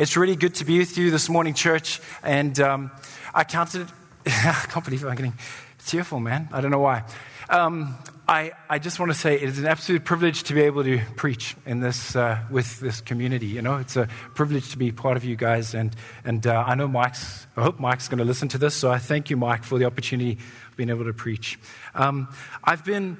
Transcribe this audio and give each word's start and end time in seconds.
It's 0.00 0.16
really 0.16 0.34
good 0.34 0.54
to 0.54 0.64
be 0.64 0.78
with 0.78 0.96
you 0.96 1.10
this 1.10 1.28
morning, 1.28 1.52
church. 1.52 2.00
And 2.22 2.58
um, 2.58 2.90
I 3.34 3.44
counted, 3.44 3.86
I 4.26 4.64
can't 4.66 4.82
believe 4.82 5.04
I'm 5.04 5.14
getting 5.14 5.34
tearful, 5.84 6.20
man. 6.20 6.48
I 6.54 6.62
don't 6.62 6.70
know 6.70 6.78
why. 6.78 7.04
Um, 7.50 7.98
I, 8.26 8.52
I 8.70 8.78
just 8.78 8.98
want 8.98 9.12
to 9.12 9.18
say 9.18 9.34
it 9.34 9.42
is 9.42 9.58
an 9.58 9.66
absolute 9.66 10.06
privilege 10.06 10.44
to 10.44 10.54
be 10.54 10.62
able 10.62 10.84
to 10.84 11.02
preach 11.16 11.54
in 11.66 11.80
this, 11.80 12.16
uh, 12.16 12.38
with 12.50 12.80
this 12.80 13.02
community. 13.02 13.48
You 13.48 13.60
know, 13.60 13.76
it's 13.76 13.94
a 13.94 14.08
privilege 14.34 14.70
to 14.70 14.78
be 14.78 14.90
part 14.90 15.18
of 15.18 15.24
you 15.26 15.36
guys. 15.36 15.74
And, 15.74 15.94
and 16.24 16.46
uh, 16.46 16.64
I 16.66 16.76
know 16.76 16.88
Mike's, 16.88 17.46
I 17.54 17.62
hope 17.62 17.78
Mike's 17.78 18.08
going 18.08 18.20
to 18.20 18.24
listen 18.24 18.48
to 18.48 18.58
this. 18.58 18.74
So 18.74 18.90
I 18.90 18.96
thank 18.96 19.28
you, 19.28 19.36
Mike, 19.36 19.64
for 19.64 19.78
the 19.78 19.84
opportunity 19.84 20.38
of 20.70 20.76
being 20.78 20.88
able 20.88 21.04
to 21.04 21.12
preach. 21.12 21.58
Um, 21.94 22.34
I've 22.64 22.86
been 22.86 23.18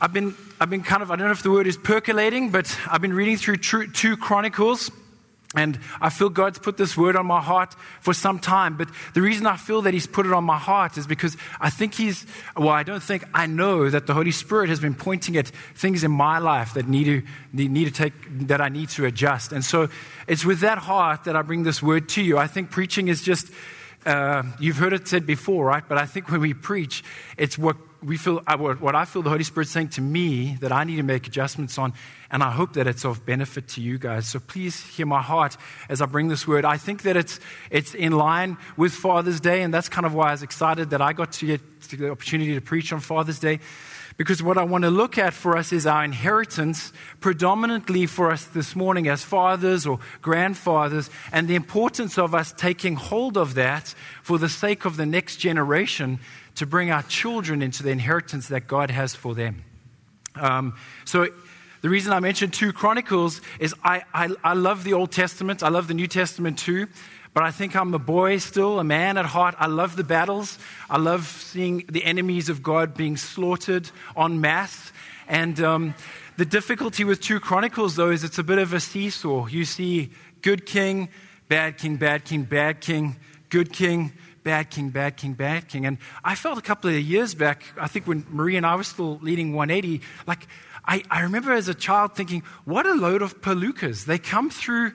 I've 0.00 0.12
been, 0.12 0.36
I've 0.60 0.70
been 0.70 0.84
kind 0.84 1.02
of, 1.02 1.10
I 1.10 1.16
don't 1.16 1.26
know 1.26 1.32
if 1.32 1.42
the 1.42 1.50
word 1.50 1.66
is 1.66 1.76
percolating, 1.76 2.50
but 2.50 2.74
I've 2.88 3.02
been 3.02 3.12
reading 3.12 3.36
through 3.36 3.56
two 3.56 4.16
Chronicles. 4.16 4.92
And 5.56 5.80
I 6.00 6.10
feel 6.10 6.28
God's 6.28 6.60
put 6.60 6.76
this 6.76 6.96
word 6.96 7.16
on 7.16 7.26
my 7.26 7.40
heart 7.40 7.74
for 8.00 8.14
some 8.14 8.38
time. 8.38 8.76
But 8.76 8.88
the 9.14 9.20
reason 9.20 9.46
I 9.46 9.56
feel 9.56 9.82
that 9.82 9.92
He's 9.92 10.06
put 10.06 10.24
it 10.24 10.32
on 10.32 10.44
my 10.44 10.58
heart 10.58 10.96
is 10.96 11.08
because 11.08 11.36
I 11.60 11.70
think 11.70 11.94
He's, 11.94 12.24
well, 12.56 12.68
I 12.68 12.84
don't 12.84 13.02
think, 13.02 13.24
I 13.34 13.46
know 13.46 13.90
that 13.90 14.06
the 14.06 14.14
Holy 14.14 14.30
Spirit 14.30 14.68
has 14.68 14.78
been 14.78 14.94
pointing 14.94 15.36
at 15.36 15.48
things 15.74 16.04
in 16.04 16.12
my 16.12 16.38
life 16.38 16.74
that 16.74 16.86
need 16.86 17.04
to, 17.04 17.22
need 17.52 17.86
to 17.86 17.90
take, 17.90 18.12
that 18.46 18.60
I 18.60 18.68
need 18.68 18.90
to 18.90 19.06
adjust. 19.06 19.50
And 19.50 19.64
so 19.64 19.88
it's 20.28 20.44
with 20.44 20.60
that 20.60 20.78
heart 20.78 21.24
that 21.24 21.34
I 21.34 21.42
bring 21.42 21.64
this 21.64 21.82
word 21.82 22.08
to 22.10 22.22
you. 22.22 22.38
I 22.38 22.46
think 22.46 22.70
preaching 22.70 23.08
is 23.08 23.20
just, 23.20 23.50
uh, 24.06 24.44
you've 24.60 24.76
heard 24.76 24.92
it 24.92 25.08
said 25.08 25.26
before, 25.26 25.64
right? 25.66 25.82
But 25.86 25.98
I 25.98 26.06
think 26.06 26.30
when 26.30 26.40
we 26.42 26.54
preach, 26.54 27.02
it's 27.36 27.58
what 27.58 27.76
we 28.02 28.16
feel, 28.16 28.40
what 28.40 28.94
I 28.94 29.04
feel 29.04 29.22
the 29.22 29.30
Holy 29.30 29.44
Spirit 29.44 29.68
saying 29.68 29.90
to 29.90 30.00
me 30.00 30.56
that 30.60 30.72
I 30.72 30.84
need 30.84 30.96
to 30.96 31.02
make 31.02 31.26
adjustments 31.26 31.78
on, 31.78 31.92
and 32.30 32.42
I 32.42 32.50
hope 32.50 32.74
that 32.74 32.86
it's 32.86 33.04
of 33.04 33.26
benefit 33.26 33.68
to 33.68 33.80
you 33.80 33.98
guys. 33.98 34.28
So 34.28 34.38
please 34.38 34.80
hear 34.80 35.06
my 35.06 35.20
heart 35.20 35.56
as 35.88 36.00
I 36.00 36.06
bring 36.06 36.28
this 36.28 36.46
word. 36.46 36.64
I 36.64 36.76
think 36.76 37.02
that 37.02 37.16
it's, 37.16 37.40
it's 37.70 37.94
in 37.94 38.12
line 38.12 38.56
with 38.76 38.92
Father's 38.92 39.40
Day, 39.40 39.62
and 39.62 39.72
that's 39.72 39.88
kind 39.88 40.06
of 40.06 40.14
why 40.14 40.28
I 40.28 40.30
was 40.32 40.42
excited 40.42 40.90
that 40.90 41.02
I 41.02 41.12
got 41.12 41.32
to 41.32 41.46
get 41.46 41.80
the 41.90 42.10
opportunity 42.10 42.54
to 42.54 42.60
preach 42.60 42.92
on 42.92 43.00
Father's 43.00 43.38
Day. 43.38 43.60
Because 44.16 44.42
what 44.42 44.58
I 44.58 44.64
want 44.64 44.84
to 44.84 44.90
look 44.90 45.16
at 45.16 45.32
for 45.32 45.56
us 45.56 45.72
is 45.72 45.86
our 45.86 46.04
inheritance, 46.04 46.92
predominantly 47.20 48.04
for 48.04 48.30
us 48.30 48.44
this 48.44 48.76
morning 48.76 49.08
as 49.08 49.24
fathers 49.24 49.86
or 49.86 49.98
grandfathers, 50.20 51.08
and 51.32 51.48
the 51.48 51.54
importance 51.54 52.18
of 52.18 52.34
us 52.34 52.52
taking 52.52 52.96
hold 52.96 53.38
of 53.38 53.54
that 53.54 53.94
for 54.22 54.38
the 54.38 54.48
sake 54.48 54.84
of 54.84 54.98
the 54.98 55.06
next 55.06 55.36
generation 55.36 56.18
to 56.60 56.66
bring 56.66 56.90
our 56.90 57.02
children 57.04 57.62
into 57.62 57.82
the 57.82 57.88
inheritance 57.88 58.48
that 58.48 58.66
God 58.66 58.90
has 58.90 59.14
for 59.14 59.34
them. 59.34 59.64
Um, 60.34 60.76
so, 61.06 61.28
the 61.80 61.88
reason 61.88 62.12
I 62.12 62.20
mentioned 62.20 62.52
two 62.52 62.70
Chronicles 62.70 63.40
is 63.58 63.74
I, 63.82 64.02
I, 64.12 64.28
I 64.44 64.52
love 64.52 64.84
the 64.84 64.92
Old 64.92 65.10
Testament, 65.10 65.62
I 65.62 65.70
love 65.70 65.88
the 65.88 65.94
New 65.94 66.06
Testament 66.06 66.58
too. 66.58 66.86
But 67.32 67.44
I 67.44 67.50
think 67.50 67.74
I'm 67.74 67.94
a 67.94 67.98
boy 67.98 68.36
still, 68.36 68.78
a 68.78 68.84
man 68.84 69.16
at 69.16 69.24
heart. 69.24 69.54
I 69.58 69.68
love 69.68 69.96
the 69.96 70.04
battles. 70.04 70.58
I 70.90 70.98
love 70.98 71.26
seeing 71.26 71.86
the 71.88 72.04
enemies 72.04 72.50
of 72.50 72.62
God 72.62 72.92
being 72.92 73.16
slaughtered 73.16 73.90
en 74.14 74.42
masse. 74.42 74.92
And 75.28 75.58
um, 75.62 75.94
the 76.36 76.44
difficulty 76.44 77.04
with 77.04 77.22
2 77.22 77.40
Chronicles, 77.40 77.96
though, 77.96 78.10
is 78.10 78.22
it's 78.22 78.38
a 78.38 78.44
bit 78.44 78.58
of 78.58 78.74
a 78.74 78.80
seesaw. 78.80 79.46
You 79.46 79.64
see 79.64 80.10
good 80.42 80.66
king, 80.66 81.08
bad 81.48 81.78
king, 81.78 81.96
bad 81.96 82.26
king, 82.26 82.42
bad 82.42 82.82
king, 82.82 83.16
good 83.48 83.72
king, 83.72 84.12
bad 84.42 84.70
king, 84.70 84.90
bad 84.90 85.16
king, 85.16 85.34
bad 85.34 85.68
king. 85.68 85.86
And 85.86 85.98
I 86.24 86.34
felt 86.34 86.58
a 86.58 86.62
couple 86.62 86.90
of 86.90 87.00
years 87.00 87.34
back, 87.34 87.62
I 87.78 87.88
think 87.88 88.06
when 88.06 88.26
Marie 88.30 88.56
and 88.56 88.66
I 88.66 88.76
were 88.76 88.84
still 88.84 89.18
leading 89.18 89.52
180, 89.54 90.04
like 90.26 90.46
I, 90.84 91.02
I 91.10 91.22
remember 91.22 91.52
as 91.52 91.68
a 91.68 91.74
child 91.74 92.14
thinking, 92.14 92.42
what 92.64 92.86
a 92.86 92.94
load 92.94 93.22
of 93.22 93.40
palookas. 93.40 94.06
They 94.06 94.18
come 94.18 94.50
through 94.50 94.92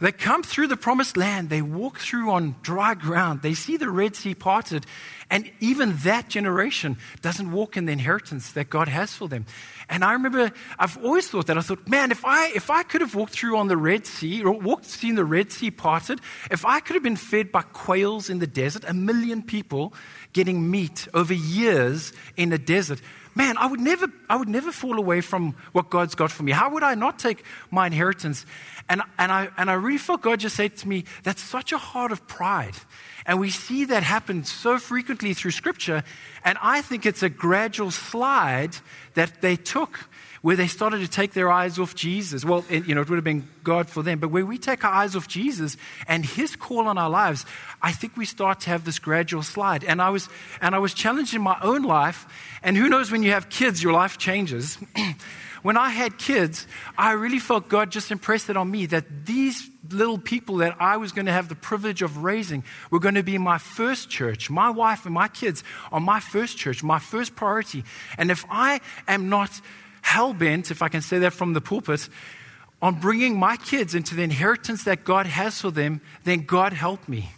they 0.00 0.12
come 0.12 0.42
through 0.42 0.66
the 0.66 0.76
promised 0.76 1.16
land. 1.16 1.50
They 1.50 1.62
walk 1.62 1.98
through 1.98 2.30
on 2.30 2.56
dry 2.62 2.94
ground. 2.94 3.42
They 3.42 3.54
see 3.54 3.76
the 3.76 3.88
Red 3.88 4.16
Sea 4.16 4.34
parted. 4.34 4.86
And 5.30 5.50
even 5.60 5.96
that 6.04 6.28
generation 6.28 6.98
doesn't 7.22 7.50
walk 7.50 7.76
in 7.76 7.86
the 7.86 7.92
inheritance 7.92 8.52
that 8.52 8.68
God 8.68 8.88
has 8.88 9.14
for 9.14 9.28
them. 9.28 9.46
And 9.88 10.04
I 10.04 10.12
remember, 10.12 10.52
I've 10.78 11.02
always 11.02 11.28
thought 11.28 11.46
that. 11.46 11.58
I 11.58 11.60
thought, 11.60 11.88
man, 11.88 12.10
if 12.10 12.24
I, 12.24 12.48
if 12.48 12.70
I 12.70 12.82
could 12.82 13.00
have 13.00 13.14
walked 13.14 13.32
through 13.32 13.56
on 13.56 13.68
the 13.68 13.76
Red 13.76 14.06
Sea, 14.06 14.42
or 14.42 14.52
walked, 14.52 14.84
seen 14.86 15.14
the 15.14 15.24
Red 15.24 15.50
Sea 15.50 15.70
parted, 15.70 16.20
if 16.50 16.64
I 16.64 16.80
could 16.80 16.94
have 16.94 17.02
been 17.02 17.16
fed 17.16 17.50
by 17.50 17.62
quails 17.62 18.30
in 18.30 18.38
the 18.38 18.46
desert, 18.46 18.84
a 18.86 18.94
million 18.94 19.42
people 19.42 19.94
getting 20.32 20.70
meat 20.70 21.08
over 21.14 21.34
years 21.34 22.12
in 22.36 22.50
the 22.50 22.58
desert, 22.58 23.00
man, 23.34 23.56
I 23.58 23.66
would 23.66 23.80
never, 23.80 24.06
I 24.28 24.36
would 24.36 24.48
never 24.48 24.72
fall 24.72 24.98
away 24.98 25.20
from 25.20 25.54
what 25.72 25.90
God's 25.90 26.14
got 26.14 26.30
for 26.30 26.42
me. 26.42 26.52
How 26.52 26.70
would 26.70 26.82
I 26.82 26.94
not 26.94 27.18
take 27.18 27.44
my 27.70 27.86
inheritance? 27.86 28.46
And, 28.88 29.02
and, 29.18 29.32
I, 29.32 29.48
and 29.56 29.70
I 29.70 29.74
really 29.74 29.98
felt 29.98 30.22
God 30.22 30.40
just 30.40 30.56
said 30.56 30.76
to 30.78 30.88
me, 30.88 31.04
that's 31.22 31.42
such 31.42 31.72
a 31.72 31.78
heart 31.78 32.12
of 32.12 32.26
pride. 32.26 32.74
And 33.26 33.40
we 33.40 33.50
see 33.50 33.86
that 33.86 34.02
happen 34.02 34.44
so 34.44 34.78
frequently 34.78 35.34
through 35.34 35.52
Scripture. 35.52 36.02
And 36.44 36.58
I 36.60 36.82
think 36.82 37.06
it's 37.06 37.22
a 37.22 37.28
gradual 37.28 37.90
slide 37.90 38.76
that 39.14 39.40
they 39.40 39.56
took 39.56 40.08
where 40.42 40.56
they 40.56 40.66
started 40.66 41.00
to 41.00 41.08
take 41.08 41.32
their 41.32 41.50
eyes 41.50 41.78
off 41.78 41.94
Jesus. 41.94 42.44
Well, 42.44 42.66
it, 42.68 42.86
you 42.86 42.94
know, 42.94 43.00
it 43.00 43.08
would 43.08 43.16
have 43.16 43.24
been 43.24 43.48
God 43.62 43.88
for 43.88 44.02
them. 44.02 44.18
But 44.18 44.28
where 44.28 44.44
we 44.44 44.58
take 44.58 44.84
our 44.84 44.92
eyes 44.92 45.16
off 45.16 45.26
Jesus 45.26 45.78
and 46.06 46.22
His 46.22 46.54
call 46.54 46.86
on 46.86 46.98
our 46.98 47.08
lives, 47.08 47.46
I 47.80 47.92
think 47.92 48.14
we 48.18 48.26
start 48.26 48.60
to 48.60 48.70
have 48.70 48.84
this 48.84 48.98
gradual 48.98 49.42
slide. 49.42 49.84
And 49.84 50.02
I 50.02 50.10
was, 50.10 50.28
and 50.60 50.74
I 50.74 50.78
was 50.78 50.92
challenged 50.92 51.34
in 51.34 51.40
my 51.40 51.56
own 51.62 51.82
life. 51.82 52.26
And 52.62 52.76
who 52.76 52.90
knows 52.90 53.10
when 53.10 53.22
you 53.22 53.30
have 53.30 53.48
kids, 53.48 53.82
your 53.82 53.94
life 53.94 54.18
changes. 54.18 54.76
when 55.64 55.78
I 55.78 55.88
had 55.88 56.18
kids, 56.18 56.66
I 56.98 57.12
really 57.12 57.38
felt 57.38 57.70
God 57.70 57.90
just 57.90 58.10
impressed 58.10 58.50
it 58.50 58.56
on 58.58 58.70
me 58.70 58.84
that 58.84 59.24
these 59.24 59.66
little 59.88 60.18
people 60.18 60.58
that 60.58 60.76
I 60.78 60.98
was 60.98 61.10
going 61.10 61.24
to 61.24 61.32
have 61.32 61.48
the 61.48 61.54
privilege 61.54 62.02
of 62.02 62.18
raising 62.18 62.64
were 62.90 62.98
going 62.98 63.14
to 63.14 63.22
be 63.22 63.38
my 63.38 63.56
first 63.56 64.10
church. 64.10 64.50
My 64.50 64.68
wife 64.68 65.06
and 65.06 65.14
my 65.14 65.26
kids 65.26 65.64
are 65.90 66.00
my 66.00 66.20
first 66.20 66.58
church, 66.58 66.82
my 66.82 66.98
first 66.98 67.34
priority. 67.34 67.82
And 68.18 68.30
if 68.30 68.44
I 68.50 68.82
am 69.08 69.30
not 69.30 69.58
hell 70.02 70.34
bent, 70.34 70.70
if 70.70 70.82
I 70.82 70.90
can 70.90 71.00
say 71.00 71.20
that 71.20 71.32
from 71.32 71.54
the 71.54 71.62
pulpit, 71.62 72.10
on 72.82 73.00
bringing 73.00 73.38
my 73.38 73.56
kids 73.56 73.94
into 73.94 74.14
the 74.14 74.22
inheritance 74.22 74.84
that 74.84 75.02
God 75.02 75.24
has 75.24 75.62
for 75.62 75.70
them, 75.70 76.02
then 76.24 76.44
God 76.44 76.74
help 76.74 77.08
me. 77.08 77.30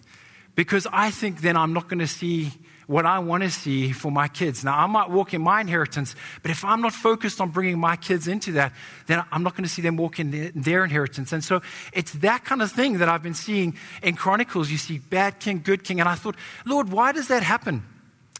Because 0.56 0.88
I 0.92 1.12
think 1.12 1.42
then 1.42 1.56
I'm 1.56 1.72
not 1.72 1.88
going 1.88 2.00
to 2.00 2.08
see 2.08 2.50
what 2.86 3.04
I 3.04 3.18
want 3.18 3.42
to 3.42 3.50
see 3.50 3.90
for 3.92 4.12
my 4.12 4.28
kids. 4.28 4.64
Now, 4.64 4.78
I 4.78 4.86
might 4.86 5.10
walk 5.10 5.34
in 5.34 5.42
my 5.42 5.60
inheritance, 5.60 6.14
but 6.42 6.50
if 6.50 6.64
I'm 6.64 6.80
not 6.82 6.92
focused 6.92 7.40
on 7.40 7.50
bringing 7.50 7.78
my 7.78 7.96
kids 7.96 8.28
into 8.28 8.52
that, 8.52 8.72
then 9.06 9.24
I'm 9.32 9.42
not 9.42 9.54
going 9.54 9.64
to 9.64 9.70
see 9.70 9.82
them 9.82 9.96
walk 9.96 10.20
in 10.20 10.52
their 10.54 10.84
inheritance. 10.84 11.32
And 11.32 11.42
so 11.42 11.62
it's 11.92 12.12
that 12.12 12.44
kind 12.44 12.62
of 12.62 12.70
thing 12.70 12.98
that 12.98 13.08
I've 13.08 13.22
been 13.22 13.34
seeing 13.34 13.76
in 14.02 14.14
Chronicles. 14.14 14.70
You 14.70 14.78
see 14.78 14.98
bad 14.98 15.40
king, 15.40 15.62
good 15.64 15.82
king. 15.82 15.98
And 15.98 16.08
I 16.08 16.14
thought, 16.14 16.36
Lord, 16.64 16.92
why 16.92 17.12
does 17.12 17.28
that 17.28 17.42
happen? 17.42 17.82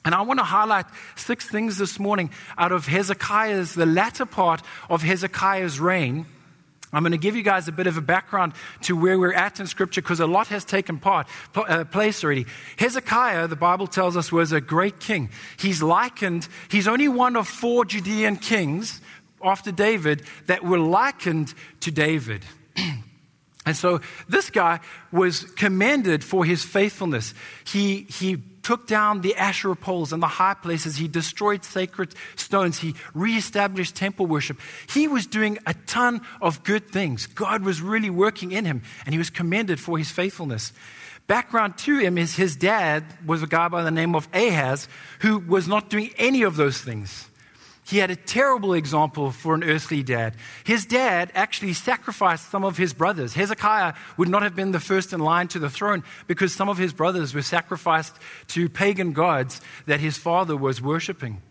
And 0.05 0.15
I 0.15 0.23
want 0.23 0.39
to 0.39 0.45
highlight 0.45 0.87
six 1.17 1.49
things 1.49 1.79
this 1.79 1.99
morning 1.99 2.31
out 2.57 2.71
of 2.71 2.87
Hezekiah's, 2.87 3.75
the 3.75 3.87
latter 3.87 4.27
part 4.27 4.63
of 4.89 5.03
Hezekiah's 5.03 5.81
reign 5.81 6.27
I'm 6.97 7.03
going 7.03 7.13
to 7.13 7.19
give 7.19 7.37
you 7.37 7.43
guys 7.43 7.69
a 7.69 7.73
bit 7.73 7.87
of 7.87 7.99
a 7.99 8.01
background 8.01 8.55
to 8.85 8.97
where 8.97 9.19
we're 9.19 9.35
at 9.35 9.61
in 9.61 9.67
Scripture 9.67 10.01
because 10.01 10.19
a 10.19 10.27
lot 10.27 10.47
has 10.47 10.65
taken 10.65 10.99
part, 10.99 11.29
uh, 11.55 11.85
place 11.85 12.25
already. 12.25 12.47
Hezekiah, 12.79 13.49
the 13.49 13.55
Bible 13.55 13.87
tells 13.87 14.17
us, 14.17 14.33
was 14.33 14.51
a 14.51 14.63
great 14.63 14.99
king. 14.99 15.29
He's 15.59 15.83
likened, 15.83 16.49
he's 16.71 16.89
only 16.89 17.07
one 17.09 17.37
of 17.37 17.47
four 17.47 17.85
Judean 17.85 18.37
kings 18.37 19.03
after 19.45 19.71
David 19.71 20.23
that 20.47 20.65
were 20.65 20.79
likened 20.79 21.53
to 21.81 21.91
David. 21.91 22.47
and 23.67 23.77
so 23.77 24.01
this 24.27 24.49
guy 24.49 24.81
was 25.13 25.45
commended 25.53 26.25
for 26.25 26.47
his 26.47 26.65
faithfulness. 26.65 27.35
He, 27.67 28.07
he 28.09 28.37
took 28.67 28.89
down 28.89 29.21
the 29.21 29.37
Asherah 29.37 29.77
poles 29.77 30.13
and 30.13 30.21
the 30.21 30.27
high 30.27 30.55
places. 30.55 30.97
He 30.97 31.07
destroyed 31.07 31.63
sacred 31.65 32.13
stones. 32.35 32.81
He 32.81 32.97
reestablished 33.15 33.95
temple 33.95 34.27
worship. 34.27 34.59
He 34.93 35.07
was 35.07 35.25
doing 35.25 35.59
a 35.69 35.75
ton 35.87 36.21
of 36.41 36.65
good 36.65 36.91
things. 36.91 37.29
God 37.29 37.63
was 37.63 37.81
really 37.81 38.11
working 38.11 38.51
in 38.51 38.65
him, 38.65 38.83
and 39.05 39.15
he 39.15 39.19
was 39.19 39.31
commended 39.31 39.79
for 39.79 39.99
his 39.99 40.11
faithfulness. 40.11 40.73
Background 41.29 41.79
to 41.79 42.01
him 42.01 42.19
is 42.19 42.35
his 42.35 42.57
dad 42.57 43.05
was 43.25 43.41
a 43.41 43.47
guy 43.47 43.69
by 43.69 43.85
the 43.85 43.93
name 43.93 44.17
of 44.17 44.27
Ahaz 44.35 44.89
who 45.21 45.39
was 45.39 45.69
not 45.69 45.89
doing 45.89 46.11
any 46.19 46.43
of 46.43 46.57
those 46.57 46.79
things. 46.81 47.29
He 47.87 47.99
had 47.99 48.11
a 48.11 48.17
terrible 48.17 48.75
example 48.75 49.31
for 49.31 49.55
an 49.55 49.63
earthly 49.63 50.03
dad. 50.03 50.35
His 50.65 50.85
dad 50.85 51.31
actually 51.35 51.73
sacrificed 51.73 52.51
some 52.51 52.65
of 52.65 52.77
his 52.77 52.93
brothers. 52.93 53.35
Hezekiah 53.35 53.95
would 54.17 54.29
not 54.29 54.43
have 54.43 54.57
been 54.57 54.73
the 54.73 54.81
first 54.81 55.13
in 55.13 55.21
line 55.21 55.47
to 55.49 55.61
the 55.61 55.71
throne 55.71 56.03
because 56.27 56.53
some 56.53 56.69
of 56.69 56.79
his 56.79 56.93
brothers 56.93 57.33
were 57.33 57.43
sacrificed 57.43 58.17
to 58.49 58.69
pagan 58.69 59.13
gods 59.13 59.61
that 59.87 60.01
his 60.01 60.19
father 60.19 60.57
was 60.57 60.83
worshiping. 60.83 61.43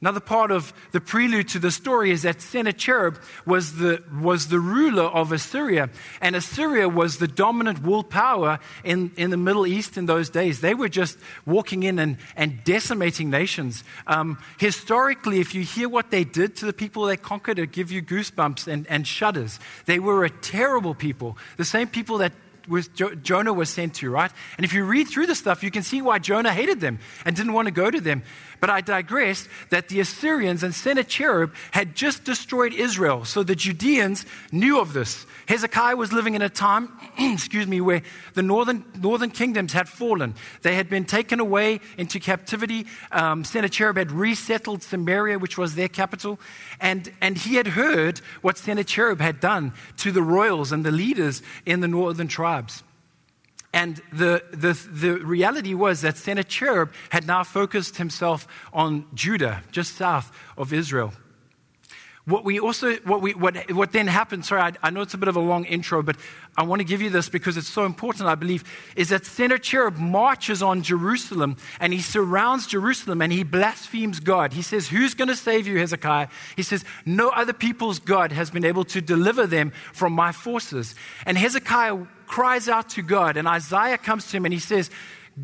Another 0.00 0.20
part 0.20 0.52
of 0.52 0.72
the 0.92 1.00
prelude 1.00 1.48
to 1.48 1.58
the 1.58 1.72
story 1.72 2.12
is 2.12 2.22
that 2.22 2.40
Sennacherib 2.40 3.16
was 3.44 3.78
the, 3.78 4.00
was 4.20 4.46
the 4.46 4.60
ruler 4.60 5.02
of 5.02 5.32
Assyria, 5.32 5.90
and 6.20 6.36
Assyria 6.36 6.88
was 6.88 7.18
the 7.18 7.26
dominant 7.26 7.82
world 7.82 8.08
power 8.08 8.60
in, 8.84 9.10
in 9.16 9.30
the 9.30 9.36
Middle 9.36 9.66
East 9.66 9.98
in 9.98 10.06
those 10.06 10.30
days. 10.30 10.60
They 10.60 10.74
were 10.74 10.88
just 10.88 11.18
walking 11.46 11.82
in 11.82 11.98
and, 11.98 12.18
and 12.36 12.62
decimating 12.62 13.28
nations. 13.28 13.82
Um, 14.06 14.38
historically, 14.58 15.40
if 15.40 15.52
you 15.52 15.62
hear 15.62 15.88
what 15.88 16.12
they 16.12 16.22
did 16.22 16.54
to 16.56 16.66
the 16.66 16.72
people 16.72 17.04
they 17.06 17.16
conquered, 17.16 17.58
it 17.58 17.72
give 17.72 17.90
you 17.90 18.00
goosebumps 18.00 18.68
and, 18.68 18.86
and 18.86 19.04
shudders. 19.04 19.58
They 19.86 19.98
were 19.98 20.24
a 20.24 20.30
terrible 20.30 20.94
people, 20.94 21.36
the 21.56 21.64
same 21.64 21.88
people 21.88 22.18
that 22.18 22.32
was 22.68 22.88
jo- 22.88 23.14
Jonah 23.14 23.52
was 23.52 23.70
sent 23.70 23.94
to, 23.96 24.10
right? 24.10 24.30
And 24.56 24.64
if 24.64 24.72
you 24.72 24.84
read 24.84 25.08
through 25.08 25.26
the 25.26 25.34
stuff, 25.34 25.62
you 25.62 25.70
can 25.70 25.82
see 25.82 26.02
why 26.02 26.18
Jonah 26.18 26.52
hated 26.52 26.80
them 26.80 26.98
and 27.24 27.34
didn't 27.34 27.52
want 27.52 27.66
to 27.66 27.72
go 27.72 27.90
to 27.90 28.00
them. 28.00 28.22
But 28.60 28.70
I 28.70 28.80
digress 28.80 29.48
that 29.70 29.88
the 29.88 30.00
Assyrians 30.00 30.62
and 30.62 30.74
Sennacherib 30.74 31.52
had 31.70 31.94
just 31.94 32.24
destroyed 32.24 32.72
Israel. 32.72 33.24
So 33.24 33.42
the 33.42 33.54
Judeans 33.54 34.26
knew 34.50 34.80
of 34.80 34.92
this. 34.92 35.26
Hezekiah 35.46 35.96
was 35.96 36.12
living 36.12 36.34
in 36.34 36.42
a 36.42 36.48
time, 36.48 36.88
excuse 37.18 37.66
me, 37.66 37.80
where 37.80 38.02
the 38.34 38.42
northern, 38.42 38.84
northern 39.00 39.30
kingdoms 39.30 39.72
had 39.72 39.88
fallen. 39.88 40.34
They 40.62 40.74
had 40.74 40.88
been 40.88 41.04
taken 41.04 41.40
away 41.40 41.80
into 41.96 42.18
captivity. 42.18 42.86
Um, 43.12 43.44
Sennacherib 43.44 43.96
had 43.96 44.10
resettled 44.10 44.82
Samaria, 44.82 45.38
which 45.38 45.56
was 45.56 45.74
their 45.74 45.88
capital. 45.88 46.40
And, 46.80 47.12
and 47.20 47.38
he 47.38 47.54
had 47.54 47.68
heard 47.68 48.18
what 48.42 48.58
Sennacherib 48.58 49.20
had 49.20 49.40
done 49.40 49.72
to 49.98 50.10
the 50.10 50.22
royals 50.22 50.72
and 50.72 50.84
the 50.84 50.90
leaders 50.90 51.42
in 51.64 51.80
the 51.80 51.88
northern 51.88 52.28
tribes. 52.28 52.57
And 53.72 54.00
the, 54.12 54.42
the, 54.50 54.72
the 54.90 55.24
reality 55.24 55.74
was 55.74 56.00
that 56.00 56.16
Sennacherib 56.16 56.90
had 57.10 57.26
now 57.26 57.44
focused 57.44 57.96
himself 57.96 58.48
on 58.72 59.06
Judah, 59.14 59.62
just 59.70 59.96
south 59.96 60.32
of 60.56 60.72
Israel. 60.72 61.12
What 62.24 62.44
we 62.44 62.60
also, 62.60 62.96
what, 62.96 63.22
we, 63.22 63.32
what, 63.32 63.70
what 63.72 63.92
then 63.92 64.06
happened, 64.06 64.44
sorry, 64.44 64.60
I, 64.60 64.72
I 64.82 64.90
know 64.90 65.00
it's 65.00 65.14
a 65.14 65.18
bit 65.18 65.28
of 65.28 65.36
a 65.36 65.40
long 65.40 65.64
intro, 65.64 66.02
but 66.02 66.16
I 66.58 66.62
want 66.62 66.80
to 66.80 66.84
give 66.84 67.00
you 67.00 67.08
this 67.08 67.30
because 67.30 67.56
it's 67.56 67.68
so 67.68 67.86
important, 67.86 68.28
I 68.28 68.34
believe, 68.34 68.64
is 68.96 69.08
that 69.08 69.24
Sennacherib 69.24 69.96
marches 69.96 70.62
on 70.62 70.82
Jerusalem 70.82 71.56
and 71.80 71.90
he 71.90 72.00
surrounds 72.00 72.66
Jerusalem 72.66 73.22
and 73.22 73.32
he 73.32 73.44
blasphemes 73.44 74.20
God. 74.20 74.52
He 74.52 74.60
says, 74.60 74.88
Who's 74.88 75.14
going 75.14 75.28
to 75.28 75.36
save 75.36 75.66
you, 75.66 75.78
Hezekiah? 75.78 76.28
He 76.54 76.62
says, 76.62 76.84
No 77.06 77.30
other 77.30 77.54
people's 77.54 77.98
God 77.98 78.32
has 78.32 78.50
been 78.50 78.64
able 78.64 78.84
to 78.84 79.00
deliver 79.00 79.46
them 79.46 79.72
from 79.94 80.12
my 80.12 80.32
forces. 80.32 80.94
And 81.24 81.38
Hezekiah 81.38 81.96
cries 82.28 82.68
out 82.68 82.90
to 82.90 83.02
God, 83.02 83.36
and 83.36 83.48
Isaiah 83.48 83.98
comes 83.98 84.30
to 84.30 84.36
him 84.36 84.44
and 84.44 84.54
he 84.54 84.60
says, 84.60 84.90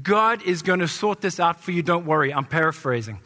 God 0.02 0.42
is 0.42 0.62
going 0.62 0.80
to 0.80 0.88
sort 0.88 1.20
this 1.20 1.40
out 1.40 1.60
for 1.60 1.72
you, 1.72 1.82
don't 1.82 2.06
worry. 2.06 2.32
I'm 2.32 2.44
paraphrasing. 2.44 3.20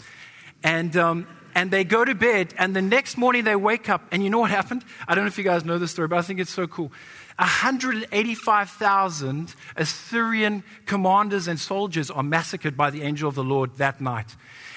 And, 0.63 0.97
um, 0.97 1.27
and 1.55 1.71
they 1.71 1.85
go 1.85 2.05
to 2.05 2.15
bed, 2.15 2.55
and 2.59 2.75
the 2.75 2.83
next 2.83 3.17
morning 3.17 3.45
they 3.45 3.57
wake 3.57 3.89
up, 3.89 4.03
and 4.13 4.23
you 4.23 4.31
know 4.31 4.39
what 4.39 4.51
happened? 4.51 4.85
I 5.07 5.15
don't 5.15 5.25
know 5.25 5.29
if 5.29 5.39
you 5.39 5.45
guys 5.45 5.65
know 5.65 5.79
this 5.79 5.91
story, 5.91 6.09
but 6.09 6.19
I 6.19 6.23
think 6.23 6.41
it's 6.41 6.53
so 6.53 6.67
cool. 6.67 6.93
185,000 7.39 9.55
Assyrian 9.77 10.65
commanders 10.87 11.47
and 11.47 11.61
soldiers 11.61 12.11
are 12.11 12.25
massacred 12.25 12.77
by 12.77 12.91
the 12.91 13.03
angel 13.03 13.29
of 13.29 13.37
the 13.37 13.45
Lord 13.45 13.77
that 13.77 14.01
night. 14.01 14.35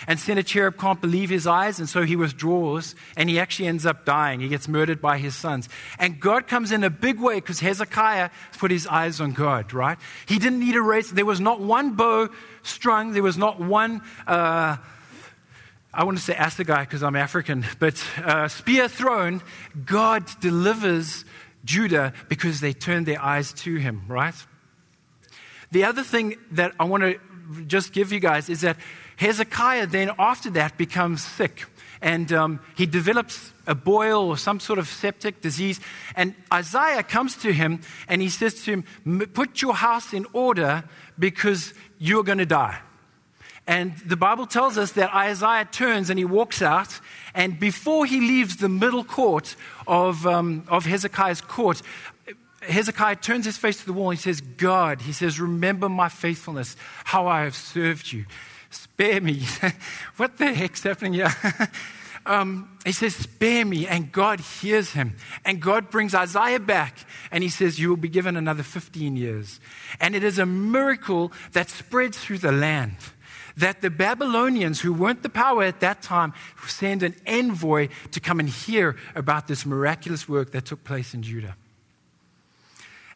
And 0.07 0.19
Sennacherib 0.19 0.77
can't 0.77 1.01
believe 1.01 1.31
his 1.31 1.47
eyes, 1.47 1.79
and 1.79 1.89
so 1.89 2.03
he 2.03 2.15
withdraws, 2.15 2.93
and 3.17 3.29
he 3.29 3.39
actually 3.39 3.67
ends 3.67 3.85
up 3.85 4.05
dying. 4.05 4.41
He 4.41 4.47
gets 4.47 4.67
murdered 4.67 5.01
by 5.01 5.17
his 5.17 5.35
sons. 5.35 5.69
And 5.97 6.19
God 6.19 6.47
comes 6.47 6.71
in 6.71 6.83
a 6.83 6.89
big 6.89 7.19
way 7.19 7.35
because 7.35 7.59
Hezekiah 7.59 8.29
put 8.59 8.71
his 8.71 8.87
eyes 8.87 9.19
on 9.19 9.33
God, 9.33 9.73
right? 9.73 9.97
He 10.27 10.37
didn't 10.37 10.59
need 10.59 10.75
a 10.75 10.81
race. 10.81 11.11
There 11.11 11.25
was 11.25 11.39
not 11.39 11.59
one 11.59 11.95
bow 11.95 12.29
strung, 12.63 13.13
there 13.13 13.23
was 13.23 13.37
not 13.37 13.59
one. 13.59 14.01
Uh, 14.27 14.77
I 15.93 16.03
want 16.03 16.17
to 16.17 16.23
say 16.23 16.33
assegai 16.33 16.81
because 16.81 17.03
I'm 17.03 17.15
African, 17.15 17.65
but 17.79 18.03
uh, 18.23 18.47
spear 18.47 18.87
thrown, 18.87 19.41
God 19.85 20.25
delivers 20.39 21.25
Judah 21.65 22.13
because 22.29 22.59
they 22.59 22.73
turned 22.73 23.05
their 23.05 23.21
eyes 23.21 23.53
to 23.53 23.75
him, 23.75 24.03
right? 24.07 24.35
The 25.71 25.85
other 25.85 26.03
thing 26.03 26.37
that 26.51 26.73
I 26.79 26.83
want 26.83 27.03
to 27.03 27.19
just 27.67 27.93
give 27.93 28.11
you 28.11 28.19
guys 28.19 28.49
is 28.49 28.61
that 28.61 28.77
Hezekiah 29.17 29.87
then, 29.87 30.11
after 30.17 30.49
that, 30.51 30.77
becomes 30.77 31.23
sick. 31.23 31.65
And 32.01 32.33
um, 32.33 32.59
he 32.75 32.87
develops 32.87 33.53
a 33.67 33.75
boil 33.75 34.27
or 34.27 34.37
some 34.37 34.59
sort 34.59 34.79
of 34.79 34.87
septic 34.87 35.41
disease. 35.41 35.79
And 36.15 36.33
Isaiah 36.51 37.03
comes 37.03 37.35
to 37.37 37.53
him 37.53 37.81
and 38.07 38.21
he 38.21 38.29
says 38.29 38.63
to 38.63 38.71
him, 38.71 39.27
Put 39.33 39.61
your 39.61 39.75
house 39.75 40.11
in 40.13 40.25
order 40.33 40.83
because 41.19 41.73
you're 41.99 42.23
going 42.23 42.39
to 42.39 42.45
die. 42.45 42.79
And 43.71 43.97
the 43.99 44.17
Bible 44.17 44.47
tells 44.47 44.77
us 44.77 44.91
that 44.93 45.15
Isaiah 45.15 45.63
turns 45.63 46.09
and 46.09 46.19
he 46.19 46.25
walks 46.25 46.61
out, 46.61 46.99
and 47.33 47.57
before 47.57 48.05
he 48.05 48.19
leaves 48.19 48.57
the 48.57 48.67
middle 48.67 49.05
court 49.05 49.55
of, 49.87 50.27
um, 50.27 50.65
of 50.67 50.83
Hezekiah's 50.83 51.39
court, 51.39 51.81
Hezekiah 52.63 53.15
turns 53.15 53.45
his 53.45 53.55
face 53.55 53.79
to 53.79 53.85
the 53.85 53.93
wall 53.93 54.09
and 54.09 54.19
he 54.19 54.23
says, 54.23 54.41
God, 54.41 54.99
he 54.99 55.13
says, 55.13 55.39
remember 55.39 55.87
my 55.87 56.09
faithfulness, 56.09 56.75
how 57.05 57.27
I 57.27 57.43
have 57.43 57.55
served 57.55 58.11
you. 58.11 58.25
Spare 58.71 59.21
me. 59.21 59.43
what 60.17 60.37
the 60.37 60.53
heck's 60.53 60.83
happening 60.83 61.13
here? 61.13 61.33
um, 62.25 62.77
he 62.83 62.91
says, 62.91 63.15
Spare 63.15 63.63
me. 63.63 63.87
And 63.87 64.11
God 64.11 64.41
hears 64.41 64.91
him. 64.91 65.15
And 65.45 65.61
God 65.61 65.89
brings 65.89 66.13
Isaiah 66.13 66.59
back 66.59 66.97
and 67.31 67.41
he 67.41 67.49
says, 67.49 67.79
You 67.79 67.87
will 67.87 67.95
be 67.95 68.09
given 68.09 68.35
another 68.35 68.63
15 68.63 69.15
years. 69.15 69.61
And 70.01 70.13
it 70.13 70.25
is 70.25 70.39
a 70.39 70.45
miracle 70.45 71.31
that 71.53 71.69
spreads 71.69 72.17
through 72.17 72.39
the 72.39 72.51
land 72.51 72.97
that 73.61 73.81
the 73.81 73.89
Babylonians, 73.89 74.81
who 74.81 74.93
weren't 74.93 75.23
the 75.23 75.29
power 75.29 75.63
at 75.63 75.79
that 75.79 76.01
time, 76.01 76.33
send 76.67 77.01
an 77.01 77.15
envoy 77.25 77.89
to 78.11 78.19
come 78.19 78.39
and 78.39 78.49
hear 78.49 78.97
about 79.15 79.47
this 79.47 79.65
miraculous 79.65 80.29
work 80.29 80.51
that 80.51 80.65
took 80.65 80.83
place 80.83 81.13
in 81.13 81.23
Judah. 81.23 81.55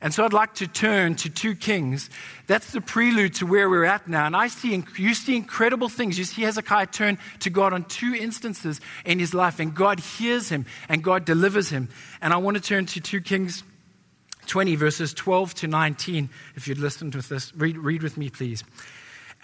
And 0.01 0.13
so 0.13 0.23
I'd 0.23 0.33
like 0.33 0.53
to 0.55 0.67
turn 0.67 1.15
to 1.15 1.29
2 1.29 1.55
Kings. 1.55 2.09
That's 2.47 2.71
the 2.71 2.81
prelude 2.81 3.33
to 3.35 3.47
where 3.47 3.69
we're 3.69 3.85
at 3.85 4.07
now. 4.07 4.27
And 4.27 4.35
I 4.35 4.49
see, 4.49 4.83
you 4.97 5.13
see 5.15 5.35
incredible 5.35 5.89
things. 5.89 6.19
You 6.19 6.25
see 6.25 6.43
Hezekiah 6.43 6.87
turn 6.87 7.17
to 7.39 7.49
God 7.49 7.73
on 7.73 7.85
two 7.85 8.13
instances 8.13 8.81
in 9.03 9.17
his 9.17 9.33
life, 9.33 9.59
and 9.59 9.73
God 9.73 9.99
hears 9.99 10.49
him 10.49 10.65
and 10.89 11.03
God 11.03 11.25
delivers 11.25 11.69
him. 11.69 11.89
And 12.21 12.33
I 12.33 12.37
want 12.37 12.55
to 12.55 12.61
turn 12.61 12.85
to 12.87 12.99
2 12.99 13.21
Kings 13.21 13.63
20, 14.45 14.75
verses 14.75 15.11
12 15.13 15.55
to 15.55 15.67
19. 15.67 16.29
If 16.55 16.67
you'd 16.67 16.77
listen 16.77 17.09
to 17.11 17.27
this, 17.27 17.55
read, 17.55 17.77
read 17.77 18.03
with 18.03 18.15
me, 18.15 18.29
please. 18.29 18.63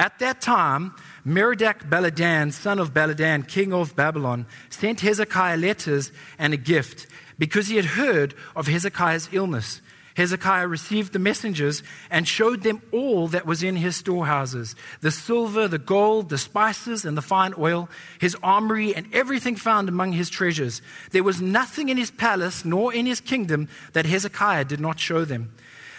At 0.01 0.17
that 0.17 0.41
time, 0.41 0.95
Merodach 1.23 1.87
Baladan, 1.87 2.51
son 2.51 2.79
of 2.79 2.91
Baladan, 2.91 3.47
king 3.47 3.71
of 3.71 3.95
Babylon, 3.95 4.47
sent 4.71 5.01
Hezekiah 5.01 5.57
letters 5.57 6.11
and 6.39 6.55
a 6.55 6.57
gift 6.57 7.05
because 7.37 7.67
he 7.67 7.75
had 7.75 7.85
heard 7.85 8.33
of 8.55 8.65
Hezekiah's 8.65 9.29
illness. 9.31 9.79
Hezekiah 10.15 10.67
received 10.67 11.13
the 11.13 11.19
messengers 11.19 11.83
and 12.09 12.27
showed 12.27 12.63
them 12.63 12.81
all 12.91 13.27
that 13.27 13.45
was 13.45 13.61
in 13.61 13.75
his 13.75 13.95
storehouses 13.95 14.75
the 15.01 15.11
silver, 15.11 15.67
the 15.67 15.77
gold, 15.77 16.29
the 16.29 16.39
spices, 16.39 17.05
and 17.05 17.15
the 17.15 17.21
fine 17.21 17.53
oil, 17.59 17.87
his 18.19 18.35
armory, 18.41 18.95
and 18.95 19.05
everything 19.13 19.55
found 19.55 19.87
among 19.87 20.13
his 20.13 20.31
treasures. 20.31 20.81
There 21.11 21.23
was 21.23 21.39
nothing 21.39 21.89
in 21.89 21.97
his 21.97 22.09
palace 22.09 22.65
nor 22.65 22.91
in 22.91 23.05
his 23.05 23.21
kingdom 23.21 23.69
that 23.93 24.07
Hezekiah 24.07 24.65
did 24.65 24.79
not 24.79 24.99
show 24.99 25.25
them. 25.25 25.53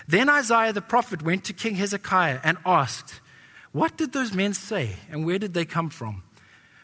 Then 0.09 0.29
Isaiah 0.29 0.73
the 0.73 0.83
prophet 0.83 1.23
went 1.23 1.45
to 1.45 1.53
King 1.53 1.77
Hezekiah 1.77 2.41
and 2.43 2.59
asked, 2.67 3.21
what 3.73 3.97
did 3.97 4.13
those 4.13 4.35
men 4.35 4.55
say, 4.55 4.97
and 5.11 5.25
where 5.25 5.39
did 5.39 5.55
they 5.55 5.65
come 5.65 5.89
from? 5.89 6.23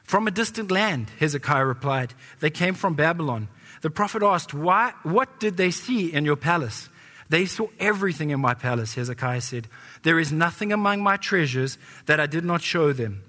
From 0.05 0.27
a 0.27 0.31
distant 0.31 0.71
land, 0.71 1.11
Hezekiah 1.21 1.67
replied. 1.67 2.15
They 2.41 2.49
came 2.49 2.75
from 2.75 2.95
Babylon. 2.95 3.49
The 3.83 3.91
prophet 3.91 4.23
asked, 4.23 4.55
Why, 4.55 4.95
What 5.03 5.39
did 5.39 5.59
they 5.59 5.71
see 5.71 6.11
in 6.11 6.25
your 6.25 6.37
palace? 6.37 6.89
They 7.29 7.45
saw 7.45 7.67
everything 7.79 8.31
in 8.31 8.41
my 8.41 8.55
palace, 8.55 8.95
Hezekiah 8.95 9.43
said. 9.43 9.69
There 10.03 10.19
is 10.19 10.33
nothing 10.33 10.73
among 10.73 11.03
my 11.03 11.19
treasures 11.19 11.77
that 12.07 12.21
I 12.21 12.27
did 12.27 12.43
not 12.43 12.63
show 12.63 12.95
them. 12.95 13.23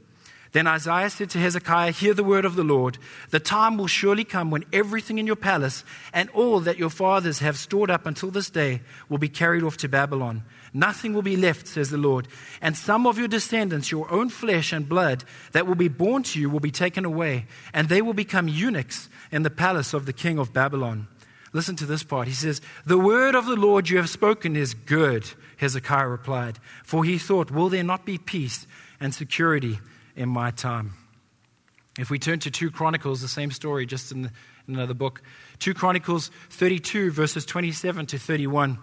Then 0.52 0.66
Isaiah 0.66 1.12
said 1.12 1.30
to 1.32 1.38
Hezekiah, 1.38 1.92
Hear 1.92 2.16
the 2.16 2.24
word 2.24 2.44
of 2.44 2.56
the 2.56 2.64
Lord. 2.64 2.98
The 3.30 3.40
time 3.40 3.78
will 3.78 3.88
surely 3.88 4.24
come 4.24 4.50
when 4.50 4.66
everything 4.74 5.20
in 5.20 5.28
your 5.28 5.36
palace 5.36 5.84
and 6.12 6.30
all 6.32 6.60
that 6.62 6.80
your 6.80 6.90
fathers 6.90 7.40
have 7.40 7.58
stored 7.58 7.92
up 7.92 8.08
until 8.08 8.32
this 8.32 8.50
day 8.50 8.82
will 9.10 9.20
be 9.20 9.30
carried 9.30 9.64
off 9.64 9.78
to 9.78 9.88
Babylon. 9.88 10.44
Nothing 10.74 11.14
will 11.14 11.22
be 11.22 11.38
left, 11.38 11.68
says 11.68 11.92
the 11.92 11.98
Lord. 11.98 12.28
And 12.62 12.76
some 12.76 13.06
of 13.06 13.20
your 13.20 13.28
descendants, 13.28 13.92
your 13.92 14.12
own 14.12 14.30
flesh 14.30 14.74
and 14.74 14.90
blood, 14.90 15.24
that 15.52 15.68
will 15.68 15.76
be 15.76 15.88
born 15.88 16.24
to 16.24 16.40
you, 16.40 16.50
will 16.50 16.60
be 16.60 16.72
taken 16.72 17.06
away, 17.06 17.46
and 17.72 17.88
they 17.88 18.02
will 18.02 18.14
become 18.14 18.48
eunuchs 18.48 19.08
in 19.32 19.44
the 19.44 19.50
palace 19.52 19.94
of 19.94 20.08
the 20.08 20.14
king 20.14 20.40
of 20.40 20.54
Babylon. 20.54 21.08
Listen 21.54 21.76
to 21.78 21.86
this 21.86 22.04
part. 22.04 22.28
He 22.28 22.34
says, 22.34 22.62
The 22.86 22.98
word 22.98 23.36
of 23.36 23.46
the 23.46 23.56
Lord 23.56 23.90
you 23.90 23.98
have 23.98 24.10
spoken 24.10 24.56
is 24.56 24.74
good, 24.74 25.30
Hezekiah 25.58 26.08
replied. 26.08 26.60
For 26.84 27.04
he 27.04 27.18
thought, 27.18 27.52
Will 27.52 27.70
there 27.70 27.84
not 27.84 28.06
be 28.06 28.18
peace 28.18 28.68
and 29.00 29.14
security 29.14 29.80
in 30.20 30.28
my 30.28 30.52
time. 30.52 30.94
If 31.98 32.10
we 32.10 32.20
turn 32.20 32.40
to 32.40 32.52
2 32.52 32.72
Chronicles, 32.72 33.22
the 33.22 33.30
same 33.30 33.52
story, 33.52 33.86
just 33.86 34.12
in, 34.12 34.24
the, 34.24 34.32
in 34.68 34.76
another 34.76 34.94
book, 34.94 35.22
2 35.60 35.74
Chronicles 35.74 36.30
32, 36.50 37.12
verses 37.12 37.46
27 37.46 38.06
to 38.08 38.20
31. 38.20 38.80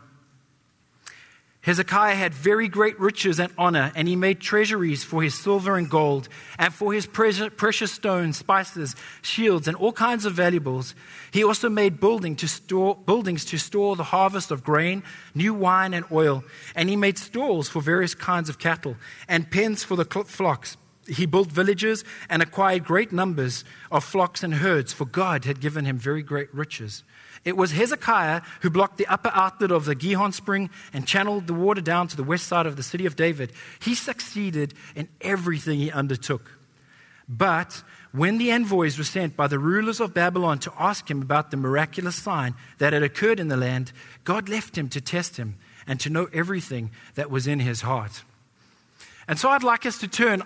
Hezekiah 1.61 2.15
had 2.15 2.33
very 2.33 2.69
great 2.69 2.99
riches 2.99 3.39
and 3.39 3.53
honor, 3.59 3.93
and 3.95 4.09
he 4.09 4.17
made 4.17 4.41
treasuries 4.41 5.05
for 5.05 5.23
his 5.23 5.35
silver 5.35 5.77
and 5.77 5.91
gold, 5.91 6.29
and 6.59 6.73
for 6.73 6.93
his 6.93 7.07
precious 7.07 7.93
stones, 7.93 8.39
spices, 8.39 8.97
shields, 9.21 9.69
and 9.69 9.77
all 9.77 9.93
kinds 9.93 10.25
of 10.25 10.33
valuables. 10.33 10.95
He 11.33 11.45
also 11.45 11.69
made 11.69 12.01
building 12.01 12.35
to 12.37 12.49
store, 12.49 12.97
buildings 12.97 13.45
to 13.47 13.59
store 13.59 13.95
the 13.95 14.05
harvest 14.05 14.51
of 14.51 14.65
grain, 14.65 15.03
new 15.35 15.53
wine, 15.53 15.93
and 15.93 16.07
oil. 16.11 16.45
And 16.75 16.89
he 16.89 16.97
made 16.97 17.19
stalls 17.19 17.69
for 17.69 17.83
various 17.83 18.15
kinds 18.15 18.49
of 18.49 18.59
cattle, 18.59 18.97
and 19.29 19.51
pens 19.51 19.85
for 19.85 19.97
the 19.97 20.05
flocks. 20.05 20.79
He 21.09 21.27
built 21.27 21.53
villages 21.53 22.05
and 22.29 22.43
acquired 22.43 22.85
great 22.85 23.13
numbers 23.13 23.65
of 23.93 24.05
flocks 24.05 24.43
and 24.43 24.55
herds, 24.55 24.93
for 24.93 25.05
God 25.05 25.45
had 25.45 25.61
given 25.61 25.85
him 25.85 25.99
very 25.99 26.23
great 26.23 26.53
riches. 26.55 27.05
It 27.45 27.57
was 27.57 27.71
Hezekiah 27.71 28.43
who 28.63 28.71
blocked 28.71 28.99
the 28.99 29.07
upper 29.07 29.31
outlet 29.33 29.71
of 29.71 29.85
the 29.85 29.95
Gihon 29.95 30.33
spring 30.33 30.69
and 30.93 31.07
channeled 31.07 31.47
the 31.47 31.55
water 31.55 31.81
down 31.81 32.09
to 32.09 32.17
the 32.17 32.25
west 32.25 32.49
side 32.49 32.67
of 32.67 32.77
the 32.77 32.83
city 32.83 33.07
of 33.07 33.15
David. 33.15 33.53
He 33.81 33.95
succeeded 33.95 34.75
in 34.97 35.09
everything 35.21 35.79
he 35.79 35.93
undertook. 35.93 36.51
But 37.29 37.83
when 38.13 38.39
the 38.39 38.51
envoys 38.51 38.99
were 38.99 39.05
sent 39.05 39.37
by 39.37 39.47
the 39.47 39.59
rulers 39.59 40.01
of 40.01 40.15
Babylon 40.15 40.59
to 40.61 40.73
ask 40.79 41.09
him 41.09 41.23
about 41.23 41.51
the 41.51 41.57
miraculous 41.57 42.17
sign 42.17 42.55
that 42.79 42.93
had 42.93 43.03
occurred 43.03 43.39
in 43.39 43.49
the 43.49 43.57
land, 43.57 43.93
God 44.25 44.49
left 44.49 44.77
him 44.77 44.89
to 44.89 45.01
test 45.01 45.37
him 45.37 45.57
and 45.87 46.01
to 46.01 46.11
know 46.11 46.29
everything 46.33 46.91
that 47.15 47.31
was 47.31 47.47
in 47.47 47.61
his 47.61 47.83
heart. 47.83 48.25
And 49.29 49.39
so 49.39 49.51
I'd 49.51 49.63
like 49.63 49.87
us 49.87 49.99
to 49.99 50.09
turn 50.09 50.43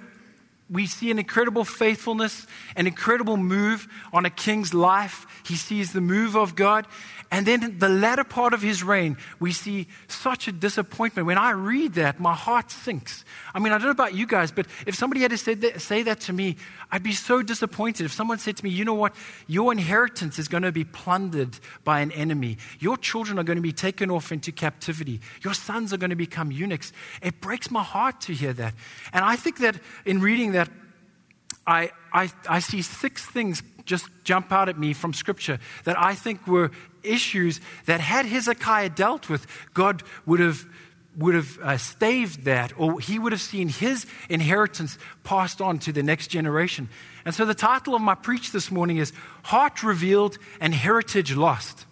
we 0.71 0.87
see 0.87 1.11
an 1.11 1.19
incredible 1.19 1.65
faithfulness, 1.65 2.47
an 2.77 2.87
incredible 2.87 3.37
move 3.37 3.89
on 4.13 4.25
a 4.25 4.31
king's 4.31 4.73
life. 4.73 5.27
He 5.45 5.57
sees 5.57 5.93
the 5.93 6.01
move 6.01 6.37
of 6.37 6.55
God. 6.55 6.87
And 7.33 7.47
then 7.47 7.79
the 7.79 7.89
latter 7.89 8.25
part 8.25 8.53
of 8.55 8.61
his 8.61 8.83
reign, 8.83 9.17
we 9.39 9.53
see 9.53 9.87
such 10.09 10.49
a 10.49 10.53
disappointment. 10.53 11.27
When 11.27 11.39
I 11.39 11.51
read 11.53 11.95
that, 11.95 12.19
my 12.19 12.35
heart 12.35 12.73
sinks. 12.73 13.25
I 13.55 13.61
mean, 13.61 13.73
I 13.73 13.79
don't 13.79 13.85
know 13.85 13.93
about 13.93 14.15
you 14.15 14.27
guys, 14.27 14.51
but 14.51 14.67
if 14.85 14.97
somebody 14.97 15.21
had 15.21 15.31
to 15.31 15.39
say 15.39 15.55
that, 15.55 15.81
say 15.81 16.03
that 16.03 16.21
to 16.23 16.33
me, 16.33 16.57
I'd 16.91 17.05
be 17.05 17.13
so 17.13 17.41
disappointed. 17.41 18.05
If 18.05 18.13
someone 18.13 18.39
said 18.39 18.57
to 18.57 18.65
me, 18.65 18.71
you 18.71 18.85
know 18.85 18.95
what, 18.95 19.15
your 19.47 19.71
inheritance 19.71 20.41
is 20.41 20.49
going 20.49 20.65
to 20.65 20.73
be 20.73 20.83
plundered 20.83 21.57
by 21.85 22.01
an 22.01 22.11
enemy, 22.13 22.59
your 22.81 22.97
children 22.97 23.39
are 23.39 23.45
going 23.45 23.59
to 23.59 23.63
be 23.63 23.73
taken 23.73 24.11
off 24.11 24.33
into 24.33 24.51
captivity, 24.51 25.21
your 25.43 25.55
sons 25.55 25.93
are 25.93 25.99
going 25.99 26.11
to 26.11 26.17
become 26.17 26.51
eunuchs, 26.51 26.93
it 27.23 27.41
breaks 27.41 27.71
my 27.71 27.85
heart 27.85 28.21
to 28.23 28.33
hear 28.33 28.53
that. 28.55 28.75
And 29.13 29.25
I 29.25 29.37
think 29.37 29.59
that 29.59 29.77
in 30.05 30.21
reading 30.21 30.53
that, 30.53 30.69
I, 31.65 31.93
I, 32.13 32.31
I 32.49 32.59
see 32.59 32.83
six 32.83 33.25
things 33.25 33.63
just 33.91 34.09
jump 34.23 34.53
out 34.53 34.69
at 34.69 34.79
me 34.79 34.93
from 34.93 35.13
Scripture 35.13 35.59
that 35.83 35.99
I 35.99 36.15
think 36.15 36.47
were 36.47 36.71
issues 37.03 37.61
that 37.87 37.99
had 37.99 38.25
Hezekiah 38.25 38.91
dealt 38.91 39.29
with, 39.29 39.49
God 39.75 40.05
would 40.27 40.39
have 40.39 40.65
would 41.17 41.35
have 41.35 41.59
uh, 41.59 41.77
staved 41.77 42.45
that, 42.45 42.73
or 42.79 43.01
he 43.01 43.19
would 43.19 43.33
have 43.33 43.41
seen 43.41 43.69
his 43.69 44.07
inheritance 44.29 44.97
passed 45.25 45.61
on 45.61 45.81
to 45.81 45.91
the 45.93 46.05
next 46.05 46.29
generation. 46.29 46.89
And 47.25 47.35
so, 47.35 47.45
the 47.45 47.53
title 47.53 47.97
of 47.97 48.01
my 48.01 48.15
preach 48.15 48.53
this 48.53 48.71
morning 48.71 48.99
is 48.99 49.13
Heart 49.43 49.83
Revealed 49.83 50.39
and 50.61 50.73
Heritage 50.73 51.35
Lost. 51.35 51.85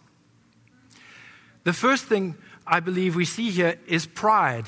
The 1.64 1.72
first 1.72 2.04
thing 2.04 2.36
I 2.64 2.78
believe 2.78 3.16
we 3.16 3.24
see 3.24 3.50
here 3.50 3.76
is 3.88 4.06
pride 4.06 4.66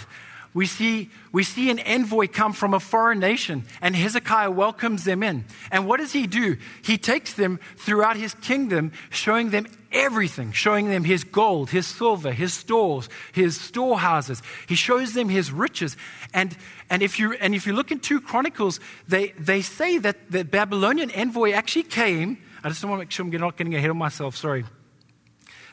we 0.53 0.67
see, 0.67 1.11
we 1.31 1.45
see 1.45 1.71
an 1.71 1.79
envoy 1.79 2.27
come 2.27 2.53
from 2.53 2.75
a 2.75 2.81
foreign 2.81 3.21
nation, 3.21 3.65
and 3.81 3.95
Hezekiah 3.95 4.51
welcomes 4.51 5.05
them 5.05 5.23
in. 5.23 5.45
And 5.71 5.87
what 5.87 6.01
does 6.01 6.13
he 6.13 6.27
do? 6.27 6.57
He 6.83 6.99
takes 6.99 7.35
them 7.35 7.61
throughout 7.77 8.17
his 8.17 8.35
kingdom, 8.35 8.91
showing 9.11 9.51
them 9.51 9.69
everything, 9.93 10.51
showing 10.51 10.89
them 10.89 11.05
his 11.05 11.23
gold, 11.23 11.71
his 11.71 11.87
silver, 11.87 12.33
his 12.33 12.53
stores, 12.53 13.09
his 13.33 13.61
storehouses. 13.61 14.43
He 14.67 14.75
shows 14.75 15.15
them 15.15 15.29
his 15.29 15.53
riches. 15.53 15.97
And, 16.35 16.57
and, 16.89 17.01
if, 17.01 17.21
you, 17.21 17.33
and 17.35 17.55
if 17.55 17.65
you 17.65 17.73
look 17.73 17.93
in 17.93 18.01
2 18.01 18.21
Chronicles, 18.21 18.81
they, 19.07 19.29
they 19.39 19.63
say 19.63 19.99
that 19.99 20.33
the 20.33 20.45
Babylonian 20.45 21.13
envoy 21.13 21.53
actually 21.53 21.85
came. 21.85 22.39
I 22.65 22.71
just 22.71 22.85
want 22.85 22.95
to 22.95 22.99
make 23.05 23.13
sure 23.13 23.25
I'm 23.25 23.31
not 23.31 23.57
getting 23.57 23.77
ahead 23.77 23.91
of 23.91 23.97
myself, 23.97 24.37
sorry. 24.37 24.65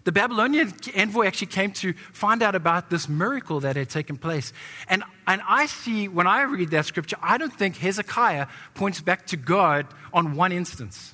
The 0.07 0.13
Babylonian 0.13 0.71
envoy 0.95 1.25
actually 1.25 1.47
came 1.47 1.73
to 1.73 1.91
find 2.13 2.41
out 2.41 2.55
about 2.55 2.89
this 2.89 3.09
miracle 3.09 3.59
that 3.59 3.75
had 3.75 3.89
taken 3.89 4.15
place. 4.15 4.53
And, 4.87 5.03
and 5.27 5.41
I 5.45 5.65
see, 5.65 6.07
when 6.07 6.27
I 6.27 6.43
read 6.43 6.69
that 6.69 6.85
scripture, 6.85 7.17
I 7.21 7.37
don't 7.37 7.51
think 7.51 7.75
Hezekiah 7.75 8.47
points 8.73 9.01
back 9.01 9.27
to 9.27 9.35
God 9.35 9.85
on 10.13 10.37
one 10.37 10.53
instance. 10.53 11.13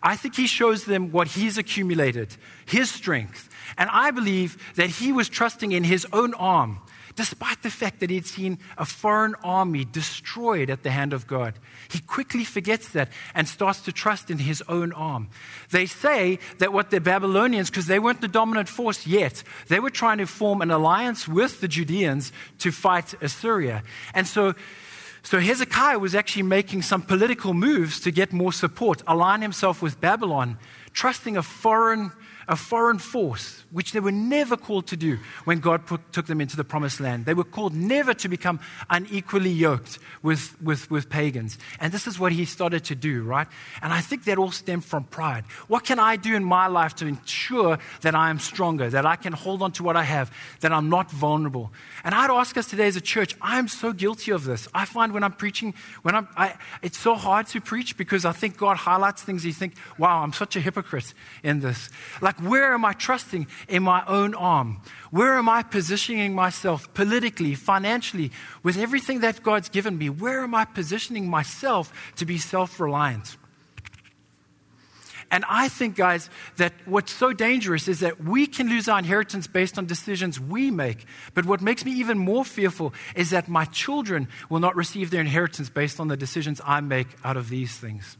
I 0.00 0.14
think 0.14 0.36
he 0.36 0.46
shows 0.46 0.84
them 0.84 1.10
what 1.10 1.26
he's 1.26 1.58
accumulated, 1.58 2.36
his 2.64 2.92
strength. 2.92 3.48
And 3.76 3.90
I 3.92 4.12
believe 4.12 4.56
that 4.76 4.90
he 4.90 5.10
was 5.10 5.28
trusting 5.28 5.72
in 5.72 5.82
his 5.82 6.06
own 6.12 6.32
arm 6.34 6.78
despite 7.20 7.60
the 7.60 7.68
fact 7.68 8.00
that 8.00 8.08
he'd 8.08 8.24
seen 8.24 8.58
a 8.78 8.86
foreign 8.86 9.34
army 9.44 9.84
destroyed 9.84 10.70
at 10.70 10.82
the 10.82 10.90
hand 10.90 11.12
of 11.12 11.26
God. 11.26 11.52
He 11.90 11.98
quickly 11.98 12.44
forgets 12.44 12.88
that 12.92 13.10
and 13.34 13.46
starts 13.46 13.82
to 13.82 13.92
trust 13.92 14.30
in 14.30 14.38
his 14.38 14.62
own 14.68 14.90
arm. 14.94 15.28
They 15.70 15.84
say 15.84 16.38
that 16.60 16.72
what 16.72 16.88
the 16.88 16.98
Babylonians, 16.98 17.68
because 17.68 17.84
they 17.84 17.98
weren't 17.98 18.22
the 18.22 18.26
dominant 18.26 18.70
force 18.70 19.06
yet, 19.06 19.42
they 19.68 19.80
were 19.80 19.90
trying 19.90 20.16
to 20.16 20.26
form 20.26 20.62
an 20.62 20.70
alliance 20.70 21.28
with 21.28 21.60
the 21.60 21.68
Judeans 21.68 22.32
to 22.60 22.72
fight 22.72 23.12
Assyria. 23.20 23.82
And 24.14 24.26
so 24.26 24.54
so 25.22 25.40
Hezekiah 25.40 25.98
was 25.98 26.14
actually 26.14 26.44
making 26.44 26.80
some 26.80 27.02
political 27.02 27.52
moves 27.52 28.00
to 28.00 28.10
get 28.10 28.32
more 28.32 28.54
support, 28.54 29.02
align 29.06 29.42
himself 29.42 29.82
with 29.82 30.00
Babylon, 30.00 30.56
trusting 30.94 31.36
a 31.36 31.42
foreign 31.42 32.12
a 32.50 32.56
foreign 32.56 32.98
force, 32.98 33.64
which 33.70 33.92
they 33.92 34.00
were 34.00 34.10
never 34.10 34.56
called 34.56 34.88
to 34.88 34.96
do 34.96 35.18
when 35.44 35.60
God 35.60 35.86
put, 35.86 36.12
took 36.12 36.26
them 36.26 36.40
into 36.40 36.56
the 36.56 36.64
promised 36.64 36.98
land. 36.98 37.24
They 37.24 37.32
were 37.32 37.44
called 37.44 37.72
never 37.74 38.12
to 38.14 38.28
become 38.28 38.58
unequally 38.90 39.50
yoked 39.50 40.00
with, 40.20 40.60
with, 40.60 40.90
with 40.90 41.08
pagans. 41.08 41.58
And 41.78 41.92
this 41.92 42.08
is 42.08 42.18
what 42.18 42.32
he 42.32 42.44
started 42.44 42.82
to 42.86 42.96
do, 42.96 43.22
right? 43.22 43.46
And 43.80 43.92
I 43.92 44.00
think 44.00 44.24
that 44.24 44.36
all 44.36 44.50
stemmed 44.50 44.84
from 44.84 45.04
pride. 45.04 45.44
What 45.68 45.84
can 45.84 46.00
I 46.00 46.16
do 46.16 46.34
in 46.34 46.42
my 46.42 46.66
life 46.66 46.96
to 46.96 47.06
ensure 47.06 47.78
that 48.00 48.16
I 48.16 48.30
am 48.30 48.40
stronger, 48.40 48.90
that 48.90 49.06
I 49.06 49.14
can 49.14 49.32
hold 49.32 49.62
on 49.62 49.70
to 49.72 49.84
what 49.84 49.96
I 49.96 50.02
have, 50.02 50.32
that 50.58 50.72
I'm 50.72 50.90
not 50.90 51.08
vulnerable? 51.08 51.72
And 52.02 52.16
I'd 52.16 52.30
ask 52.30 52.56
us 52.56 52.66
today 52.66 52.88
as 52.88 52.96
a 52.96 53.00
church, 53.00 53.36
I'm 53.40 53.68
so 53.68 53.92
guilty 53.92 54.32
of 54.32 54.42
this. 54.42 54.66
I 54.74 54.86
find 54.86 55.12
when 55.12 55.22
I'm 55.22 55.34
preaching, 55.34 55.72
when 56.02 56.16
I'm, 56.16 56.26
I, 56.36 56.54
it's 56.82 56.98
so 56.98 57.14
hard 57.14 57.46
to 57.48 57.60
preach 57.60 57.96
because 57.96 58.24
I 58.24 58.32
think 58.32 58.56
God 58.56 58.76
highlights 58.76 59.22
things 59.22 59.46
you 59.46 59.52
think, 59.52 59.74
wow, 59.98 60.24
I'm 60.24 60.32
such 60.32 60.56
a 60.56 60.60
hypocrite 60.60 61.14
in 61.44 61.60
this. 61.60 61.90
Like, 62.20 62.39
where 62.42 62.74
am 62.74 62.84
I 62.84 62.92
trusting 62.92 63.46
in 63.68 63.82
my 63.82 64.04
own 64.06 64.34
arm? 64.34 64.82
Where 65.10 65.38
am 65.38 65.48
I 65.48 65.62
positioning 65.62 66.34
myself 66.34 66.92
politically, 66.94 67.54
financially, 67.54 68.30
with 68.62 68.76
everything 68.76 69.20
that 69.20 69.42
God's 69.42 69.68
given 69.68 69.98
me? 69.98 70.10
Where 70.10 70.42
am 70.42 70.54
I 70.54 70.64
positioning 70.64 71.28
myself 71.28 71.92
to 72.16 72.24
be 72.24 72.38
self 72.38 72.80
reliant? 72.80 73.36
And 75.32 75.44
I 75.48 75.68
think, 75.68 75.94
guys, 75.94 76.28
that 76.56 76.72
what's 76.86 77.12
so 77.12 77.32
dangerous 77.32 77.86
is 77.86 78.00
that 78.00 78.22
we 78.22 78.46
can 78.48 78.68
lose 78.68 78.88
our 78.88 78.98
inheritance 78.98 79.46
based 79.46 79.78
on 79.78 79.86
decisions 79.86 80.40
we 80.40 80.72
make. 80.72 81.06
But 81.34 81.46
what 81.46 81.60
makes 81.60 81.84
me 81.84 81.92
even 81.92 82.18
more 82.18 82.44
fearful 82.44 82.92
is 83.14 83.30
that 83.30 83.48
my 83.48 83.64
children 83.66 84.26
will 84.48 84.58
not 84.58 84.74
receive 84.74 85.10
their 85.10 85.20
inheritance 85.20 85.70
based 85.70 86.00
on 86.00 86.08
the 86.08 86.16
decisions 86.16 86.60
I 86.64 86.80
make 86.80 87.06
out 87.24 87.36
of 87.36 87.48
these 87.48 87.76
things. 87.78 88.16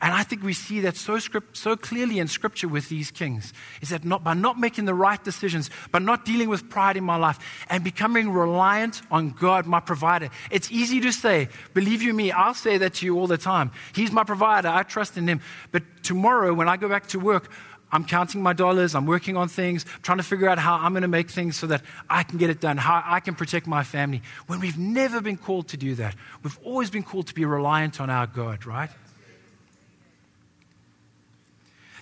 And 0.00 0.12
I 0.12 0.22
think 0.22 0.42
we 0.42 0.52
see 0.52 0.80
that 0.80 0.96
so, 0.96 1.18
script, 1.18 1.56
so 1.56 1.76
clearly 1.76 2.18
in 2.18 2.28
Scripture 2.28 2.68
with 2.68 2.88
these 2.88 3.10
kings 3.10 3.52
is 3.80 3.88
that 3.90 4.04
not, 4.04 4.22
by 4.22 4.34
not 4.34 4.58
making 4.58 4.84
the 4.84 4.94
right 4.94 5.22
decisions, 5.22 5.70
by 5.90 5.98
not 5.98 6.24
dealing 6.24 6.48
with 6.48 6.68
pride 6.68 6.96
in 6.96 7.04
my 7.04 7.16
life, 7.16 7.38
and 7.70 7.82
becoming 7.82 8.30
reliant 8.30 9.02
on 9.10 9.30
God, 9.30 9.66
my 9.66 9.80
provider. 9.80 10.28
It's 10.50 10.70
easy 10.70 11.00
to 11.00 11.12
say, 11.12 11.48
believe 11.74 12.02
you 12.02 12.12
me, 12.12 12.30
I'll 12.30 12.54
say 12.54 12.78
that 12.78 12.94
to 12.94 13.06
you 13.06 13.18
all 13.18 13.26
the 13.26 13.38
time. 13.38 13.70
He's 13.94 14.12
my 14.12 14.24
provider, 14.24 14.68
I 14.68 14.82
trust 14.82 15.16
in 15.16 15.26
Him. 15.28 15.40
But 15.72 15.82
tomorrow, 16.02 16.52
when 16.52 16.68
I 16.68 16.76
go 16.76 16.88
back 16.88 17.06
to 17.08 17.18
work, 17.18 17.50
I'm 17.92 18.04
counting 18.04 18.42
my 18.42 18.52
dollars, 18.52 18.94
I'm 18.94 19.06
working 19.06 19.36
on 19.36 19.48
things, 19.48 19.86
trying 20.02 20.18
to 20.18 20.24
figure 20.24 20.48
out 20.48 20.58
how 20.58 20.74
I'm 20.74 20.92
going 20.92 21.02
to 21.02 21.08
make 21.08 21.30
things 21.30 21.56
so 21.56 21.68
that 21.68 21.82
I 22.10 22.24
can 22.24 22.36
get 22.36 22.50
it 22.50 22.60
done, 22.60 22.76
how 22.76 23.02
I 23.04 23.20
can 23.20 23.34
protect 23.34 23.66
my 23.66 23.84
family. 23.84 24.22
When 24.48 24.60
we've 24.60 24.78
never 24.78 25.20
been 25.20 25.36
called 25.36 25.68
to 25.68 25.76
do 25.76 25.94
that, 25.94 26.14
we've 26.42 26.58
always 26.64 26.90
been 26.90 27.04
called 27.04 27.28
to 27.28 27.34
be 27.34 27.44
reliant 27.44 28.00
on 28.00 28.10
our 28.10 28.26
God, 28.26 28.66
right? 28.66 28.90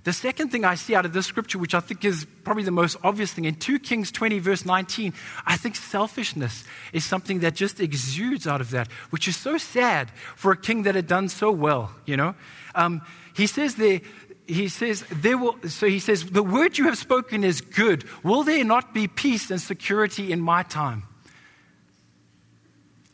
The 0.04 0.12
second 0.12 0.50
thing 0.50 0.66
I 0.66 0.74
see 0.74 0.94
out 0.94 1.06
of 1.06 1.14
this 1.14 1.26
scripture, 1.26 1.58
which 1.58 1.74
I 1.74 1.80
think 1.80 2.04
is 2.04 2.26
probably 2.44 2.62
the 2.62 2.70
most 2.70 2.98
obvious 3.02 3.32
thing, 3.32 3.46
in 3.46 3.54
2 3.54 3.78
Kings 3.78 4.12
20, 4.12 4.38
verse 4.38 4.66
19, 4.66 5.14
I 5.46 5.56
think 5.56 5.76
selfishness 5.76 6.64
is 6.92 7.06
something 7.06 7.40
that 7.40 7.54
just 7.54 7.80
exudes 7.80 8.46
out 8.46 8.60
of 8.60 8.70
that, 8.70 8.88
which 9.08 9.26
is 9.26 9.36
so 9.36 9.56
sad 9.56 10.10
for 10.36 10.52
a 10.52 10.56
king 10.58 10.82
that 10.82 10.94
had 10.94 11.06
done 11.06 11.30
so 11.30 11.50
well, 11.50 11.90
you 12.04 12.18
know? 12.18 12.34
Um, 12.74 13.00
he 13.34 13.46
says 13.46 13.76
there, 13.76 14.02
he 14.46 14.68
says, 14.68 15.04
there 15.10 15.38
will, 15.38 15.56
so 15.68 15.86
he 15.86 16.00
says, 16.00 16.26
the 16.26 16.42
word 16.42 16.76
you 16.76 16.84
have 16.84 16.98
spoken 16.98 17.42
is 17.42 17.62
good. 17.62 18.04
Will 18.22 18.42
there 18.42 18.62
not 18.62 18.92
be 18.92 19.08
peace 19.08 19.50
and 19.50 19.60
security 19.60 20.32
in 20.32 20.40
my 20.40 20.64
time? 20.64 21.04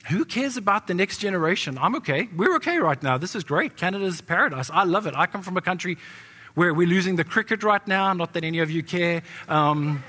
Who 0.08 0.24
cares 0.24 0.56
about 0.56 0.88
the 0.88 0.94
next 0.94 1.18
generation? 1.18 1.78
I'm 1.78 1.94
okay. 1.96 2.28
We're 2.36 2.56
okay 2.56 2.78
right 2.78 3.00
now. 3.00 3.16
This 3.16 3.36
is 3.36 3.44
great. 3.44 3.76
Canada's 3.76 4.20
paradise. 4.20 4.68
I 4.70 4.82
love 4.82 5.06
it. 5.06 5.14
I 5.14 5.26
come 5.26 5.42
from 5.42 5.56
a 5.56 5.60
country 5.60 5.98
we're, 6.54 6.74
we're 6.74 6.88
losing 6.88 7.16
the 7.16 7.24
cricket 7.24 7.62
right 7.62 7.86
now, 7.86 8.12
not 8.12 8.32
that 8.34 8.44
any 8.44 8.58
of 8.60 8.70
you 8.70 8.82
care. 8.82 9.22
Um, 9.48 10.02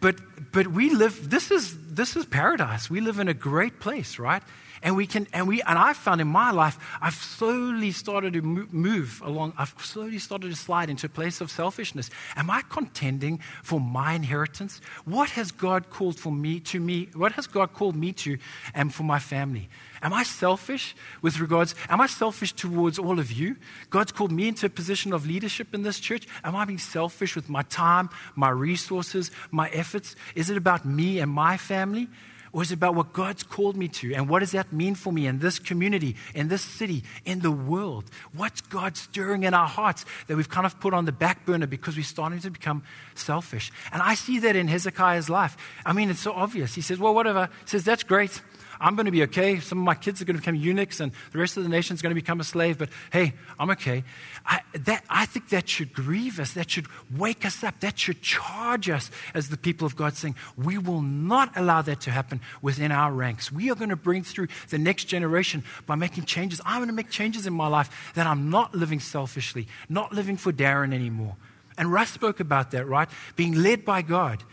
but, 0.00 0.16
but 0.52 0.66
we 0.66 0.90
live, 0.90 1.30
this 1.30 1.50
is, 1.50 1.76
this 1.94 2.16
is 2.16 2.26
paradise. 2.26 2.90
We 2.90 3.00
live 3.00 3.18
in 3.18 3.28
a 3.28 3.34
great 3.34 3.80
place, 3.80 4.18
right? 4.18 4.42
And 4.82 4.96
we 4.96 5.06
can, 5.06 5.26
and 5.32 5.48
we, 5.48 5.62
and 5.62 5.78
I 5.78 5.94
found 5.94 6.20
in 6.20 6.28
my 6.28 6.50
life, 6.50 6.78
I've 7.00 7.14
slowly 7.14 7.90
started 7.90 8.34
to 8.34 8.42
move 8.42 9.22
along. 9.24 9.54
I've 9.56 9.74
slowly 9.78 10.18
started 10.18 10.50
to 10.50 10.56
slide 10.56 10.90
into 10.90 11.06
a 11.06 11.08
place 11.08 11.40
of 11.40 11.50
selfishness. 11.50 12.10
Am 12.36 12.50
I 12.50 12.60
contending 12.68 13.40
for 13.62 13.80
my 13.80 14.12
inheritance? 14.12 14.82
What 15.06 15.30
has 15.30 15.52
God 15.52 15.88
called 15.88 16.20
for 16.20 16.30
me 16.30 16.60
to 16.60 16.80
me? 16.80 17.08
What 17.14 17.32
has 17.32 17.46
God 17.46 17.72
called 17.72 17.96
me 17.96 18.12
to, 18.12 18.36
and 18.74 18.92
for 18.92 19.04
my 19.04 19.18
family? 19.18 19.70
Am 20.04 20.12
I 20.12 20.22
selfish 20.22 20.94
with 21.22 21.40
regards? 21.40 21.74
Am 21.88 21.98
I 21.98 22.06
selfish 22.06 22.52
towards 22.52 22.98
all 22.98 23.18
of 23.18 23.32
you? 23.32 23.56
God's 23.88 24.12
called 24.12 24.30
me 24.30 24.48
into 24.48 24.66
a 24.66 24.68
position 24.68 25.14
of 25.14 25.26
leadership 25.26 25.72
in 25.72 25.82
this 25.82 25.98
church. 25.98 26.28
Am 26.44 26.54
I 26.54 26.66
being 26.66 26.78
selfish 26.78 27.34
with 27.34 27.48
my 27.48 27.62
time, 27.62 28.10
my 28.36 28.50
resources, 28.50 29.30
my 29.50 29.70
efforts? 29.70 30.14
Is 30.34 30.50
it 30.50 30.58
about 30.58 30.84
me 30.84 31.20
and 31.20 31.32
my 31.32 31.56
family? 31.56 32.08
Or 32.52 32.62
is 32.62 32.70
it 32.70 32.74
about 32.74 32.94
what 32.94 33.12
God's 33.12 33.42
called 33.42 33.76
me 33.76 33.88
to? 33.88 34.14
And 34.14 34.28
what 34.28 34.38
does 34.38 34.52
that 34.52 34.72
mean 34.72 34.94
for 34.94 35.12
me 35.12 35.26
in 35.26 35.40
this 35.40 35.58
community, 35.58 36.14
in 36.34 36.46
this 36.46 36.62
city, 36.62 37.02
in 37.24 37.40
the 37.40 37.50
world? 37.50 38.04
What's 38.32 38.60
God 38.60 38.96
stirring 38.96 39.42
in 39.42 39.54
our 39.54 39.66
hearts 39.66 40.04
that 40.28 40.36
we've 40.36 40.48
kind 40.48 40.64
of 40.64 40.78
put 40.78 40.94
on 40.94 41.04
the 41.04 41.12
back 41.12 41.44
burner 41.46 41.66
because 41.66 41.96
we're 41.96 42.04
starting 42.04 42.38
to 42.40 42.50
become 42.50 42.84
selfish? 43.16 43.72
And 43.90 44.00
I 44.00 44.14
see 44.14 44.38
that 44.40 44.54
in 44.54 44.68
Hezekiah's 44.68 45.28
life. 45.28 45.56
I 45.84 45.94
mean, 45.94 46.10
it's 46.10 46.20
so 46.20 46.32
obvious. 46.32 46.74
He 46.74 46.80
says, 46.80 46.98
Well, 46.98 47.12
whatever. 47.12 47.48
He 47.62 47.70
says, 47.70 47.84
That's 47.84 48.04
great. 48.04 48.40
I'm 48.84 48.96
going 48.96 49.06
to 49.06 49.12
be 49.12 49.22
okay. 49.22 49.60
Some 49.60 49.78
of 49.78 49.84
my 49.84 49.94
kids 49.94 50.20
are 50.20 50.26
going 50.26 50.36
to 50.36 50.42
become 50.42 50.56
eunuchs 50.56 51.00
and 51.00 51.10
the 51.32 51.38
rest 51.38 51.56
of 51.56 51.62
the 51.62 51.70
nation 51.70 51.94
is 51.94 52.02
going 52.02 52.10
to 52.10 52.14
become 52.14 52.38
a 52.38 52.44
slave, 52.44 52.76
but 52.76 52.90
hey, 53.10 53.32
I'm 53.58 53.70
okay. 53.70 54.04
I, 54.44 54.60
that, 54.74 55.02
I 55.08 55.24
think 55.24 55.48
that 55.48 55.66
should 55.70 55.94
grieve 55.94 56.38
us. 56.38 56.52
That 56.52 56.70
should 56.70 56.86
wake 57.10 57.46
us 57.46 57.64
up. 57.64 57.80
That 57.80 57.98
should 57.98 58.20
charge 58.20 58.90
us 58.90 59.10
as 59.32 59.48
the 59.48 59.56
people 59.56 59.86
of 59.86 59.96
God, 59.96 60.16
saying, 60.16 60.34
We 60.58 60.76
will 60.76 61.00
not 61.00 61.56
allow 61.56 61.80
that 61.80 62.02
to 62.02 62.10
happen 62.10 62.42
within 62.60 62.92
our 62.92 63.10
ranks. 63.10 63.50
We 63.50 63.70
are 63.70 63.74
going 63.74 63.88
to 63.88 63.96
bring 63.96 64.22
through 64.22 64.48
the 64.68 64.78
next 64.78 65.04
generation 65.04 65.64
by 65.86 65.94
making 65.94 66.26
changes. 66.26 66.60
I'm 66.66 66.80
going 66.80 66.88
to 66.88 66.94
make 66.94 67.08
changes 67.08 67.46
in 67.46 67.54
my 67.54 67.68
life 67.68 68.12
that 68.14 68.26
I'm 68.26 68.50
not 68.50 68.74
living 68.74 69.00
selfishly, 69.00 69.66
not 69.88 70.12
living 70.12 70.36
for 70.36 70.52
Darren 70.52 70.92
anymore. 70.92 71.36
And 71.78 71.90
Russ 71.90 72.10
spoke 72.10 72.38
about 72.38 72.70
that, 72.72 72.86
right? 72.86 73.08
Being 73.34 73.54
led 73.54 73.86
by 73.86 74.02
God 74.02 74.44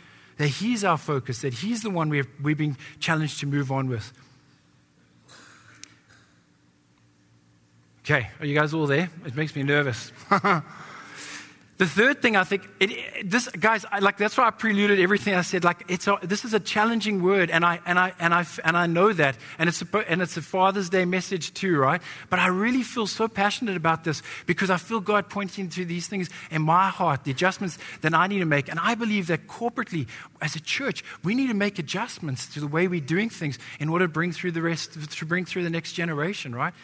that 0.41 0.47
He's 0.47 0.83
our 0.83 0.97
focus, 0.97 1.41
that 1.41 1.53
He's 1.53 1.83
the 1.83 1.91
one 1.91 2.09
we've, 2.09 2.27
we've 2.41 2.57
been 2.57 2.75
challenged 2.99 3.39
to 3.41 3.45
move 3.45 3.71
on 3.71 3.87
with. 3.87 4.11
Okay, 8.03 8.27
are 8.39 8.45
you 8.47 8.55
guys 8.55 8.73
all 8.73 8.87
there? 8.87 9.11
It 9.23 9.35
makes 9.35 9.55
me 9.55 9.61
nervous. 9.61 10.11
The 11.81 11.87
third 11.87 12.21
thing 12.21 12.35
I 12.35 12.43
think, 12.43 12.69
it, 12.79 13.27
this, 13.27 13.47
guys, 13.47 13.87
I, 13.91 13.97
like 13.97 14.17
that's 14.17 14.37
why 14.37 14.45
I 14.45 14.51
preluded 14.51 14.99
everything 14.99 15.33
I 15.33 15.41
said. 15.41 15.63
Like, 15.63 15.83
it's 15.87 16.07
a, 16.07 16.19
this 16.21 16.45
is 16.45 16.53
a 16.53 16.59
challenging 16.59 17.23
word, 17.23 17.49
and 17.49 17.65
I 17.65 17.79
and 17.87 17.97
I 17.97 18.13
and 18.19 18.35
I 18.35 18.45
and 18.63 18.77
I 18.77 18.85
know 18.85 19.11
that, 19.13 19.35
and 19.57 19.67
it's 19.67 19.81
a, 19.81 19.97
and 20.07 20.21
it's 20.21 20.37
a 20.37 20.43
Father's 20.43 20.91
Day 20.91 21.05
message 21.05 21.55
too, 21.55 21.75
right? 21.75 21.99
But 22.29 22.37
I 22.37 22.49
really 22.49 22.83
feel 22.83 23.07
so 23.07 23.27
passionate 23.27 23.77
about 23.77 24.03
this 24.03 24.21
because 24.45 24.69
I 24.69 24.77
feel 24.77 24.99
God 24.99 25.27
pointing 25.27 25.69
to 25.69 25.83
these 25.83 26.05
things 26.05 26.29
in 26.51 26.61
my 26.61 26.89
heart, 26.89 27.23
the 27.23 27.31
adjustments 27.31 27.79
that 28.01 28.13
I 28.13 28.27
need 28.27 28.39
to 28.41 28.45
make, 28.45 28.69
and 28.69 28.79
I 28.79 28.93
believe 28.93 29.25
that 29.25 29.47
corporately, 29.47 30.07
as 30.39 30.55
a 30.55 30.61
church, 30.61 31.03
we 31.23 31.33
need 31.33 31.47
to 31.47 31.55
make 31.55 31.79
adjustments 31.79 32.45
to 32.53 32.59
the 32.59 32.67
way 32.67 32.87
we're 32.87 33.01
doing 33.01 33.31
things 33.31 33.57
in 33.79 33.89
order 33.89 34.05
to 34.05 34.13
bring 34.13 34.33
through 34.33 34.51
the 34.51 34.61
rest, 34.61 35.09
to 35.09 35.25
bring 35.25 35.45
through 35.45 35.63
the 35.63 35.71
next 35.71 35.93
generation, 35.93 36.53
right? 36.53 36.75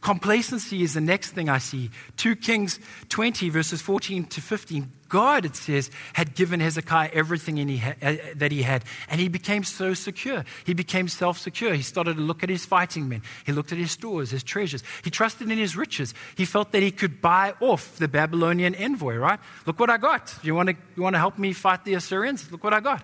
Complacency 0.00 0.82
is 0.82 0.94
the 0.94 1.00
next 1.00 1.32
thing 1.32 1.50
I 1.50 1.58
see. 1.58 1.90
2 2.16 2.36
Kings 2.36 2.80
20, 3.10 3.50
verses 3.50 3.82
14 3.82 4.24
to 4.24 4.40
15. 4.40 4.90
God, 5.10 5.44
it 5.44 5.56
says, 5.56 5.90
had 6.14 6.34
given 6.34 6.60
Hezekiah 6.60 7.10
everything 7.12 7.56
he 7.56 7.76
ha- 7.76 7.94
uh, 8.00 8.16
that 8.36 8.50
he 8.50 8.62
had, 8.62 8.84
and 9.08 9.20
he 9.20 9.28
became 9.28 9.62
so 9.62 9.92
secure. 9.92 10.44
He 10.64 10.72
became 10.72 11.08
self 11.08 11.36
secure. 11.36 11.74
He 11.74 11.82
started 11.82 12.14
to 12.14 12.22
look 12.22 12.42
at 12.42 12.48
his 12.48 12.64
fighting 12.64 13.10
men. 13.10 13.22
He 13.44 13.52
looked 13.52 13.72
at 13.72 13.78
his 13.78 13.90
stores, 13.90 14.30
his 14.30 14.42
treasures. 14.42 14.82
He 15.04 15.10
trusted 15.10 15.50
in 15.50 15.58
his 15.58 15.76
riches. 15.76 16.14
He 16.34 16.46
felt 16.46 16.72
that 16.72 16.82
he 16.82 16.92
could 16.92 17.20
buy 17.20 17.54
off 17.60 17.98
the 17.98 18.08
Babylonian 18.08 18.74
envoy, 18.76 19.16
right? 19.16 19.40
Look 19.66 19.78
what 19.78 19.90
I 19.90 19.98
got. 19.98 20.34
You 20.42 20.54
want 20.54 20.70
to, 20.70 20.76
you 20.96 21.02
want 21.02 21.14
to 21.14 21.18
help 21.18 21.38
me 21.38 21.52
fight 21.52 21.84
the 21.84 21.94
Assyrians? 21.94 22.50
Look 22.50 22.64
what 22.64 22.72
I 22.72 22.80
got. 22.80 23.02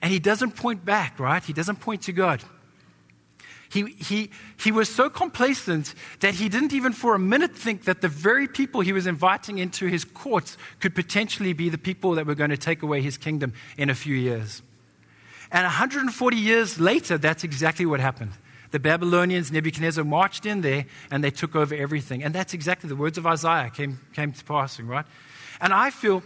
And 0.00 0.10
he 0.10 0.18
doesn't 0.18 0.52
point 0.52 0.82
back, 0.82 1.20
right? 1.20 1.44
He 1.44 1.52
doesn't 1.52 1.80
point 1.80 2.02
to 2.02 2.12
God. 2.12 2.42
He, 3.70 3.84
he, 3.98 4.30
he 4.58 4.72
was 4.72 4.88
so 4.88 5.08
complacent 5.08 5.94
that 6.20 6.34
he 6.34 6.48
didn't 6.48 6.72
even 6.72 6.92
for 6.92 7.14
a 7.14 7.20
minute 7.20 7.54
think 7.54 7.84
that 7.84 8.00
the 8.00 8.08
very 8.08 8.48
people 8.48 8.80
he 8.80 8.92
was 8.92 9.06
inviting 9.06 9.58
into 9.58 9.86
his 9.86 10.04
courts 10.04 10.58
could 10.80 10.92
potentially 10.92 11.52
be 11.52 11.68
the 11.68 11.78
people 11.78 12.12
that 12.16 12.26
were 12.26 12.34
going 12.34 12.50
to 12.50 12.56
take 12.56 12.82
away 12.82 13.00
his 13.00 13.16
kingdom 13.16 13.52
in 13.78 13.88
a 13.88 13.94
few 13.94 14.16
years. 14.16 14.62
And 15.52 15.62
140 15.62 16.36
years 16.36 16.80
later, 16.80 17.16
that's 17.16 17.44
exactly 17.44 17.86
what 17.86 18.00
happened. 18.00 18.32
The 18.72 18.80
Babylonians, 18.80 19.52
Nebuchadnezzar, 19.52 20.04
marched 20.04 20.46
in 20.46 20.62
there 20.62 20.86
and 21.10 21.22
they 21.22 21.30
took 21.30 21.54
over 21.54 21.74
everything. 21.74 22.24
And 22.24 22.34
that's 22.34 22.54
exactly 22.54 22.88
the 22.88 22.96
words 22.96 23.18
of 23.18 23.26
Isaiah 23.26 23.70
came, 23.70 24.00
came 24.14 24.32
to 24.32 24.44
passing, 24.44 24.88
right? 24.88 25.06
And 25.60 25.72
I 25.72 25.90
feel 25.90 26.24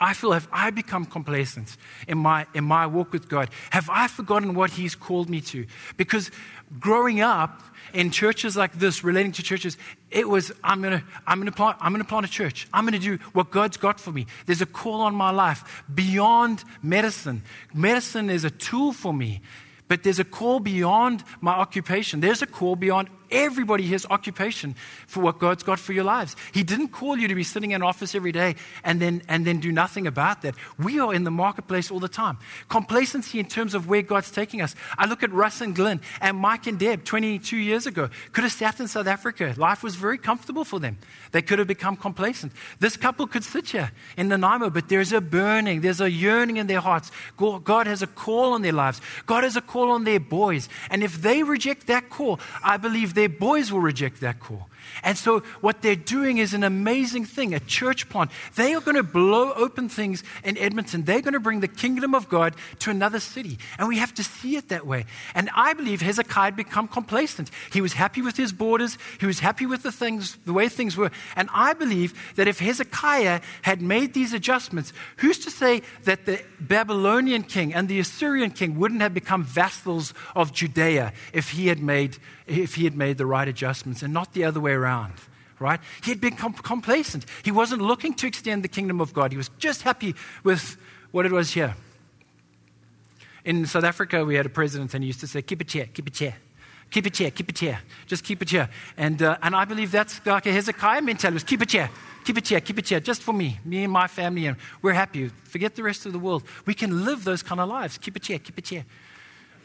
I 0.00 0.14
feel, 0.14 0.32
have 0.32 0.48
I 0.52 0.70
become 0.70 1.04
complacent 1.04 1.76
in 2.06 2.18
my, 2.18 2.46
in 2.54 2.64
my 2.64 2.86
walk 2.86 3.12
with 3.12 3.28
God? 3.28 3.50
Have 3.70 3.90
I 3.90 4.06
forgotten 4.06 4.54
what 4.54 4.70
He's 4.70 4.94
called 4.94 5.28
me 5.28 5.40
to? 5.42 5.66
Because 5.96 6.30
growing 6.78 7.20
up 7.20 7.60
in 7.92 8.10
churches 8.10 8.56
like 8.56 8.74
this, 8.74 9.02
relating 9.02 9.32
to 9.32 9.42
churches, 9.42 9.76
it 10.10 10.28
was, 10.28 10.52
I'm 10.62 10.82
to 10.82 11.02
I'm 11.26 11.38
gonna 11.40 11.52
plant, 11.52 11.78
I'm 11.80 11.92
gonna 11.92 12.04
plant 12.04 12.26
a 12.26 12.30
church. 12.30 12.68
I'm 12.72 12.86
to 12.86 12.98
do 12.98 13.16
what 13.32 13.50
God's 13.50 13.76
got 13.76 13.98
for 13.98 14.12
me. 14.12 14.26
There's 14.46 14.62
a 14.62 14.66
call 14.66 15.00
on 15.00 15.14
my 15.14 15.30
life 15.30 15.84
beyond 15.92 16.62
medicine. 16.82 17.42
Medicine 17.74 18.30
is 18.30 18.44
a 18.44 18.50
tool 18.50 18.92
for 18.92 19.12
me. 19.12 19.40
But 19.88 20.02
there's 20.02 20.18
a 20.18 20.24
call 20.24 20.60
beyond 20.60 21.24
my 21.40 21.52
occupation. 21.52 22.20
There's 22.20 22.42
a 22.42 22.46
call 22.46 22.76
beyond 22.76 23.08
everybody 23.30 23.84
his 23.84 24.06
occupation 24.10 24.74
for 25.06 25.20
what 25.20 25.38
God's 25.38 25.62
got 25.62 25.78
for 25.78 25.92
your 25.92 26.04
lives. 26.04 26.36
He 26.52 26.62
didn't 26.62 26.88
call 26.88 27.16
you 27.18 27.28
to 27.28 27.34
be 27.34 27.44
sitting 27.44 27.72
in 27.72 27.76
an 27.76 27.82
office 27.82 28.14
every 28.14 28.32
day 28.32 28.56
and 28.84 29.00
then, 29.00 29.22
and 29.28 29.46
then 29.46 29.60
do 29.60 29.72
nothing 29.72 30.06
about 30.06 30.42
that. 30.42 30.54
We 30.78 30.98
are 30.98 31.14
in 31.14 31.24
the 31.24 31.30
marketplace 31.30 31.90
all 31.90 32.00
the 32.00 32.08
time. 32.08 32.38
Complacency 32.68 33.38
in 33.38 33.46
terms 33.46 33.74
of 33.74 33.88
where 33.88 34.02
God's 34.02 34.30
taking 34.30 34.60
us. 34.60 34.74
I 34.96 35.06
look 35.06 35.22
at 35.22 35.32
Russ 35.32 35.60
and 35.60 35.74
Glenn 35.74 36.00
and 36.20 36.36
Mike 36.36 36.66
and 36.66 36.78
Deb 36.78 37.04
22 37.04 37.56
years 37.56 37.86
ago. 37.86 38.10
Could 38.32 38.44
have 38.44 38.52
sat 38.52 38.80
in 38.80 38.88
South 38.88 39.06
Africa. 39.06 39.54
Life 39.56 39.82
was 39.82 39.94
very 39.94 40.18
comfortable 40.18 40.64
for 40.64 40.78
them. 40.80 40.98
They 41.32 41.42
could 41.42 41.58
have 41.58 41.68
become 41.68 41.96
complacent. 41.96 42.52
This 42.80 42.96
couple 42.96 43.26
could 43.26 43.44
sit 43.44 43.68
here 43.68 43.92
in 44.16 44.28
Nanaimo, 44.28 44.70
but 44.70 44.88
there's 44.88 45.12
a 45.12 45.20
burning, 45.20 45.80
there's 45.80 46.00
a 46.00 46.10
yearning 46.10 46.56
in 46.56 46.66
their 46.66 46.80
hearts. 46.80 47.10
God 47.36 47.86
has 47.86 48.02
a 48.02 48.06
call 48.06 48.54
on 48.54 48.62
their 48.62 48.72
lives. 48.72 49.00
God 49.26 49.44
has 49.44 49.56
a 49.56 49.60
call 49.60 49.90
on 49.90 50.04
their 50.04 50.20
boys. 50.20 50.68
And 50.90 51.02
if 51.02 51.20
they 51.20 51.42
reject 51.42 51.86
that 51.86 52.10
call, 52.10 52.40
I 52.62 52.76
believe 52.76 53.14
their 53.18 53.28
boys 53.28 53.72
will 53.72 53.80
reject 53.80 54.20
that 54.20 54.40
call. 54.40 54.68
And 55.02 55.16
so, 55.16 55.40
what 55.60 55.82
they're 55.82 55.96
doing 55.96 56.38
is 56.38 56.54
an 56.54 56.64
amazing 56.64 57.24
thing 57.24 57.54
a 57.54 57.60
church 57.60 58.08
plant. 58.08 58.30
They 58.56 58.74
are 58.74 58.80
going 58.80 58.96
to 58.96 59.02
blow 59.02 59.52
open 59.52 59.88
things 59.88 60.22
in 60.44 60.56
Edmonton. 60.58 61.04
They're 61.04 61.20
going 61.20 61.34
to 61.34 61.40
bring 61.40 61.60
the 61.60 61.68
kingdom 61.68 62.14
of 62.14 62.28
God 62.28 62.54
to 62.80 62.90
another 62.90 63.20
city. 63.20 63.58
And 63.78 63.88
we 63.88 63.98
have 63.98 64.14
to 64.14 64.24
see 64.24 64.56
it 64.56 64.68
that 64.68 64.86
way. 64.86 65.06
And 65.34 65.50
I 65.54 65.74
believe 65.74 66.00
Hezekiah 66.00 66.46
had 66.46 66.56
become 66.56 66.88
complacent. 66.88 67.50
He 67.72 67.80
was 67.80 67.92
happy 67.92 68.22
with 68.22 68.36
his 68.36 68.52
borders, 68.52 68.98
he 69.20 69.26
was 69.26 69.40
happy 69.40 69.66
with 69.66 69.82
the 69.82 69.92
things, 69.92 70.36
the 70.44 70.52
way 70.52 70.68
things 70.68 70.96
were. 70.96 71.10
And 71.36 71.48
I 71.52 71.74
believe 71.74 72.14
that 72.36 72.48
if 72.48 72.58
Hezekiah 72.58 73.40
had 73.62 73.82
made 73.82 74.14
these 74.14 74.32
adjustments, 74.32 74.92
who's 75.18 75.38
to 75.40 75.50
say 75.50 75.82
that 76.04 76.26
the 76.26 76.42
Babylonian 76.60 77.42
king 77.42 77.74
and 77.74 77.88
the 77.88 78.00
Assyrian 78.00 78.50
king 78.50 78.78
wouldn't 78.78 79.00
have 79.00 79.14
become 79.14 79.44
vassals 79.44 80.14
of 80.34 80.52
Judea 80.52 81.12
if 81.32 81.50
he 81.50 81.68
had 81.68 81.80
made, 81.80 82.18
if 82.46 82.74
he 82.74 82.84
had 82.84 82.96
made 82.96 83.18
the 83.18 83.26
right 83.26 83.48
adjustments 83.48 84.02
and 84.02 84.12
not 84.12 84.32
the 84.32 84.44
other 84.44 84.60
way 84.60 84.74
around, 84.78 85.14
right? 85.58 85.80
He 86.04 86.10
had 86.10 86.20
been 86.20 86.36
complacent. 86.36 87.26
He 87.42 87.50
wasn't 87.50 87.82
looking 87.82 88.14
to 88.14 88.26
extend 88.26 88.62
the 88.62 88.68
kingdom 88.68 89.00
of 89.00 89.12
God. 89.12 89.32
He 89.32 89.36
was 89.36 89.50
just 89.58 89.82
happy 89.82 90.14
with 90.44 90.76
what 91.10 91.26
it 91.26 91.32
was 91.32 91.52
here. 91.52 91.74
In 93.44 93.66
South 93.66 93.84
Africa, 93.84 94.24
we 94.24 94.34
had 94.34 94.46
a 94.46 94.50
president, 94.50 94.94
and 94.94 95.02
he 95.02 95.08
used 95.08 95.20
to 95.20 95.26
say, 95.26 95.42
Keep 95.42 95.62
it 95.62 95.72
here, 95.72 95.88
keep 95.92 96.06
it 96.06 96.16
here. 96.16 96.34
Keep 96.90 97.06
it 97.06 97.16
here, 97.18 97.30
keep 97.30 97.48
it 97.50 97.58
here. 97.58 97.78
Just 98.06 98.24
keep 98.24 98.40
it 98.40 98.48
here. 98.48 98.68
And, 98.96 99.22
uh, 99.22 99.36
and 99.42 99.54
I 99.54 99.66
believe 99.66 99.90
that's 99.92 100.24
like 100.24 100.46
a 100.46 100.52
Hezekiah 100.52 101.02
mentality. 101.02 101.44
Keep 101.44 101.62
it 101.62 101.72
here, 101.72 101.90
keep 102.24 102.38
it 102.38 102.48
here, 102.48 102.60
keep 102.60 102.78
it 102.78 102.88
here. 102.88 103.00
Just 103.00 103.22
for 103.22 103.34
me, 103.34 103.60
me 103.64 103.84
and 103.84 103.92
my 103.92 104.06
family, 104.06 104.46
and 104.46 104.56
we're 104.80 104.94
happy. 104.94 105.28
Forget 105.44 105.74
the 105.74 105.82
rest 105.82 106.06
of 106.06 106.12
the 106.12 106.18
world. 106.18 106.44
We 106.64 106.72
can 106.72 107.04
live 107.04 107.24
those 107.24 107.42
kind 107.42 107.60
of 107.60 107.68
lives. 107.68 107.98
Keep 107.98 108.16
it 108.16 108.26
here, 108.26 108.38
keep 108.38 108.56
it 108.56 108.68
here. 108.68 108.86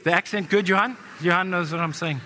The 0.03 0.11
accent 0.11 0.49
good, 0.49 0.67
Johan? 0.67 0.97
Johan 1.21 1.49
knows 1.49 1.71
what 1.71 1.79
I'm 1.79 1.93
saying 1.93 2.19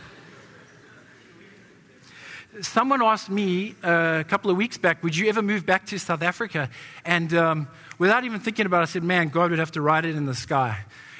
someone 2.61 3.01
asked 3.01 3.29
me 3.29 3.75
uh, 3.83 4.17
a 4.19 4.23
couple 4.23 4.51
of 4.51 4.57
weeks 4.57 4.77
back, 4.77 5.03
Would 5.03 5.15
you 5.15 5.29
ever 5.29 5.41
move 5.41 5.65
back 5.65 5.85
to 5.87 5.99
South 5.99 6.21
Africa? 6.21 6.69
And 7.05 7.33
um, 7.33 7.67
without 7.97 8.23
even 8.23 8.39
thinking 8.39 8.65
about 8.65 8.79
it, 8.79 8.83
I 8.83 8.85
said, 8.85 9.03
Man, 9.03 9.29
God 9.29 9.49
would 9.51 9.59
have 9.59 9.71
to 9.73 9.81
write 9.81 10.05
it 10.05 10.15
in 10.15 10.25
the 10.25 10.35
sky. 10.35 10.79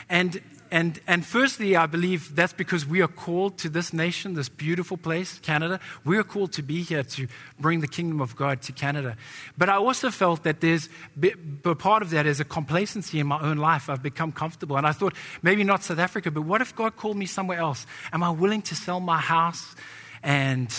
And 0.09 0.41
and, 0.71 0.99
and 1.07 1.25
firstly, 1.25 1.75
I 1.75 1.85
believe 1.85 2.35
that's 2.35 2.53
because 2.53 2.85
we 2.85 3.01
are 3.01 3.07
called 3.07 3.57
to 3.59 3.69
this 3.69 3.93
nation, 3.93 4.33
this 4.33 4.49
beautiful 4.49 4.97
place, 4.97 5.39
Canada. 5.39 5.79
We 6.03 6.17
are 6.17 6.23
called 6.23 6.51
to 6.53 6.61
be 6.61 6.83
here 6.83 7.03
to 7.03 7.27
bring 7.59 7.79
the 7.79 7.87
kingdom 7.87 8.19
of 8.19 8.35
God 8.35 8.61
to 8.63 8.73
Canada. 8.73 9.15
But 9.57 9.69
I 9.69 9.75
also 9.75 10.11
felt 10.11 10.43
that 10.43 10.59
there's, 10.59 10.89
but 11.15 11.79
part 11.79 12.01
of 12.01 12.09
that 12.09 12.25
is 12.25 12.39
a 12.39 12.45
complacency 12.45 13.19
in 13.19 13.27
my 13.27 13.39
own 13.39 13.57
life. 13.57 13.89
I've 13.89 14.03
become 14.03 14.31
comfortable. 14.31 14.77
And 14.77 14.85
I 14.85 14.91
thought, 14.91 15.13
maybe 15.41 15.63
not 15.63 15.83
South 15.83 15.99
Africa, 15.99 16.31
but 16.31 16.41
what 16.41 16.61
if 16.61 16.75
God 16.75 16.97
called 16.97 17.17
me 17.17 17.25
somewhere 17.25 17.59
else? 17.59 17.85
Am 18.11 18.21
I 18.21 18.29
willing 18.29 18.61
to 18.63 18.75
sell 18.75 18.99
my 18.99 19.19
house 19.19 19.75
and 20.21 20.73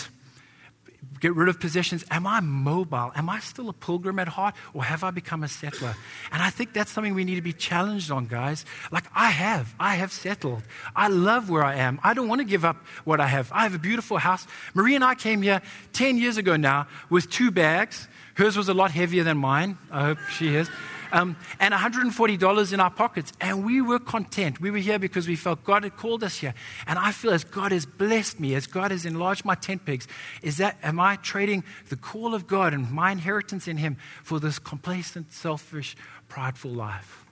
get 1.19 1.35
rid 1.35 1.49
of 1.49 1.59
possessions? 1.59 2.03
Am 2.11 2.25
I 2.27 2.39
mobile? 2.39 3.11
Am 3.15 3.29
I 3.29 3.39
still 3.39 3.69
a 3.69 3.73
pilgrim 3.73 4.19
at 4.19 4.27
heart 4.27 4.55
or 4.73 4.83
have 4.83 5.03
I 5.03 5.11
become 5.11 5.43
a 5.43 5.47
settler? 5.47 5.95
And 6.31 6.41
I 6.41 6.49
think 6.49 6.73
that's 6.73 6.91
something 6.91 7.13
we 7.13 7.23
need 7.23 7.35
to 7.35 7.41
be 7.41 7.53
challenged 7.53 8.11
on, 8.11 8.25
guys. 8.25 8.65
Like 8.91 9.05
I 9.15 9.29
have, 9.29 9.73
I 9.79 9.95
have 9.95 10.11
settled. 10.11 10.63
I 10.95 11.07
love 11.07 11.49
where 11.49 11.63
I 11.63 11.75
am. 11.75 11.99
I 12.03 12.13
don't 12.13 12.27
want 12.27 12.39
to 12.39 12.45
give 12.45 12.65
up 12.65 12.77
what 13.05 13.19
I 13.19 13.27
have. 13.27 13.51
I 13.53 13.63
have 13.63 13.75
a 13.75 13.79
beautiful 13.79 14.17
house. 14.17 14.47
Marie 14.73 14.95
and 14.95 15.03
I 15.03 15.15
came 15.15 15.41
here 15.41 15.61
10 15.93 16.17
years 16.17 16.37
ago 16.37 16.55
now 16.55 16.87
with 17.09 17.29
two 17.29 17.51
bags. 17.51 18.07
Hers 18.35 18.55
was 18.55 18.69
a 18.69 18.73
lot 18.73 18.91
heavier 18.91 19.23
than 19.23 19.37
mine. 19.37 19.77
I 19.91 20.05
hope 20.05 20.19
she 20.29 20.55
is 20.55 20.69
um, 21.11 21.35
and 21.59 21.73
$140 21.73 22.73
in 22.73 22.79
our 22.79 22.89
pockets. 22.89 23.33
And 23.41 23.65
we 23.65 23.81
were 23.81 23.99
content. 23.99 24.59
We 24.59 24.71
were 24.71 24.77
here 24.77 24.99
because 24.99 25.27
we 25.27 25.35
felt 25.35 25.63
God 25.63 25.83
had 25.83 25.97
called 25.97 26.23
us 26.23 26.37
here. 26.37 26.53
And 26.87 26.99
I 26.99 27.11
feel 27.11 27.31
as 27.31 27.43
God 27.43 27.71
has 27.71 27.85
blessed 27.85 28.39
me, 28.39 28.55
as 28.55 28.67
God 28.67 28.91
has 28.91 29.05
enlarged 29.05 29.45
my 29.45 29.55
tent 29.55 29.85
pegs, 29.85 30.07
is 30.41 30.57
that, 30.57 30.77
am 30.83 30.99
I 30.99 31.17
trading 31.17 31.63
the 31.89 31.95
call 31.95 32.33
of 32.33 32.47
God 32.47 32.73
and 32.73 32.91
my 32.91 33.11
inheritance 33.11 33.67
in 33.67 33.77
Him 33.77 33.97
for 34.23 34.39
this 34.39 34.59
complacent, 34.59 35.33
selfish, 35.33 35.95
prideful 36.27 36.71
life? 36.71 37.25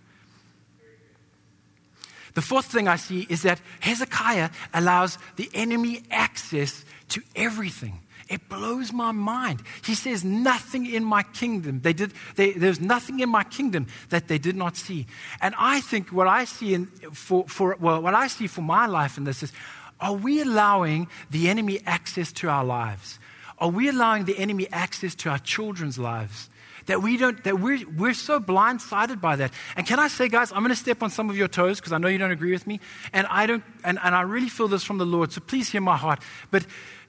The 2.33 2.41
fourth 2.43 2.67
thing 2.67 2.87
I 2.87 2.97
see 2.97 3.25
is 3.29 3.41
that 3.41 3.59
Hezekiah 3.79 4.51
allows 4.71 5.17
the 5.37 5.49
enemy 5.55 6.03
access 6.11 6.85
to 7.09 7.23
everything. 7.35 7.99
It 8.29 8.49
blows 8.49 8.91
my 8.91 9.11
mind. 9.11 9.61
He 9.85 9.95
says, 9.95 10.23
Nothing 10.23 10.85
in 10.85 11.03
my 11.03 11.23
kingdom. 11.23 11.81
They 11.81 11.93
did, 11.93 12.11
they, 12.35 12.51
there's 12.51 12.81
nothing 12.81 13.21
in 13.21 13.29
my 13.29 13.43
kingdom 13.43 13.87
that 14.09 14.27
they 14.27 14.37
did 14.37 14.55
not 14.55 14.75
see. 14.75 15.07
And 15.41 15.55
I 15.57 15.81
think 15.81 16.11
what 16.11 16.27
I 16.27 16.45
see 16.45 16.73
in, 16.73 16.87
for, 17.13 17.47
for, 17.47 17.77
well, 17.79 18.01
what 18.01 18.13
I 18.13 18.27
see 18.27 18.47
for 18.47 18.61
my 18.61 18.85
life 18.85 19.17
in 19.17 19.23
this 19.23 19.43
is 19.43 19.53
are 19.99 20.13
we 20.13 20.41
allowing 20.41 21.07
the 21.31 21.49
enemy 21.49 21.79
access 21.85 22.31
to 22.33 22.49
our 22.49 22.65
lives? 22.65 23.19
Are 23.59 23.69
we 23.69 23.89
allowing 23.89 24.25
the 24.25 24.37
enemy 24.37 24.67
access 24.71 25.15
to 25.15 25.29
our 25.29 25.39
children's 25.39 25.97
lives? 25.97 26.49
That 26.85 27.01
we 27.01 27.17
don't, 27.17 27.43
that 27.43 27.59
we're, 27.59 27.79
we're 27.97 28.13
so 28.13 28.39
blindsided 28.39 29.19
by 29.19 29.35
that. 29.37 29.51
And 29.75 29.85
can 29.85 29.99
I 29.99 30.07
say, 30.07 30.29
guys, 30.29 30.51
I'm 30.51 30.59
going 30.59 30.69
to 30.69 30.75
step 30.75 31.03
on 31.03 31.09
some 31.09 31.29
of 31.29 31.35
your 31.35 31.47
toes 31.47 31.79
because 31.79 31.91
I 31.91 31.97
know 31.97 32.07
you 32.07 32.17
don't 32.17 32.31
agree 32.31 32.51
with 32.51 32.65
me. 32.65 32.79
And 33.11 33.27
I 33.27 33.45
don't, 33.45 33.63
and, 33.83 33.99
and 34.01 34.15
I 34.15 34.21
really 34.21 34.47
feel 34.47 34.67
this 34.67 34.83
from 34.83 34.97
the 34.97 35.05
Lord. 35.05 35.33
So 35.33 35.41
please 35.41 35.69
hear 35.69 35.81
my 35.81 35.97
heart. 35.97 36.21
But 36.49 36.65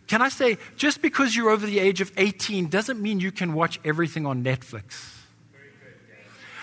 can 0.08 0.22
I 0.22 0.30
say, 0.30 0.56
just 0.76 1.02
because 1.02 1.36
you're 1.36 1.50
over 1.50 1.66
the 1.66 1.78
age 1.78 2.00
of 2.00 2.10
18 2.16 2.68
doesn't 2.68 3.00
mean 3.00 3.20
you 3.20 3.30
can 3.30 3.52
watch 3.52 3.78
everything 3.84 4.26
on 4.26 4.42
Netflix. 4.42 5.14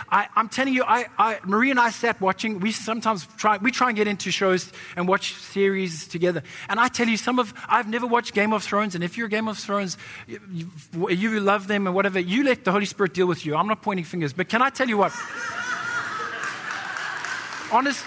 I, 0.09 0.27
am 0.35 0.49
telling 0.49 0.73
you, 0.73 0.83
I, 0.83 1.05
I, 1.17 1.39
Marie 1.45 1.71
and 1.71 1.79
I 1.79 1.89
sat 1.89 2.21
watching. 2.21 2.59
We 2.59 2.71
sometimes 2.71 3.27
try, 3.37 3.57
we 3.57 3.71
try 3.71 3.89
and 3.89 3.97
get 3.97 4.07
into 4.07 4.29
shows 4.31 4.71
and 4.95 5.07
watch 5.07 5.33
series 5.33 6.07
together. 6.07 6.43
And 6.69 6.79
I 6.79 6.87
tell 6.89 7.07
you, 7.07 7.17
some 7.17 7.39
of, 7.39 7.53
I've 7.67 7.87
never 7.87 8.05
watched 8.05 8.33
Game 8.33 8.53
of 8.53 8.63
Thrones. 8.63 8.93
And 8.95 9.03
if 9.03 9.17
you're 9.17 9.27
Game 9.27 9.47
of 9.47 9.57
Thrones, 9.57 9.97
you, 10.27 10.69
you 11.09 11.39
love 11.39 11.67
them 11.67 11.87
and 11.87 11.95
whatever, 11.95 12.19
you 12.19 12.43
let 12.43 12.63
the 12.65 12.71
Holy 12.71 12.85
Spirit 12.85 13.13
deal 13.13 13.25
with 13.27 13.45
you. 13.45 13.55
I'm 13.55 13.67
not 13.67 13.81
pointing 13.81 14.05
fingers. 14.05 14.31
But 14.33 14.47
can 14.47 14.61
I 14.61 14.69
tell 14.69 14.87
you 14.87 14.97
what? 14.97 15.11
Honest, 17.71 18.05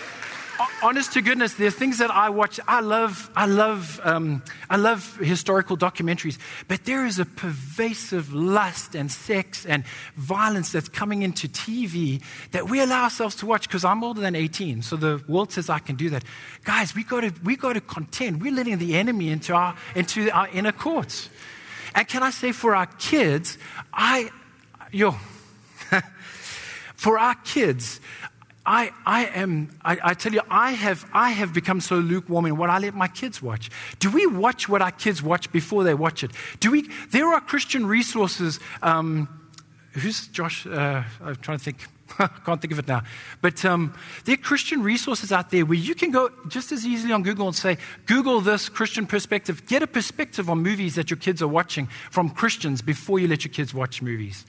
honest 0.82 1.12
to 1.12 1.22
goodness, 1.22 1.54
there 1.54 1.68
are 1.68 1.72
things 1.72 1.98
that 1.98 2.10
I 2.10 2.30
watch. 2.30 2.58
I 2.66 2.80
love, 2.80 3.30
I 3.36 3.46
love, 3.46 4.00
um, 4.02 4.42
I 4.68 4.76
love 4.76 5.16
historical 5.16 5.76
documentaries, 5.76 6.38
but 6.66 6.84
there 6.84 7.06
is 7.06 7.18
a 7.18 7.24
pervasive 7.24 8.32
lust 8.32 8.94
and 8.94 9.10
sex 9.10 9.66
and 9.66 9.84
violence 10.16 10.72
that's 10.72 10.88
coming 10.88 11.22
into 11.22 11.48
TV 11.48 12.22
that 12.52 12.68
we 12.68 12.80
allow 12.80 13.04
ourselves 13.04 13.34
to 13.36 13.46
watch 13.46 13.68
because 13.68 13.84
I'm 13.84 14.02
older 14.02 14.20
than 14.20 14.34
18, 14.34 14.82
so 14.82 14.96
the 14.96 15.22
world 15.28 15.52
says 15.52 15.68
I 15.68 15.78
can 15.78 15.96
do 15.96 16.10
that. 16.10 16.24
Guys, 16.64 16.94
we 16.94 17.04
got 17.04 17.20
to, 17.20 17.32
we 17.44 17.56
got 17.56 17.74
to 17.74 17.80
contend. 17.80 18.42
We're 18.42 18.52
letting 18.52 18.78
the 18.78 18.96
enemy 18.96 19.30
into 19.30 19.54
our, 19.54 19.76
into 19.94 20.30
our 20.30 20.48
inner 20.48 20.72
courts. 20.72 21.28
And 21.94 22.06
can 22.06 22.22
I 22.22 22.30
say 22.30 22.52
for 22.52 22.74
our 22.74 22.86
kids, 22.86 23.58
I, 23.92 24.30
yo, 24.92 25.12
for 26.96 27.18
our 27.18 27.34
kids, 27.36 28.00
I, 28.68 28.92
I 29.06 29.24
am, 29.28 29.70
I, 29.82 29.98
I, 30.04 30.14
tell 30.14 30.34
you, 30.34 30.42
I 30.50 30.72
have, 30.72 31.08
I 31.14 31.30
have 31.30 31.54
become 31.54 31.80
so 31.80 31.96
lukewarm 31.96 32.44
in 32.44 32.58
what 32.58 32.68
I 32.68 32.78
let 32.78 32.94
my 32.94 33.08
kids 33.08 33.40
watch. 33.40 33.70
Do 33.98 34.10
we 34.10 34.26
watch 34.26 34.68
what 34.68 34.82
our 34.82 34.90
kids 34.90 35.22
watch 35.22 35.50
before 35.50 35.84
they 35.84 35.94
watch 35.94 36.22
it? 36.22 36.32
Do 36.60 36.72
we, 36.72 36.86
there 37.10 37.32
are 37.32 37.40
Christian 37.40 37.86
resources. 37.86 38.60
Um, 38.82 39.26
who's 39.92 40.26
Josh? 40.26 40.66
Uh, 40.66 41.02
I'm 41.24 41.36
trying 41.36 41.56
to 41.56 41.64
think. 41.64 41.86
I 42.18 42.26
can't 42.26 42.60
think 42.60 42.72
of 42.72 42.78
it 42.78 42.86
now. 42.86 43.04
But 43.40 43.64
um, 43.64 43.94
there 44.26 44.34
are 44.34 44.36
Christian 44.36 44.82
resources 44.82 45.32
out 45.32 45.50
there 45.50 45.64
where 45.64 45.78
you 45.78 45.94
can 45.94 46.10
go 46.10 46.30
just 46.48 46.70
as 46.70 46.84
easily 46.84 47.14
on 47.14 47.22
Google 47.22 47.46
and 47.46 47.56
say, 47.56 47.78
Google 48.04 48.42
this 48.42 48.68
Christian 48.68 49.06
perspective. 49.06 49.66
Get 49.66 49.82
a 49.82 49.86
perspective 49.86 50.50
on 50.50 50.62
movies 50.62 50.94
that 50.96 51.08
your 51.08 51.16
kids 51.16 51.40
are 51.40 51.48
watching 51.48 51.86
from 52.10 52.28
Christians 52.28 52.82
before 52.82 53.18
you 53.18 53.28
let 53.28 53.44
your 53.44 53.52
kids 53.52 53.72
watch 53.72 54.02
movies. 54.02 54.44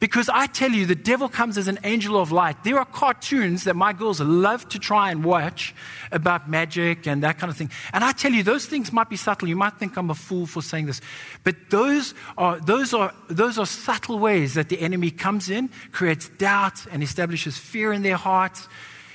Because 0.00 0.28
I 0.28 0.46
tell 0.46 0.70
you, 0.70 0.86
the 0.86 0.94
devil 0.94 1.28
comes 1.28 1.58
as 1.58 1.68
an 1.68 1.78
angel 1.84 2.18
of 2.20 2.32
light. 2.32 2.62
There 2.64 2.78
are 2.78 2.84
cartoons 2.84 3.64
that 3.64 3.76
my 3.76 3.92
girls 3.92 4.20
love 4.20 4.68
to 4.70 4.78
try 4.78 5.10
and 5.10 5.24
watch 5.24 5.74
about 6.12 6.48
magic 6.48 7.06
and 7.06 7.22
that 7.22 7.38
kind 7.38 7.50
of 7.50 7.56
thing. 7.56 7.70
And 7.92 8.04
I 8.04 8.12
tell 8.12 8.32
you, 8.32 8.42
those 8.42 8.66
things 8.66 8.92
might 8.92 9.08
be 9.08 9.16
subtle. 9.16 9.48
You 9.48 9.56
might 9.56 9.78
think 9.78 9.96
I'm 9.96 10.10
a 10.10 10.14
fool 10.14 10.46
for 10.46 10.62
saying 10.62 10.86
this. 10.86 11.00
But 11.42 11.56
those 11.70 12.14
are, 12.36 12.58
those 12.60 12.94
are, 12.94 13.12
those 13.28 13.58
are 13.58 13.66
subtle 13.66 14.18
ways 14.18 14.54
that 14.54 14.68
the 14.68 14.80
enemy 14.80 15.10
comes 15.10 15.50
in, 15.50 15.70
creates 15.92 16.28
doubt, 16.28 16.86
and 16.90 17.02
establishes 17.02 17.56
fear 17.56 17.92
in 17.92 18.02
their 18.02 18.16
hearts 18.16 18.68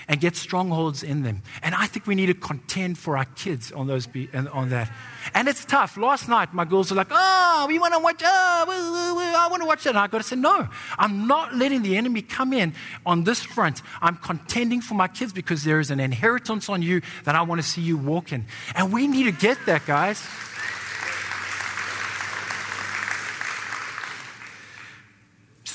and 0.10 0.20
get 0.20 0.36
strongholds 0.36 1.04
in 1.04 1.22
them. 1.22 1.44
And 1.62 1.76
I 1.76 1.86
think 1.86 2.08
we 2.08 2.16
need 2.16 2.26
to 2.26 2.34
contend 2.34 2.98
for 2.98 3.16
our 3.16 3.26
kids 3.26 3.72
on, 3.72 3.86
those 3.86 4.08
be, 4.08 4.28
on 4.34 4.70
that. 4.70 4.92
And 5.36 5.48
it's 5.48 5.64
tough. 5.64 5.98
Last 5.98 6.28
night, 6.28 6.52
my 6.52 6.66
girls 6.66 6.90
were 6.90 6.98
like, 6.98 7.10
oh, 7.12 7.66
we 7.68 7.78
want 7.78 7.94
to 7.94 8.00
watch, 8.00 8.22
oh, 8.26 8.66
I 8.68 9.48
want 9.50 9.62
to 9.62 9.68
watch 9.68 9.84
that. 9.84 9.92
And 9.92 10.00
I 10.00 10.08
got 10.08 10.18
to 10.18 10.24
say, 10.24 10.36
no, 10.36 10.68
I'm 10.98 11.28
not 11.28 11.56
letting 11.56 11.84
the 11.84 11.96
enemy 11.96 12.24
come 12.24 12.54
in 12.54 12.74
on 13.06 13.24
this 13.24 13.44
front. 13.44 13.84
I'm 14.02 14.18
contending 14.18 14.82
for 14.82 14.96
my 14.96 15.08
kids 15.08 15.32
because 15.32 15.64
there 15.64 15.80
is 15.80 15.92
an 15.92 16.00
inheritance 16.00 16.70
on 16.70 16.82
you 16.82 17.02
that 17.26 17.36
I 17.36 17.44
want 17.44 17.62
to 17.62 17.68
see 17.68 17.82
you 17.82 17.96
walk 17.96 18.34
in. 18.34 18.46
And 18.76 18.92
we 18.92 19.08
need 19.08 19.26
to 19.26 19.32
get 19.32 19.64
that, 19.68 19.86
guys. 19.86 20.28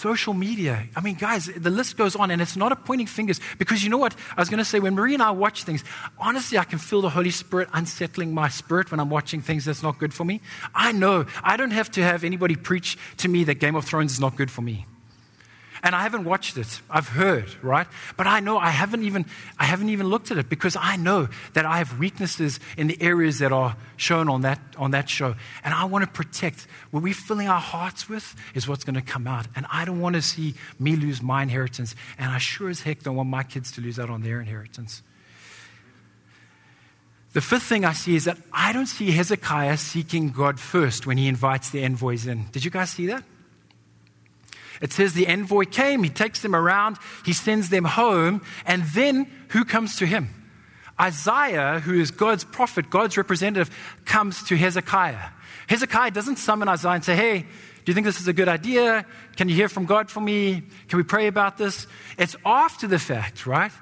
Social 0.05 0.35
media. 0.35 0.87
I 0.95 1.01
mean, 1.01 1.15
guys, 1.15 1.47
the 1.47 1.71
list 1.71 1.97
goes 1.97 2.15
on, 2.15 2.31
and 2.31 2.43
it's 2.43 2.57
not 2.57 2.73
a 2.73 2.77
pointing 2.77 3.07
fingers 3.07 3.41
because 3.57 3.83
you 3.83 3.89
know 3.89 3.97
what? 3.97 4.15
I 4.37 4.41
was 4.41 4.51
going 4.51 4.59
to 4.59 4.65
say, 4.65 4.79
when 4.79 4.95
Marie 4.95 5.15
and 5.15 5.23
I 5.23 5.31
watch 5.31 5.65
things, 5.65 5.83
honestly, 6.19 6.59
I 6.59 6.65
can 6.65 6.79
feel 6.79 7.01
the 7.01 7.09
Holy 7.09 7.31
Spirit 7.31 7.71
unsettling 7.73 8.35
my 8.35 8.51
spirit 8.51 8.91
when 8.91 9.01
I'm 9.01 9.09
watching 9.09 9.41
things 9.41 9.65
that's 9.65 9.83
not 9.83 9.99
good 9.99 10.13
for 10.13 10.27
me. 10.27 10.43
I 10.75 10.93
know 10.93 11.25
I 11.43 11.57
don't 11.57 11.71
have 11.71 11.91
to 11.93 12.03
have 12.03 12.23
anybody 12.23 12.55
preach 12.55 12.99
to 13.19 13.29
me 13.29 13.45
that 13.45 13.55
Game 13.55 13.77
of 13.77 13.87
Thrones 13.87 14.13
is 14.13 14.21
not 14.21 14.37
good 14.37 14.51
for 14.51 14.61
me. 14.61 14.85
And 15.85 15.95
I 15.95 16.01
haven't 16.01 16.25
watched 16.25 16.57
it. 16.57 16.81
I've 16.89 17.09
heard, 17.09 17.45
right? 17.63 17.87
But 18.17 18.27
I 18.27 18.41
know 18.41 18.57
I 18.57 18.71
haven't 18.71 19.03
even 19.03 19.27
I 19.59 19.67
haven't 19.67 19.91
even 19.91 20.07
looked 20.07 20.31
at 20.31 20.39
it 20.39 20.49
because 20.49 20.77
I 20.81 20.97
know 20.97 21.29
that 21.53 21.67
I 21.67 21.77
have 21.77 21.99
weaknesses 21.99 22.59
in 22.79 22.87
the 22.87 23.01
areas 23.03 23.41
that 23.41 23.53
are 23.53 23.77
shown 23.99 24.31
on 24.31 24.41
that 24.41 24.59
on 24.79 24.93
that 24.93 25.11
show. 25.11 25.35
And 25.63 25.75
I 25.75 25.85
want 25.85 26.03
to 26.03 26.11
protect 26.11 26.67
what 26.91 27.03
we're 27.03 27.13
filling 27.13 27.49
our 27.49 27.61
hearts 27.61 28.09
with 28.09 28.35
is 28.55 28.67
what's 28.67 28.83
going 28.83 28.95
to 28.95 29.03
come 29.03 29.27
out. 29.27 29.47
And 29.55 29.67
I 29.71 29.85
don't 29.85 30.01
want 30.01 30.17
to 30.17 30.23
see 30.23 30.55
me 30.79 30.97
lose 30.97 31.21
my 31.21 31.43
inheritance. 31.43 31.95
And 32.19 32.31
I 32.31 32.39
sure 32.39 32.71
as 32.71 32.81
heck 32.81 33.03
don't 33.03 33.17
want 33.17 33.29
my 33.29 33.43
kids 33.43 33.71
to 33.73 33.83
lose 33.83 33.99
out 33.99 34.09
on 34.09 34.23
their 34.23 34.41
inheritance. 34.41 35.03
The 37.35 37.43
fifth 37.43 37.65
thing 37.65 37.85
I 37.85 37.93
see 37.93 38.17
is 38.17 38.25
that 38.25 38.39
I 38.55 38.73
don't 38.73 38.87
see 38.87 39.11
Hezekiah 39.11 39.77
seeking 39.77 40.31
God 40.31 40.59
first 40.59 41.07
when 41.07 41.19
he 41.19 41.29
invites 41.29 41.69
the 41.69 41.83
envoys 41.83 42.27
in. 42.27 42.47
Did 42.53 42.65
you 42.65 42.71
guys 42.71 42.89
see 42.89 43.09
that? 43.09 43.23
It 44.85 44.93
says 44.93 45.15
the 45.15 45.27
envoy 45.29 45.65
came, 45.65 46.03
he 46.03 46.11
takes 46.11 46.43
them 46.43 46.55
around, 46.55 46.99
he 47.25 47.33
sends 47.33 47.71
them 47.71 47.87
home, 47.87 48.43
and 48.67 48.83
then 48.83 49.25
who 49.49 49.65
comes 49.65 49.97
to 49.97 50.05
him? 50.05 50.29
Isaiah, 51.01 51.81
who 51.81 51.99
is 51.99 52.11
God's 52.11 52.45
prophet, 52.45 52.91
God's 52.91 53.17
representative, 53.17 53.75
comes 54.05 54.43
to 54.45 54.59
Hezekiah. 54.59 55.31
Hezekiah 55.69 56.11
doesn't 56.11 56.37
summon 56.37 56.69
Isaiah 56.69 56.93
and 56.93 57.03
say, 57.03 57.17
Hey, 57.17 57.39
do 57.39 57.91
you 57.91 57.95
think 57.95 58.05
this 58.05 58.21
is 58.21 58.29
a 58.29 58.35
good 58.35 58.47
idea? 58.47 59.07
Can 59.37 59.49
you 59.49 59.55
hear 59.55 59.71
from 59.71 59.87
God 59.87 60.11
for 60.11 60.21
me? 60.21 60.63
Can 60.89 60.99
we 60.99 61.03
pray 61.03 61.29
about 61.29 61.57
this? 61.57 61.87
It's 62.19 62.37
after 62.45 62.87
the 62.87 62.99
fact, 62.99 63.47
right? 63.47 63.73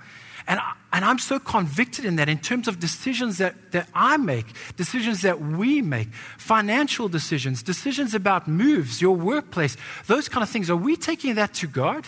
And, 0.47 0.61
and 0.93 1.07
I'm 1.07 1.19
so 1.19 1.39
convicted 1.39 2.05
in 2.05 2.17
that 2.17 2.29
in 2.29 2.39
terms 2.39 2.69
of 2.69 2.79
decisions 2.79 3.39
that, 3.39 3.73
that 3.73 3.89
I 3.95 4.19
make, 4.19 4.47
decisions 4.77 5.23
that 5.23 5.41
we 5.41 5.81
make, 5.81 6.13
financial 6.37 7.09
decisions, 7.09 7.63
decisions 7.63 8.15
about 8.15 8.47
moves, 8.47 9.01
your 9.01 9.17
workplace, 9.17 9.79
those 10.07 10.29
kind 10.29 10.43
of 10.43 10.51
things. 10.51 10.69
Are 10.69 10.77
we 10.77 10.97
taking 10.97 11.37
that 11.37 11.55
to 11.55 11.67
God? 11.67 12.07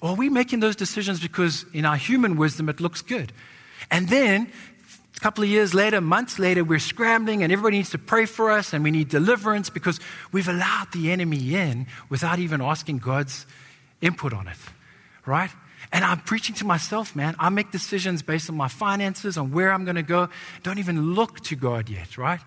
Or 0.00 0.10
are 0.10 0.14
we 0.14 0.28
making 0.28 0.60
those 0.60 0.76
decisions 0.76 1.18
because 1.18 1.64
in 1.74 1.84
our 1.84 1.96
human 1.96 2.36
wisdom 2.36 2.68
it 2.68 2.80
looks 2.80 3.02
good? 3.02 3.32
And 3.90 4.08
then 4.08 4.52
a 5.16 5.20
couple 5.20 5.42
of 5.42 5.50
years 5.50 5.74
later, 5.74 6.00
months 6.00 6.38
later, 6.38 6.62
we're 6.62 6.78
scrambling 6.78 7.42
and 7.42 7.52
everybody 7.52 7.78
needs 7.78 7.90
to 7.90 7.98
pray 7.98 8.26
for 8.26 8.52
us 8.52 8.72
and 8.72 8.84
we 8.84 8.92
need 8.92 9.08
deliverance 9.08 9.70
because 9.70 9.98
we've 10.30 10.46
allowed 10.46 10.92
the 10.92 11.10
enemy 11.10 11.56
in 11.56 11.88
without 12.08 12.38
even 12.38 12.60
asking 12.60 12.98
God's 12.98 13.44
input 14.00 14.32
on 14.32 14.46
it, 14.46 14.56
right? 15.26 15.50
And 15.92 16.04
I'm 16.04 16.20
preaching 16.20 16.54
to 16.56 16.66
myself, 16.66 17.16
man. 17.16 17.34
I 17.38 17.48
make 17.48 17.70
decisions 17.70 18.22
based 18.22 18.50
on 18.50 18.56
my 18.56 18.68
finances, 18.68 19.38
on 19.38 19.52
where 19.52 19.72
I'm 19.72 19.84
going 19.84 19.96
to 19.96 20.02
go. 20.02 20.28
Don't 20.62 20.78
even 20.78 21.14
look 21.14 21.40
to 21.44 21.56
God 21.56 21.88
yet, 21.88 22.18
right? 22.18 22.40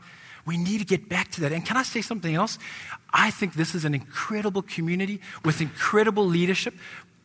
We 0.46 0.58
need 0.58 0.80
to 0.80 0.86
get 0.86 1.10
back 1.10 1.32
to 1.32 1.42
that. 1.42 1.52
And 1.52 1.66
can 1.66 1.78
I 1.78 1.84
say 1.84 2.02
something 2.02 2.34
else? 2.34 2.58
I 3.14 3.32
think 3.32 3.54
this 3.54 3.76
is 3.76 3.86
an 3.86 3.94
incredible 3.94 4.62
community 4.62 5.22
with 5.44 5.62
incredible 5.62 6.26
leadership. 6.26 6.74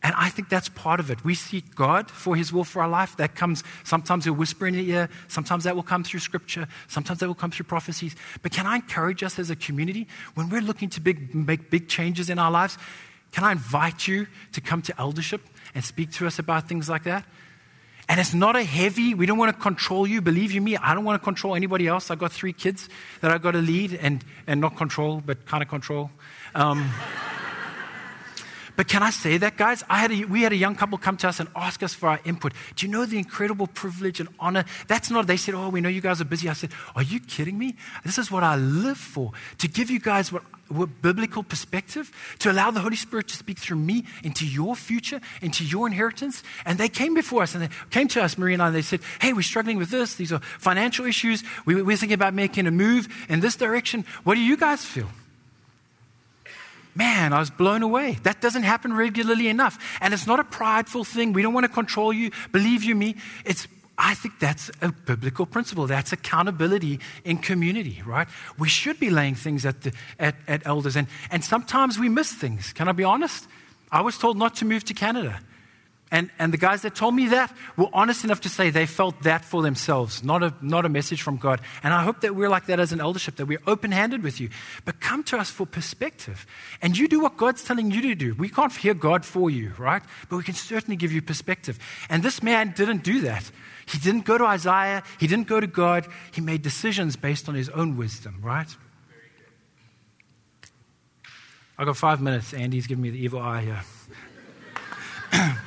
And 0.03 0.13
I 0.15 0.29
think 0.29 0.49
that's 0.49 0.69
part 0.69 0.99
of 0.99 1.09
it. 1.09 1.23
We 1.23 1.33
seek 1.33 1.73
God 1.73 2.11
for 2.11 2.35
His 2.35 2.53
will 2.53 2.63
for 2.63 2.83
our 2.83 2.89
life. 2.89 3.17
That 3.17 3.35
comes, 3.35 3.63
sometimes 3.83 4.25
He'll 4.25 4.33
whisper 4.33 4.67
in 4.67 4.75
the 4.75 4.89
ear, 4.91 5.09
sometimes 5.27 5.63
that 5.63 5.75
will 5.75 5.83
come 5.83 6.03
through 6.03 6.19
Scripture, 6.19 6.67
sometimes 6.87 7.19
that 7.19 7.27
will 7.27 7.35
come 7.35 7.49
through 7.49 7.65
prophecies. 7.65 8.15
But 8.43 8.51
can 8.51 8.67
I 8.67 8.75
encourage 8.75 9.23
us 9.23 9.39
as 9.39 9.49
a 9.49 9.55
community, 9.55 10.07
when 10.35 10.49
we're 10.49 10.61
looking 10.61 10.89
to 10.91 11.01
big, 11.01 11.33
make 11.33 11.71
big 11.71 11.87
changes 11.87 12.29
in 12.29 12.37
our 12.37 12.51
lives, 12.51 12.77
can 13.31 13.43
I 13.43 13.51
invite 13.51 14.07
you 14.07 14.27
to 14.53 14.61
come 14.61 14.81
to 14.83 14.99
eldership 14.99 15.41
and 15.77 15.85
speak 15.85 16.11
to 16.11 16.25
us 16.25 16.39
about 16.39 16.67
things 16.67 16.89
like 16.89 17.03
that? 17.03 17.23
And 18.09 18.19
it's 18.19 18.33
not 18.33 18.55
a 18.55 18.63
heavy, 18.63 19.13
we 19.13 19.27
don't 19.27 19.37
want 19.37 19.55
to 19.55 19.61
control 19.61 20.07
you. 20.07 20.21
Believe 20.21 20.51
you 20.51 20.59
me, 20.59 20.75
I 20.75 20.95
don't 20.95 21.03
want 21.03 21.21
to 21.21 21.23
control 21.23 21.53
anybody 21.53 21.87
else. 21.87 22.09
I've 22.09 22.17
got 22.17 22.31
three 22.31 22.51
kids 22.51 22.89
that 23.21 23.29
I've 23.29 23.43
got 23.43 23.51
to 23.51 23.59
lead 23.61 23.93
and, 23.93 24.23
and 24.47 24.59
not 24.59 24.75
control, 24.75 25.21
but 25.23 25.45
kind 25.45 25.61
of 25.61 25.69
control. 25.69 26.09
Um, 26.55 26.89
but 28.77 28.87
can 28.87 29.01
I 29.01 29.09
say 29.09 29.37
that, 29.39 29.57
guys? 29.57 29.83
I 29.89 29.97
had 29.97 30.11
a, 30.11 30.23
we 30.25 30.43
had 30.43 30.53
a 30.53 30.55
young 30.55 30.75
couple 30.75 30.99
come 30.99 31.17
to 31.17 31.27
us 31.27 31.39
and 31.39 31.49
ask 31.55 31.81
us 31.81 31.95
for 31.95 32.09
our 32.09 32.19
input. 32.23 32.53
Do 32.75 32.85
you 32.85 32.91
know 32.91 33.05
the 33.05 33.17
incredible 33.17 33.65
privilege 33.65 34.19
and 34.19 34.29
honor? 34.39 34.65
That's 34.87 35.09
not, 35.09 35.25
they 35.25 35.35
said, 35.35 35.55
Oh, 35.55 35.69
we 35.69 35.81
know 35.81 35.89
you 35.89 35.99
guys 35.99 36.21
are 36.21 36.25
busy. 36.25 36.47
I 36.47 36.53
said, 36.53 36.69
Are 36.95 37.01
you 37.01 37.19
kidding 37.19 37.57
me? 37.57 37.75
This 38.05 38.19
is 38.19 38.31
what 38.31 38.43
I 38.43 38.55
live 38.55 38.99
for 38.99 39.31
to 39.57 39.67
give 39.67 39.89
you 39.89 39.99
guys 39.99 40.31
what 40.31 40.43
biblical 41.01 41.43
perspective, 41.43 42.11
to 42.39 42.51
allow 42.51 42.69
the 42.69 42.79
Holy 42.79 42.95
Spirit 42.95 43.27
to 43.29 43.35
speak 43.35 43.57
through 43.57 43.77
me 43.77 44.05
into 44.23 44.45
your 44.45 44.75
future, 44.75 45.21
into 45.41 45.63
your 45.65 45.87
inheritance. 45.87 46.43
And 46.65 46.77
they 46.77 46.89
came 46.89 47.13
before 47.13 47.43
us 47.43 47.55
and 47.55 47.63
they 47.63 47.69
came 47.89 48.07
to 48.09 48.21
us, 48.21 48.37
Marie 48.37 48.53
and 48.53 48.61
I, 48.61 48.67
and 48.67 48.75
they 48.75 48.83
said, 48.83 48.99
Hey, 49.19 49.33
we're 49.33 49.41
struggling 49.41 49.77
with 49.77 49.89
this. 49.89 50.15
These 50.15 50.31
are 50.31 50.39
financial 50.59 51.05
issues. 51.05 51.43
We, 51.65 51.81
we're 51.81 51.97
thinking 51.97 52.13
about 52.13 52.35
making 52.35 52.67
a 52.67 52.71
move 52.71 53.07
in 53.27 53.39
this 53.39 53.55
direction. 53.55 54.05
What 54.23 54.35
do 54.35 54.41
you 54.41 54.55
guys 54.55 54.85
feel? 54.85 55.09
Man, 56.97 57.31
I 57.31 57.39
was 57.39 57.51
blown 57.51 57.83
away. 57.83 58.17
That 58.23 58.41
doesn't 58.41 58.63
happen 58.63 58.91
regularly 58.91 59.47
enough. 59.49 59.77
And 60.01 60.13
it's 60.15 60.25
not 60.25 60.39
a 60.39 60.43
prideful 60.43 61.03
thing. 61.03 61.31
We 61.31 61.43
don't 61.43 61.53
want 61.53 61.65
to 61.65 61.71
control 61.71 62.11
you. 62.11 62.31
Believe 62.51 62.83
you 62.83 62.95
me. 62.95 63.15
It's 63.45 63.67
I 63.99 64.13
think 64.13 64.39
that's 64.39 64.69
a 64.81 64.91
biblical 64.91 65.45
principle. 65.45 65.87
That's 65.87 66.11
accountability 66.11 66.99
in 67.23 67.37
community, 67.37 68.01
right? 68.05 68.27
We 68.59 68.69
should 68.69 68.99
be 68.99 69.09
laying 69.09 69.33
things 69.33 69.65
at, 69.65 69.81
the, 69.81 69.93
at, 70.19 70.35
at 70.47 70.67
elders, 70.67 70.95
and, 70.95 71.07
and 71.31 71.43
sometimes 71.43 71.97
we 71.97 72.07
miss 72.07 72.31
things. 72.31 72.73
Can 72.73 72.87
I 72.87 72.91
be 72.91 73.03
honest? 73.03 73.47
I 73.91 74.01
was 74.01 74.17
told 74.17 74.37
not 74.37 74.55
to 74.57 74.65
move 74.65 74.83
to 74.85 74.93
Canada. 74.93 75.39
And, 76.09 76.29
and 76.39 76.53
the 76.53 76.57
guys 76.57 76.83
that 76.83 76.95
told 76.95 77.15
me 77.15 77.27
that 77.27 77.53
were 77.75 77.89
honest 77.91 78.23
enough 78.23 78.41
to 78.41 78.49
say 78.49 78.69
they 78.69 78.85
felt 78.85 79.23
that 79.23 79.43
for 79.43 79.61
themselves, 79.61 80.23
not 80.23 80.41
a, 80.41 80.53
not 80.61 80.85
a 80.85 80.89
message 80.89 81.21
from 81.21 81.35
God. 81.35 81.59
And 81.83 81.93
I 81.93 82.03
hope 82.03 82.21
that 82.21 82.33
we're 82.33 82.47
like 82.47 82.67
that 82.67 82.79
as 82.79 82.93
an 82.93 83.01
eldership, 83.01 83.35
that 83.35 83.45
we're 83.45 83.61
open 83.67 83.91
handed 83.91 84.23
with 84.23 84.39
you. 84.39 84.49
But 84.85 85.01
come 85.01 85.23
to 85.25 85.37
us 85.37 85.49
for 85.49 85.65
perspective. 85.65 86.45
And 86.81 86.97
you 86.97 87.09
do 87.09 87.19
what 87.19 87.35
God's 87.35 87.61
telling 87.63 87.91
you 87.91 88.01
to 88.03 88.15
do. 88.15 88.35
We 88.35 88.47
can't 88.47 88.73
hear 88.73 88.93
God 88.93 89.25
for 89.25 89.49
you, 89.49 89.73
right? 89.77 90.01
But 90.29 90.37
we 90.37 90.43
can 90.43 90.53
certainly 90.53 90.95
give 90.95 91.11
you 91.11 91.21
perspective. 91.21 91.77
And 92.09 92.23
this 92.23 92.41
man 92.41 92.73
didn't 92.75 93.03
do 93.03 93.21
that. 93.21 93.51
He 93.85 93.97
didn't 93.97 94.25
go 94.25 94.37
to 94.37 94.45
Isaiah, 94.45 95.03
he 95.19 95.27
didn't 95.27 95.47
go 95.47 95.59
to 95.59 95.67
God. 95.67 96.07
He 96.31 96.39
made 96.39 96.61
decisions 96.61 97.17
based 97.17 97.49
on 97.49 97.55
his 97.55 97.67
own 97.69 97.97
wisdom, 97.97 98.39
right? 98.41 98.67
I've 101.77 101.85
got 101.85 101.97
five 101.97 102.21
minutes. 102.21 102.53
Andy's 102.53 102.87
giving 102.87 103.03
me 103.03 103.09
the 103.09 103.19
evil 103.19 103.39
eye 103.39 103.61
here. 103.61 103.83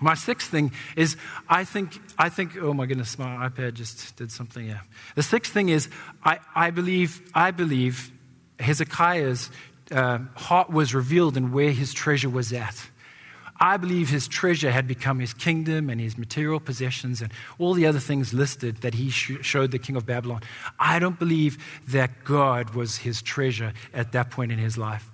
my 0.00 0.14
sixth 0.14 0.50
thing 0.50 0.72
is 0.96 1.16
I 1.48 1.64
think, 1.64 2.00
I 2.18 2.28
think, 2.28 2.56
oh 2.60 2.72
my 2.72 2.86
goodness, 2.86 3.18
my 3.18 3.48
iPad 3.48 3.74
just 3.74 4.16
did 4.16 4.32
something. 4.32 4.66
Yeah. 4.66 4.80
The 5.14 5.22
sixth 5.22 5.52
thing 5.52 5.68
is 5.68 5.88
I, 6.24 6.38
I 6.54 6.70
believe, 6.70 7.30
I 7.34 7.50
believe 7.50 8.10
Hezekiah's 8.58 9.50
uh, 9.90 10.18
heart 10.34 10.70
was 10.70 10.94
revealed 10.94 11.36
in 11.36 11.52
where 11.52 11.70
his 11.70 11.92
treasure 11.92 12.30
was 12.30 12.52
at. 12.52 12.88
I 13.62 13.76
believe 13.76 14.08
his 14.08 14.26
treasure 14.26 14.70
had 14.70 14.88
become 14.88 15.18
his 15.18 15.34
kingdom 15.34 15.90
and 15.90 16.00
his 16.00 16.16
material 16.16 16.60
possessions 16.60 17.20
and 17.20 17.30
all 17.58 17.74
the 17.74 17.86
other 17.86 17.98
things 17.98 18.32
listed 18.32 18.78
that 18.78 18.94
he 18.94 19.10
sh- 19.10 19.42
showed 19.42 19.70
the 19.70 19.78
king 19.78 19.96
of 19.96 20.06
Babylon. 20.06 20.40
I 20.78 20.98
don't 20.98 21.18
believe 21.18 21.58
that 21.88 22.24
God 22.24 22.70
was 22.70 22.96
his 22.96 23.20
treasure 23.20 23.74
at 23.92 24.12
that 24.12 24.30
point 24.30 24.50
in 24.50 24.58
his 24.58 24.78
life. 24.78 25.10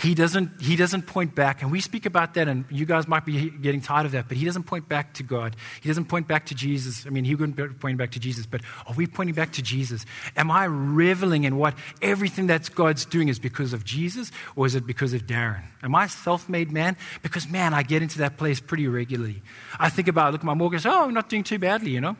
He 0.00 0.14
doesn't, 0.14 0.62
he 0.62 0.76
doesn't 0.76 1.02
point 1.02 1.34
back, 1.34 1.60
and 1.60 1.70
we 1.70 1.80
speak 1.82 2.06
about 2.06 2.32
that, 2.34 2.48
and 2.48 2.64
you 2.70 2.86
guys 2.86 3.06
might 3.06 3.26
be 3.26 3.50
getting 3.50 3.82
tired 3.82 4.06
of 4.06 4.12
that, 4.12 4.28
but 4.28 4.38
he 4.38 4.46
doesn't 4.46 4.62
point 4.62 4.88
back 4.88 5.12
to 5.14 5.22
God. 5.22 5.56
He 5.82 5.90
doesn't 5.90 6.06
point 6.06 6.26
back 6.26 6.46
to 6.46 6.54
Jesus. 6.54 7.06
I 7.06 7.10
mean, 7.10 7.24
he 7.24 7.34
wouldn't 7.34 7.80
point 7.80 7.98
back 7.98 8.12
to 8.12 8.18
Jesus, 8.18 8.46
but 8.46 8.62
are 8.86 8.94
we 8.94 9.06
pointing 9.06 9.34
back 9.34 9.52
to 9.52 9.62
Jesus? 9.62 10.06
Am 10.38 10.50
I 10.50 10.64
reveling 10.64 11.44
in 11.44 11.56
what 11.56 11.74
everything 12.00 12.46
that 12.46 12.74
God's 12.74 13.04
doing 13.04 13.28
is 13.28 13.38
because 13.38 13.74
of 13.74 13.84
Jesus, 13.84 14.32
or 14.56 14.64
is 14.64 14.74
it 14.74 14.86
because 14.86 15.12
of 15.12 15.26
Darren? 15.26 15.64
Am 15.82 15.94
I 15.94 16.06
self 16.06 16.48
made 16.48 16.72
man? 16.72 16.96
Because, 17.20 17.46
man, 17.46 17.74
I 17.74 17.82
get 17.82 18.00
into 18.00 18.18
that 18.18 18.38
place 18.38 18.58
pretty 18.58 18.88
regularly. 18.88 19.42
I 19.78 19.90
think 19.90 20.08
about, 20.08 20.32
look 20.32 20.40
at 20.40 20.46
my 20.46 20.54
mortgage, 20.54 20.86
oh, 20.86 21.04
I'm 21.04 21.12
not 21.12 21.28
doing 21.28 21.44
too 21.44 21.58
badly, 21.58 21.90
you 21.90 22.00
know? 22.00 22.16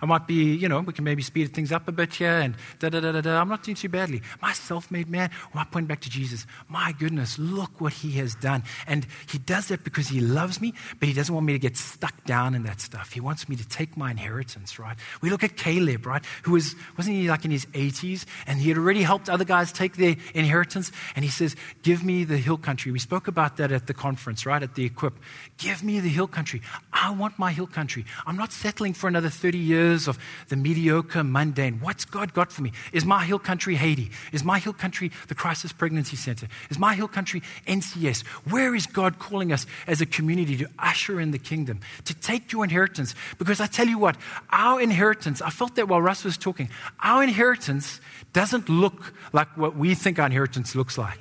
I 0.00 0.06
might 0.06 0.26
be, 0.26 0.54
you 0.54 0.68
know, 0.68 0.80
we 0.80 0.92
can 0.92 1.04
maybe 1.04 1.22
speed 1.22 1.52
things 1.54 1.72
up 1.72 1.88
a 1.88 1.92
bit 1.92 2.14
here 2.14 2.30
and 2.30 2.54
da 2.78 2.88
da 2.88 3.00
da 3.00 3.12
da 3.12 3.20
da. 3.20 3.40
I'm 3.40 3.48
not 3.48 3.62
doing 3.62 3.76
too 3.76 3.88
badly. 3.88 4.22
My 4.42 4.52
self 4.52 4.90
made 4.90 5.08
man, 5.08 5.30
well, 5.54 5.62
I 5.62 5.64
point 5.64 5.88
back 5.88 6.00
to 6.02 6.10
Jesus. 6.10 6.46
My 6.68 6.92
goodness, 6.92 7.38
look 7.38 7.80
what 7.80 7.92
he 7.92 8.12
has 8.12 8.34
done. 8.34 8.62
And 8.86 9.06
he 9.28 9.38
does 9.38 9.68
that 9.68 9.84
because 9.84 10.08
he 10.08 10.20
loves 10.20 10.60
me, 10.60 10.74
but 10.98 11.08
he 11.08 11.14
doesn't 11.14 11.34
want 11.34 11.46
me 11.46 11.52
to 11.52 11.58
get 11.58 11.76
stuck 11.76 12.24
down 12.24 12.54
in 12.54 12.62
that 12.64 12.80
stuff. 12.80 13.12
He 13.12 13.20
wants 13.20 13.48
me 13.48 13.56
to 13.56 13.68
take 13.68 13.96
my 13.96 14.10
inheritance, 14.10 14.78
right? 14.78 14.96
We 15.22 15.30
look 15.30 15.44
at 15.44 15.56
Caleb, 15.56 16.06
right? 16.06 16.24
Who 16.42 16.52
was, 16.52 16.74
wasn't 16.96 17.16
he 17.16 17.28
like 17.28 17.44
in 17.44 17.50
his 17.50 17.66
80s? 17.66 18.24
And 18.46 18.58
he 18.58 18.68
had 18.68 18.78
already 18.78 19.02
helped 19.02 19.28
other 19.28 19.44
guys 19.44 19.72
take 19.72 19.96
their 19.96 20.16
inheritance. 20.34 20.92
And 21.14 21.24
he 21.24 21.30
says, 21.30 21.56
Give 21.82 22.04
me 22.04 22.24
the 22.24 22.36
hill 22.36 22.58
country. 22.58 22.92
We 22.92 22.98
spoke 22.98 23.28
about 23.28 23.56
that 23.58 23.72
at 23.72 23.86
the 23.86 23.94
conference, 23.94 24.44
right? 24.44 24.62
At 24.62 24.74
the 24.74 24.84
Equip. 24.84 25.14
Give 25.58 25.82
me 25.82 26.00
the 26.00 26.08
hill 26.08 26.26
country. 26.26 26.62
I 26.92 27.10
want 27.12 27.38
my 27.38 27.52
hill 27.52 27.66
country. 27.66 28.04
I'm 28.26 28.36
not 28.36 28.52
settling 28.52 28.92
for 28.92 29.08
another 29.08 29.28
30 29.28 29.58
years 29.58 29.85
years 29.86 30.08
of 30.08 30.18
the 30.48 30.56
mediocre, 30.56 31.22
mundane. 31.24 31.78
What's 31.80 32.04
God 32.04 32.32
got 32.32 32.52
for 32.52 32.62
me? 32.62 32.72
Is 32.92 33.04
my 33.04 33.24
hill 33.24 33.38
country 33.38 33.76
Haiti? 33.76 34.10
Is 34.32 34.44
my 34.44 34.58
hill 34.58 34.72
country 34.72 35.10
the 35.28 35.34
Crisis 35.34 35.72
Pregnancy 35.72 36.16
Center? 36.16 36.48
Is 36.70 36.78
my 36.78 36.94
hill 36.94 37.08
country 37.08 37.42
NCS? 37.66 38.26
Where 38.50 38.74
is 38.74 38.86
God 38.86 39.18
calling 39.18 39.52
us 39.52 39.66
as 39.86 40.00
a 40.00 40.06
community 40.06 40.56
to 40.58 40.68
usher 40.78 41.20
in 41.20 41.30
the 41.30 41.38
kingdom, 41.38 41.80
to 42.04 42.14
take 42.14 42.52
your 42.52 42.64
inheritance? 42.64 43.14
Because 43.38 43.60
I 43.60 43.66
tell 43.66 43.86
you 43.86 43.98
what, 43.98 44.16
our 44.50 44.80
inheritance, 44.80 45.40
I 45.40 45.50
felt 45.50 45.76
that 45.76 45.88
while 45.88 46.02
Russ 46.02 46.24
was 46.24 46.36
talking, 46.36 46.68
our 47.00 47.22
inheritance 47.22 48.00
doesn't 48.32 48.68
look 48.68 49.14
like 49.32 49.56
what 49.56 49.76
we 49.76 49.94
think 49.94 50.18
our 50.18 50.26
inheritance 50.26 50.74
looks 50.74 50.98
like. 50.98 51.20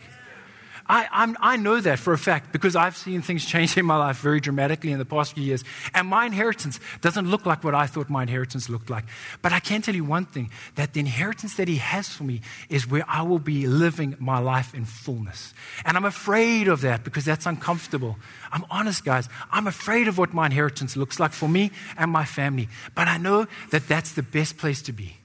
I, 0.88 1.08
I'm, 1.12 1.36
i 1.39 1.58
know 1.58 1.82
that 1.82 1.98
for 1.98 2.13
a 2.13 2.17
fact 2.17 2.52
because 2.52 2.76
I've 2.76 2.95
seen 2.95 3.21
things 3.21 3.43
change 3.54 3.78
in 3.78 3.86
my 3.86 3.98
life 3.98 4.19
very 4.19 4.39
dramatically 4.39 4.91
in 4.91 5.00
the 5.00 5.06
past 5.06 5.34
few 5.34 5.43
years. 5.43 5.63
And 5.93 6.08
my 6.08 6.26
inheritance 6.26 6.80
doesn't 7.02 7.30
look 7.30 7.45
like 7.45 7.63
what 7.63 7.74
I 7.74 7.88
thought 7.88 8.10
my 8.10 8.21
inheritance 8.24 8.69
looked 8.69 8.89
like. 8.89 9.06
But 9.41 9.52
I 9.52 9.60
can 9.60 9.82
tell 9.82 9.95
you 9.95 10.04
one 10.04 10.26
thing 10.26 10.52
that 10.76 10.93
the 10.93 11.00
inheritance 11.00 11.56
that 11.56 11.67
He 11.67 11.78
has 11.78 12.10
for 12.10 12.24
me 12.24 12.41
is 12.69 12.88
where 12.88 13.04
I 13.08 13.24
will 13.24 13.39
be 13.39 13.67
living 13.67 14.15
my 14.19 14.39
life 14.39 14.74
in 14.74 14.86
fullness. 14.86 15.54
And 15.86 15.98
I'm 15.98 16.06
afraid 16.06 16.67
of 16.67 16.82
that 16.82 17.04
because 17.04 17.26
that's 17.26 17.45
uncomfortable. 17.45 18.17
I'm 18.52 18.65
honest, 18.69 19.04
guys. 19.04 19.28
I'm 19.52 19.67
afraid 19.67 20.08
of 20.08 20.17
what 20.17 20.34
my 20.34 20.45
inheritance 20.45 20.95
looks 20.95 21.19
like 21.19 21.32
for 21.32 21.50
me 21.50 21.71
and 21.98 22.12
my 22.12 22.26
family. 22.26 22.69
But 22.93 23.08
I 23.08 23.17
know 23.17 23.48
that 23.71 23.88
that's 23.88 24.12
the 24.12 24.24
best 24.24 24.58
place 24.58 24.82
to 24.84 24.91
be, 24.91 25.17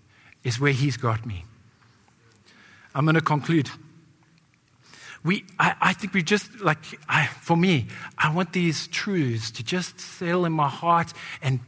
is 0.43 0.59
where 0.59 0.73
He's 0.73 0.97
got 0.97 1.27
me. 1.27 1.45
I'm 2.95 3.05
going 3.05 3.15
to 3.15 3.21
conclude 3.21 3.71
we, 5.25 5.45
I, 5.59 5.75
I 5.81 5.93
think 5.93 6.15
we 6.15 6.23
just, 6.23 6.61
like, 6.61 6.79
I, 7.09 7.27
for 7.27 7.57
me, 7.57 7.87
I 8.17 8.33
want 8.33 8.53
these 8.53 8.87
truths 8.89 9.51
to 9.53 9.63
just 9.63 10.01
settle 10.01 10.45
in 10.47 10.53
my 10.53 10.69
heart 10.69 11.13
and, 11.43 11.61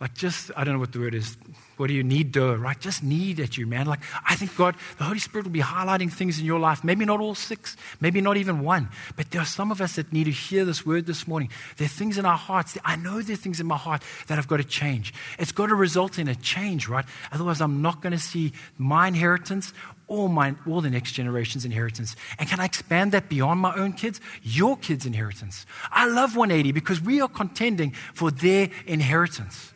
like, 0.00 0.14
just, 0.14 0.50
I 0.56 0.64
don't 0.64 0.74
know 0.74 0.80
what 0.80 0.92
the 0.92 0.98
word 0.98 1.14
is. 1.14 1.36
What 1.76 1.88
do 1.88 1.94
you 1.94 2.02
need 2.02 2.32
to, 2.34 2.56
right? 2.56 2.78
Just 2.78 3.02
need 3.02 3.38
at 3.38 3.58
you, 3.58 3.66
man. 3.66 3.86
Like, 3.86 4.00
I 4.26 4.34
think 4.34 4.56
God, 4.56 4.76
the 4.96 5.04
Holy 5.04 5.18
Spirit 5.18 5.44
will 5.44 5.52
be 5.52 5.60
highlighting 5.60 6.10
things 6.10 6.38
in 6.38 6.46
your 6.46 6.58
life. 6.58 6.82
Maybe 6.82 7.04
not 7.04 7.20
all 7.20 7.34
six, 7.34 7.76
maybe 8.00 8.20
not 8.20 8.38
even 8.38 8.60
one, 8.60 8.88
but 9.14 9.30
there 9.30 9.42
are 9.42 9.46
some 9.46 9.70
of 9.70 9.80
us 9.80 9.96
that 9.96 10.12
need 10.12 10.24
to 10.24 10.30
hear 10.30 10.64
this 10.64 10.86
word 10.86 11.06
this 11.06 11.28
morning. 11.28 11.50
There 11.76 11.84
are 11.84 11.88
things 11.88 12.16
in 12.16 12.24
our 12.24 12.38
hearts. 12.38 12.78
I 12.84 12.96
know 12.96 13.20
there 13.20 13.34
are 13.34 13.36
things 13.36 13.60
in 13.60 13.66
my 13.66 13.76
heart 13.76 14.02
that 14.28 14.38
I've 14.38 14.48
got 14.48 14.56
to 14.56 14.64
change. 14.64 15.12
It's 15.38 15.52
got 15.52 15.66
to 15.66 15.74
result 15.74 16.18
in 16.18 16.28
a 16.28 16.34
change, 16.34 16.88
right? 16.88 17.04
Otherwise, 17.30 17.60
I'm 17.60 17.82
not 17.82 18.00
going 18.00 18.12
to 18.12 18.18
see 18.18 18.52
my 18.78 19.08
inheritance 19.08 19.72
all, 20.08 20.28
my, 20.28 20.54
all 20.68 20.80
the 20.80 20.90
next 20.90 21.12
generation's 21.12 21.64
inheritance. 21.64 22.14
And 22.38 22.48
can 22.48 22.60
I 22.60 22.64
expand 22.64 23.12
that 23.12 23.28
beyond 23.28 23.60
my 23.60 23.74
own 23.74 23.92
kids? 23.92 24.20
Your 24.42 24.76
kids' 24.76 25.04
inheritance. 25.04 25.66
I 25.90 26.06
love 26.06 26.36
180 26.36 26.72
because 26.72 27.00
we 27.00 27.20
are 27.20 27.28
contending 27.28 27.90
for 28.14 28.30
their 28.30 28.70
inheritance. 28.86 29.72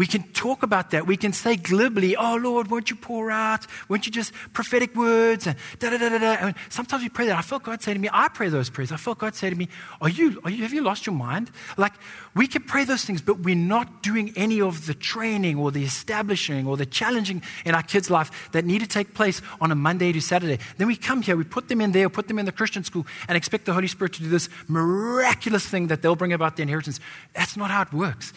We 0.00 0.06
can 0.06 0.22
talk 0.32 0.62
about 0.62 0.92
that. 0.92 1.06
We 1.06 1.18
can 1.18 1.34
say 1.34 1.56
glibly, 1.56 2.16
Oh 2.16 2.36
Lord, 2.36 2.70
won't 2.70 2.88
you 2.88 2.96
pour 2.96 3.30
out? 3.30 3.66
Won't 3.90 4.06
you 4.06 4.12
just 4.12 4.32
prophetic 4.54 4.96
words? 4.96 5.46
And 5.46 5.56
da 5.78 5.90
da 5.90 5.98
da 5.98 6.08
da 6.08 6.16
da. 6.16 6.36
And 6.40 6.54
sometimes 6.70 7.02
we 7.02 7.10
pray 7.10 7.26
that. 7.26 7.36
I 7.36 7.42
felt 7.42 7.64
God 7.64 7.82
say 7.82 7.92
to 7.92 8.00
me, 8.00 8.08
I 8.10 8.28
pray 8.28 8.48
those 8.48 8.70
prayers. 8.70 8.92
I 8.92 8.96
felt 8.96 9.18
God 9.18 9.34
say 9.34 9.50
to 9.50 9.54
me, 9.54 9.68
Are 10.00 10.08
you, 10.08 10.40
are 10.42 10.50
you 10.50 10.62
have 10.62 10.72
you 10.72 10.80
lost 10.80 11.04
your 11.04 11.14
mind? 11.14 11.50
Like 11.76 11.92
we 12.34 12.46
can 12.46 12.62
pray 12.62 12.84
those 12.84 13.04
things, 13.04 13.20
but 13.20 13.40
we're 13.40 13.54
not 13.54 14.02
doing 14.02 14.32
any 14.36 14.62
of 14.62 14.86
the 14.86 14.94
training 14.94 15.58
or 15.58 15.70
the 15.70 15.84
establishing 15.84 16.66
or 16.66 16.78
the 16.78 16.86
challenging 16.86 17.42
in 17.66 17.74
our 17.74 17.82
kids' 17.82 18.08
life 18.08 18.48
that 18.52 18.64
need 18.64 18.78
to 18.78 18.86
take 18.86 19.12
place 19.12 19.42
on 19.60 19.70
a 19.70 19.74
Monday 19.74 20.12
to 20.12 20.20
Saturday. 20.22 20.60
Then 20.78 20.86
we 20.86 20.96
come 20.96 21.20
here, 21.20 21.36
we 21.36 21.44
put 21.44 21.68
them 21.68 21.82
in 21.82 21.92
there, 21.92 22.08
put 22.08 22.26
them 22.26 22.38
in 22.38 22.46
the 22.46 22.52
Christian 22.52 22.84
school, 22.84 23.06
and 23.28 23.36
expect 23.36 23.66
the 23.66 23.74
Holy 23.74 23.88
Spirit 23.88 24.14
to 24.14 24.22
do 24.22 24.30
this 24.30 24.48
miraculous 24.66 25.66
thing 25.66 25.88
that 25.88 26.00
they'll 26.00 26.16
bring 26.16 26.32
about 26.32 26.56
the 26.56 26.62
inheritance. 26.62 27.00
That's 27.34 27.54
not 27.54 27.70
how 27.70 27.82
it 27.82 27.92
works. 27.92 28.32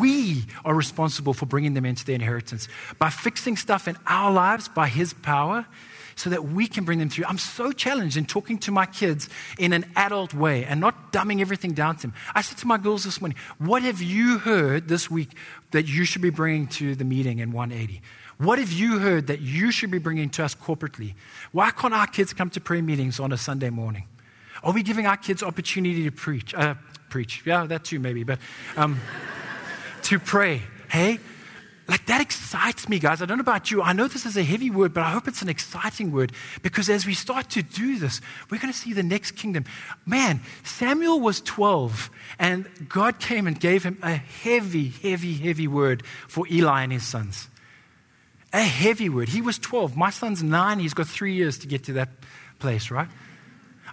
We 0.00 0.46
are 0.64 0.74
responsible 0.74 0.95
for 0.96 1.46
bringing 1.46 1.74
them 1.74 1.84
into 1.84 2.04
the 2.04 2.14
inheritance 2.14 2.68
by 2.98 3.10
fixing 3.10 3.56
stuff 3.56 3.88
in 3.88 3.96
our 4.06 4.32
lives 4.32 4.68
by 4.68 4.88
His 4.88 5.12
power 5.12 5.66
so 6.16 6.30
that 6.30 6.44
we 6.44 6.66
can 6.66 6.84
bring 6.84 6.98
them 6.98 7.10
through. 7.10 7.26
I'm 7.26 7.38
so 7.38 7.72
challenged 7.72 8.16
in 8.16 8.24
talking 8.24 8.58
to 8.60 8.72
my 8.72 8.86
kids 8.86 9.28
in 9.58 9.72
an 9.72 9.84
adult 9.94 10.32
way 10.32 10.64
and 10.64 10.80
not 10.80 11.12
dumbing 11.12 11.40
everything 11.40 11.74
down 11.74 11.96
to 11.96 12.02
them. 12.02 12.14
I 12.34 12.40
said 12.40 12.58
to 12.58 12.66
my 12.66 12.78
girls 12.78 13.04
this 13.04 13.20
morning, 13.20 13.36
What 13.58 13.82
have 13.82 14.00
you 14.00 14.38
heard 14.38 14.88
this 14.88 15.10
week 15.10 15.30
that 15.72 15.86
you 15.86 16.04
should 16.04 16.22
be 16.22 16.30
bringing 16.30 16.66
to 16.68 16.94
the 16.94 17.04
meeting 17.04 17.38
in 17.38 17.52
180? 17.52 18.00
What 18.38 18.58
have 18.58 18.72
you 18.72 18.98
heard 18.98 19.28
that 19.28 19.40
you 19.40 19.70
should 19.70 19.90
be 19.90 19.98
bringing 19.98 20.30
to 20.30 20.44
us 20.44 20.54
corporately? 20.54 21.14
Why 21.52 21.70
can't 21.70 21.94
our 21.94 22.06
kids 22.06 22.32
come 22.32 22.50
to 22.50 22.60
prayer 22.60 22.82
meetings 22.82 23.20
on 23.20 23.32
a 23.32 23.38
Sunday 23.38 23.70
morning? 23.70 24.04
Are 24.62 24.72
we 24.72 24.82
giving 24.82 25.06
our 25.06 25.16
kids 25.16 25.42
opportunity 25.42 26.04
to 26.04 26.10
preach? 26.10 26.54
Uh, 26.54 26.74
preach, 27.08 27.42
yeah, 27.44 27.66
that 27.66 27.84
too, 27.84 27.98
maybe, 27.98 28.24
but 28.24 28.38
um, 28.76 29.00
to 30.02 30.18
pray. 30.18 30.62
Hey, 30.88 31.18
like 31.88 32.06
that 32.06 32.20
excites 32.20 32.88
me, 32.88 32.98
guys. 32.98 33.22
I 33.22 33.26
don't 33.26 33.38
know 33.38 33.42
about 33.42 33.70
you. 33.70 33.80
I 33.80 33.92
know 33.92 34.08
this 34.08 34.26
is 34.26 34.36
a 34.36 34.42
heavy 34.42 34.70
word, 34.70 34.92
but 34.92 35.02
I 35.02 35.10
hope 35.10 35.28
it's 35.28 35.42
an 35.42 35.48
exciting 35.48 36.10
word 36.10 36.32
because 36.62 36.90
as 36.90 37.06
we 37.06 37.14
start 37.14 37.48
to 37.50 37.62
do 37.62 37.98
this, 37.98 38.20
we're 38.50 38.58
going 38.58 38.72
to 38.72 38.78
see 38.78 38.92
the 38.92 39.04
next 39.04 39.32
kingdom. 39.32 39.64
Man, 40.04 40.40
Samuel 40.64 41.20
was 41.20 41.40
12, 41.42 42.10
and 42.40 42.66
God 42.88 43.20
came 43.20 43.46
and 43.46 43.58
gave 43.58 43.84
him 43.84 43.98
a 44.02 44.16
heavy, 44.16 44.88
heavy, 44.88 45.34
heavy 45.34 45.68
word 45.68 46.04
for 46.26 46.44
Eli 46.50 46.82
and 46.82 46.92
his 46.92 47.04
sons. 47.04 47.48
A 48.52 48.62
heavy 48.62 49.08
word. 49.08 49.28
He 49.28 49.40
was 49.40 49.58
12. 49.58 49.96
My 49.96 50.10
son's 50.10 50.42
nine. 50.42 50.80
He's 50.80 50.94
got 50.94 51.06
three 51.06 51.34
years 51.34 51.58
to 51.58 51.68
get 51.68 51.84
to 51.84 51.92
that 51.94 52.08
place, 52.58 52.90
right? 52.90 53.08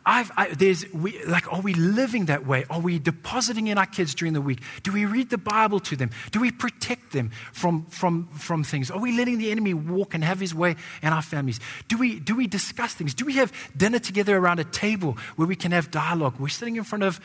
I've, 0.06 0.32
I, 0.36 0.50
there's, 0.50 0.92
we, 0.94 1.24
like, 1.26 1.52
are 1.52 1.62
we 1.62 1.74
living 1.74 2.26
that 2.26 2.46
way? 2.46 2.66
Are 2.70 2.80
we 2.80 3.00
depositing 3.00 3.68
in 3.68 3.78
our 3.78 3.86
kids 3.86 4.14
during 4.14 4.34
the 4.34 4.42
week? 4.42 4.60
Do 4.84 4.92
we 4.92 5.06
read 5.06 5.30
the 5.30 5.38
Bible 5.38 5.80
to 5.82 5.96
them? 5.96 6.10
Do 6.32 6.42
we 6.42 6.52
protect 6.52 7.14
them 7.14 7.32
from, 7.54 7.86
from, 7.86 8.28
from 8.28 8.64
things? 8.64 8.92
Are 8.92 9.00
we 9.00 9.18
letting 9.18 9.38
the 9.38 9.52
enemy 9.52 9.74
walk 9.74 10.14
and 10.14 10.24
have 10.24 10.40
his 10.40 10.54
way 10.54 10.76
in 11.02 11.14
our 11.14 11.22
families? 11.22 11.60
Do 11.88 11.98
we, 11.98 12.20
do 12.20 12.36
we 12.36 12.48
discuss 12.48 12.94
things? 12.94 13.14
Do 13.14 13.26
we 13.26 13.36
have 13.36 13.54
dinner 13.78 14.00
together 14.00 14.38
around 14.38 14.60
a 14.60 14.66
table 14.66 15.18
where 15.38 15.48
we 15.48 15.56
can 15.56 15.72
have 15.72 15.90
dialogue? 15.90 16.36
We're 16.38 16.50
sitting 16.50 16.76
in 16.76 16.84
front 16.84 17.04
of 17.04 17.22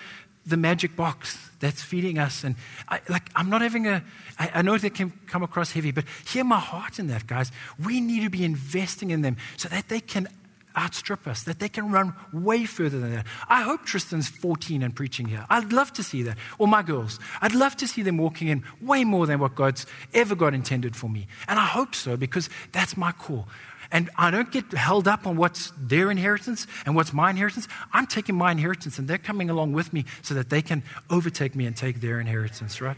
the 0.46 0.56
magic 0.56 0.96
box 0.96 1.38
that's 1.60 1.82
feeding 1.82 2.18
us. 2.18 2.44
And 2.44 2.54
I, 2.88 3.00
like, 3.08 3.28
I'm 3.34 3.50
not 3.50 3.60
having 3.60 3.86
a, 3.86 4.02
I, 4.38 4.50
I 4.54 4.62
know 4.62 4.78
that 4.78 4.94
can 4.94 5.12
come 5.26 5.42
across 5.42 5.72
heavy, 5.72 5.90
but 5.90 6.04
hear 6.26 6.44
my 6.44 6.58
heart 6.58 6.98
in 6.98 7.08
that, 7.08 7.26
guys. 7.26 7.52
We 7.84 8.00
need 8.00 8.22
to 8.22 8.30
be 8.30 8.44
investing 8.44 9.10
in 9.10 9.22
them 9.22 9.36
so 9.56 9.68
that 9.68 9.88
they 9.88 10.00
can 10.00 10.28
outstrip 10.76 11.26
us, 11.26 11.42
that 11.44 11.58
they 11.58 11.68
can 11.68 11.90
run 11.90 12.14
way 12.32 12.64
further 12.64 12.98
than 12.98 13.12
that. 13.14 13.26
I 13.48 13.62
hope 13.62 13.84
Tristan's 13.84 14.28
14 14.28 14.82
and 14.82 14.94
preaching 14.94 15.26
here. 15.26 15.44
I'd 15.48 15.72
love 15.72 15.92
to 15.94 16.02
see 16.02 16.22
that. 16.22 16.38
Or 16.58 16.68
my 16.68 16.82
girls. 16.82 17.18
I'd 17.40 17.54
love 17.54 17.76
to 17.76 17.88
see 17.88 18.02
them 18.02 18.18
walking 18.18 18.48
in 18.48 18.64
way 18.80 19.04
more 19.04 19.26
than 19.26 19.38
what 19.38 19.54
God's 19.54 19.86
ever 20.14 20.34
got 20.34 20.54
intended 20.54 20.94
for 20.94 21.08
me. 21.08 21.26
And 21.48 21.58
I 21.58 21.64
hope 21.64 21.94
so 21.94 22.16
because 22.16 22.48
that's 22.72 22.96
my 22.96 23.12
call. 23.12 23.48
And 23.90 24.10
I 24.16 24.30
don't 24.30 24.52
get 24.52 24.70
held 24.72 25.08
up 25.08 25.26
on 25.26 25.36
what's 25.36 25.72
their 25.78 26.10
inheritance 26.10 26.66
and 26.84 26.94
what's 26.94 27.12
my 27.12 27.30
inheritance. 27.30 27.66
I'm 27.92 28.06
taking 28.06 28.34
my 28.34 28.52
inheritance 28.52 28.98
and 28.98 29.08
they're 29.08 29.16
coming 29.16 29.48
along 29.48 29.72
with 29.72 29.92
me 29.92 30.04
so 30.20 30.34
that 30.34 30.50
they 30.50 30.60
can 30.60 30.82
overtake 31.08 31.56
me 31.56 31.64
and 31.64 31.74
take 31.74 32.00
their 32.00 32.20
inheritance, 32.20 32.80
right? 32.80 32.96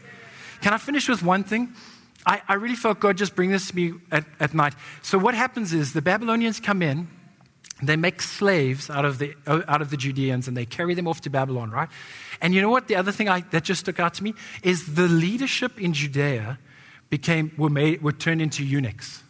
Can 0.63 0.73
I 0.75 0.79
finish 0.79 1.09
with 1.09 1.23
one 1.23 1.45
thing? 1.45 1.73
I, 2.27 2.43
I 2.49 2.55
really 2.55 2.75
felt 2.75 3.01
God 3.01 3.17
just 3.17 3.35
bring 3.35 3.51
this 3.51 3.69
to 3.69 3.77
me 3.77 3.95
at, 4.11 4.25
at 4.41 4.53
night. 4.53 4.75
So 5.03 5.17
what 5.17 5.35
happens 5.35 5.73
is 5.73 5.93
the 5.93 6.03
Babylonians 6.03 6.61
come 6.61 6.83
in 6.83 7.09
they 7.89 7.97
make 7.97 8.21
slaves 8.21 8.91
out 8.91 9.05
of, 9.05 9.19
the, 9.19 9.35
out 9.47 9.81
of 9.81 9.91
the 9.91 9.97
Judeans 9.97 10.49
and 10.49 10.57
they 10.57 10.67
carry 10.67 10.95
them 10.95 11.09
off 11.09 11.21
to 11.23 11.31
Babylon, 11.31 11.71
right? 11.71 11.89
And 12.41 12.55
you 12.55 12.61
know 12.61 12.71
what? 12.71 12.89
The 12.89 12.97
other 12.97 13.13
thing 13.13 13.29
I, 13.29 13.41
that 13.53 13.65
just 13.65 13.81
stuck 13.81 14.01
out 14.01 14.15
to 14.15 14.25
me 14.25 14.35
is 14.63 14.95
the 14.95 15.09
leadership 15.09 15.81
in 15.81 15.93
Judea 15.93 16.59
became, 17.09 17.53
were, 17.57 17.71
made, 17.71 18.03
were 18.03 18.13
turned 18.13 18.43
into 18.43 18.65
eunuchs. 18.65 19.23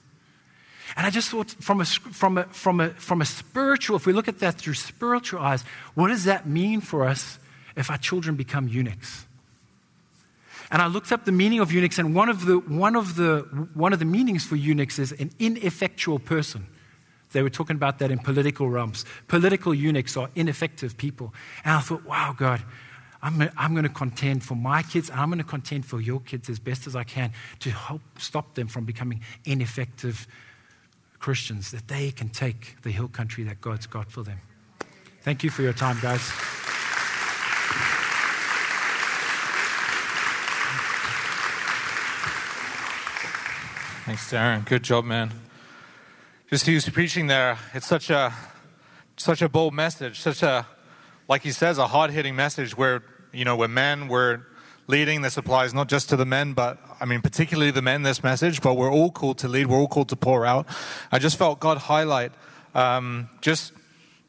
And 0.96 1.06
I 1.06 1.10
just 1.10 1.30
thought, 1.30 1.50
from 1.50 1.80
a, 1.80 1.84
from, 1.84 2.38
a, 2.38 2.44
from, 2.44 2.80
a, 2.80 2.90
from 2.90 3.22
a 3.22 3.24
spiritual, 3.24 3.96
if 3.96 4.06
we 4.06 4.12
look 4.12 4.28
at 4.28 4.40
that 4.40 4.56
through 4.56 4.74
spiritual 4.74 5.40
eyes, 5.40 5.62
what 5.94 6.08
does 6.08 6.24
that 6.24 6.46
mean 6.46 6.80
for 6.80 7.06
us 7.06 7.38
if 7.76 7.90
our 7.90 7.98
children 7.98 8.36
become 8.36 8.66
eunuchs? 8.66 9.24
And 10.72 10.80
I 10.80 10.86
looked 10.86 11.10
up 11.10 11.24
the 11.24 11.32
meaning 11.32 11.60
of 11.60 11.72
eunuchs, 11.72 11.98
and 11.98 12.14
one 12.14 12.28
of 12.28 12.44
the, 12.44 12.58
one 12.58 12.96
of 12.96 13.16
the, 13.16 13.40
one 13.74 13.92
of 13.92 13.98
the 13.98 14.04
meanings 14.04 14.44
for 14.44 14.56
eunuchs 14.56 14.98
is 14.98 15.12
an 15.12 15.30
ineffectual 15.38 16.18
person. 16.18 16.66
They 17.32 17.42
were 17.42 17.50
talking 17.50 17.76
about 17.76 17.98
that 18.00 18.10
in 18.10 18.18
political 18.18 18.68
realms. 18.68 19.04
Political 19.28 19.74
eunuchs 19.74 20.16
are 20.16 20.28
ineffective 20.34 20.96
people. 20.96 21.32
And 21.64 21.74
I 21.74 21.80
thought, 21.80 22.04
wow, 22.04 22.34
God, 22.36 22.62
I'm, 23.22 23.50
I'm 23.56 23.72
going 23.72 23.84
to 23.84 23.88
contend 23.88 24.42
for 24.42 24.54
my 24.54 24.82
kids 24.82 25.10
and 25.10 25.20
I'm 25.20 25.28
going 25.28 25.38
to 25.38 25.44
contend 25.44 25.86
for 25.86 26.00
your 26.00 26.20
kids 26.20 26.48
as 26.48 26.58
best 26.58 26.86
as 26.86 26.96
I 26.96 27.04
can 27.04 27.32
to 27.60 27.70
help 27.70 28.00
stop 28.18 28.54
them 28.54 28.66
from 28.66 28.84
becoming 28.84 29.20
ineffective 29.44 30.26
Christians, 31.18 31.70
that 31.70 31.86
they 31.86 32.10
can 32.10 32.30
take 32.30 32.80
the 32.82 32.90
hill 32.90 33.08
country 33.08 33.44
that 33.44 33.60
God's 33.60 33.86
got 33.86 34.10
for 34.10 34.22
them. 34.22 34.40
Thank 35.22 35.44
you 35.44 35.50
for 35.50 35.62
your 35.62 35.74
time, 35.74 35.98
guys. 36.00 36.22
Thanks, 44.06 44.32
Darren. 44.32 44.64
Good 44.64 44.82
job, 44.82 45.04
man 45.04 45.30
just 46.50 46.66
he 46.66 46.74
was 46.74 46.88
preaching 46.88 47.28
there. 47.28 47.58
It's 47.74 47.86
such 47.86 48.10
a 48.10 48.34
such 49.16 49.40
a 49.40 49.48
bold 49.48 49.72
message, 49.72 50.18
such 50.18 50.42
a 50.42 50.66
like 51.28 51.42
he 51.42 51.52
says, 51.52 51.78
a 51.78 51.86
hard 51.86 52.10
hitting 52.10 52.34
message 52.34 52.76
where 52.76 53.04
you 53.32 53.44
know 53.44 53.56
we're 53.56 53.68
men, 53.68 54.08
we're 54.08 54.40
leading. 54.88 55.22
This 55.22 55.36
applies 55.36 55.72
not 55.72 55.88
just 55.88 56.08
to 56.08 56.16
the 56.16 56.26
men, 56.26 56.54
but 56.54 56.76
I 57.00 57.04
mean 57.04 57.22
particularly 57.22 57.70
the 57.70 57.82
men. 57.82 58.02
This 58.02 58.24
message, 58.24 58.62
but 58.62 58.74
we're 58.74 58.90
all 58.90 59.12
called 59.12 59.38
to 59.38 59.48
lead. 59.48 59.68
We're 59.68 59.78
all 59.78 59.86
called 59.86 60.08
to 60.08 60.16
pour 60.16 60.44
out. 60.44 60.66
I 61.12 61.20
just 61.20 61.38
felt 61.38 61.60
God 61.60 61.78
highlight 61.78 62.32
um, 62.74 63.28
just 63.40 63.72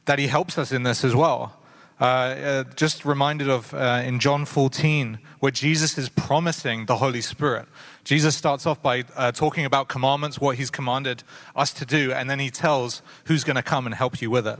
that 0.04 0.20
He 0.20 0.28
helps 0.28 0.58
us 0.58 0.70
in 0.70 0.84
this 0.84 1.02
as 1.02 1.16
well. 1.16 1.60
Uh, 2.02 2.04
uh, 2.04 2.64
just 2.74 3.04
reminded 3.04 3.48
of 3.48 3.72
uh, 3.74 4.02
in 4.04 4.18
John 4.18 4.44
14, 4.44 5.20
where 5.38 5.52
Jesus 5.52 5.96
is 5.96 6.08
promising 6.08 6.86
the 6.86 6.96
Holy 6.96 7.20
Spirit. 7.20 7.68
Jesus 8.02 8.34
starts 8.34 8.66
off 8.66 8.82
by 8.82 9.04
uh, 9.14 9.30
talking 9.30 9.64
about 9.64 9.86
commandments, 9.86 10.40
what 10.40 10.56
he's 10.56 10.68
commanded 10.68 11.22
us 11.54 11.72
to 11.74 11.86
do, 11.86 12.10
and 12.10 12.28
then 12.28 12.40
he 12.40 12.50
tells 12.50 13.02
who's 13.26 13.44
going 13.44 13.54
to 13.54 13.62
come 13.62 13.86
and 13.86 13.94
help 13.94 14.20
you 14.20 14.32
with 14.32 14.48
it. 14.48 14.58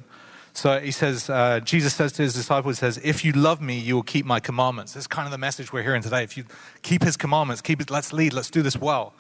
So 0.53 0.79
he 0.79 0.93
says, 0.93 1.29
uh, 1.29 1.59
Jesus 1.59 1.97
says 1.97 2.13
to 2.13 2.23
his 2.23 2.35
disciples, 2.35 2.79
says, 2.79 3.01
if 3.03 3.25
you 3.25 3.33
love 3.33 3.61
me, 3.61 3.77
you 3.77 3.97
will 3.97 4.05
keep 4.05 4.25
my 4.25 4.39
commandments. 4.39 4.93
That's 4.93 5.09
kind 5.09 5.27
of 5.27 5.33
the 5.33 5.39
message 5.39 5.73
we're 5.73 5.83
hearing 5.83 6.03
today. 6.03 6.23
If 6.23 6.37
you 6.37 6.45
keep 6.83 7.03
his 7.03 7.17
commandments, 7.17 7.61
keep 7.61 7.81
it, 7.81 7.91
let's 7.91 8.13
lead, 8.13 8.35
let's 8.35 8.51
do 8.51 8.63
this 8.63 8.77
well. 8.77 9.15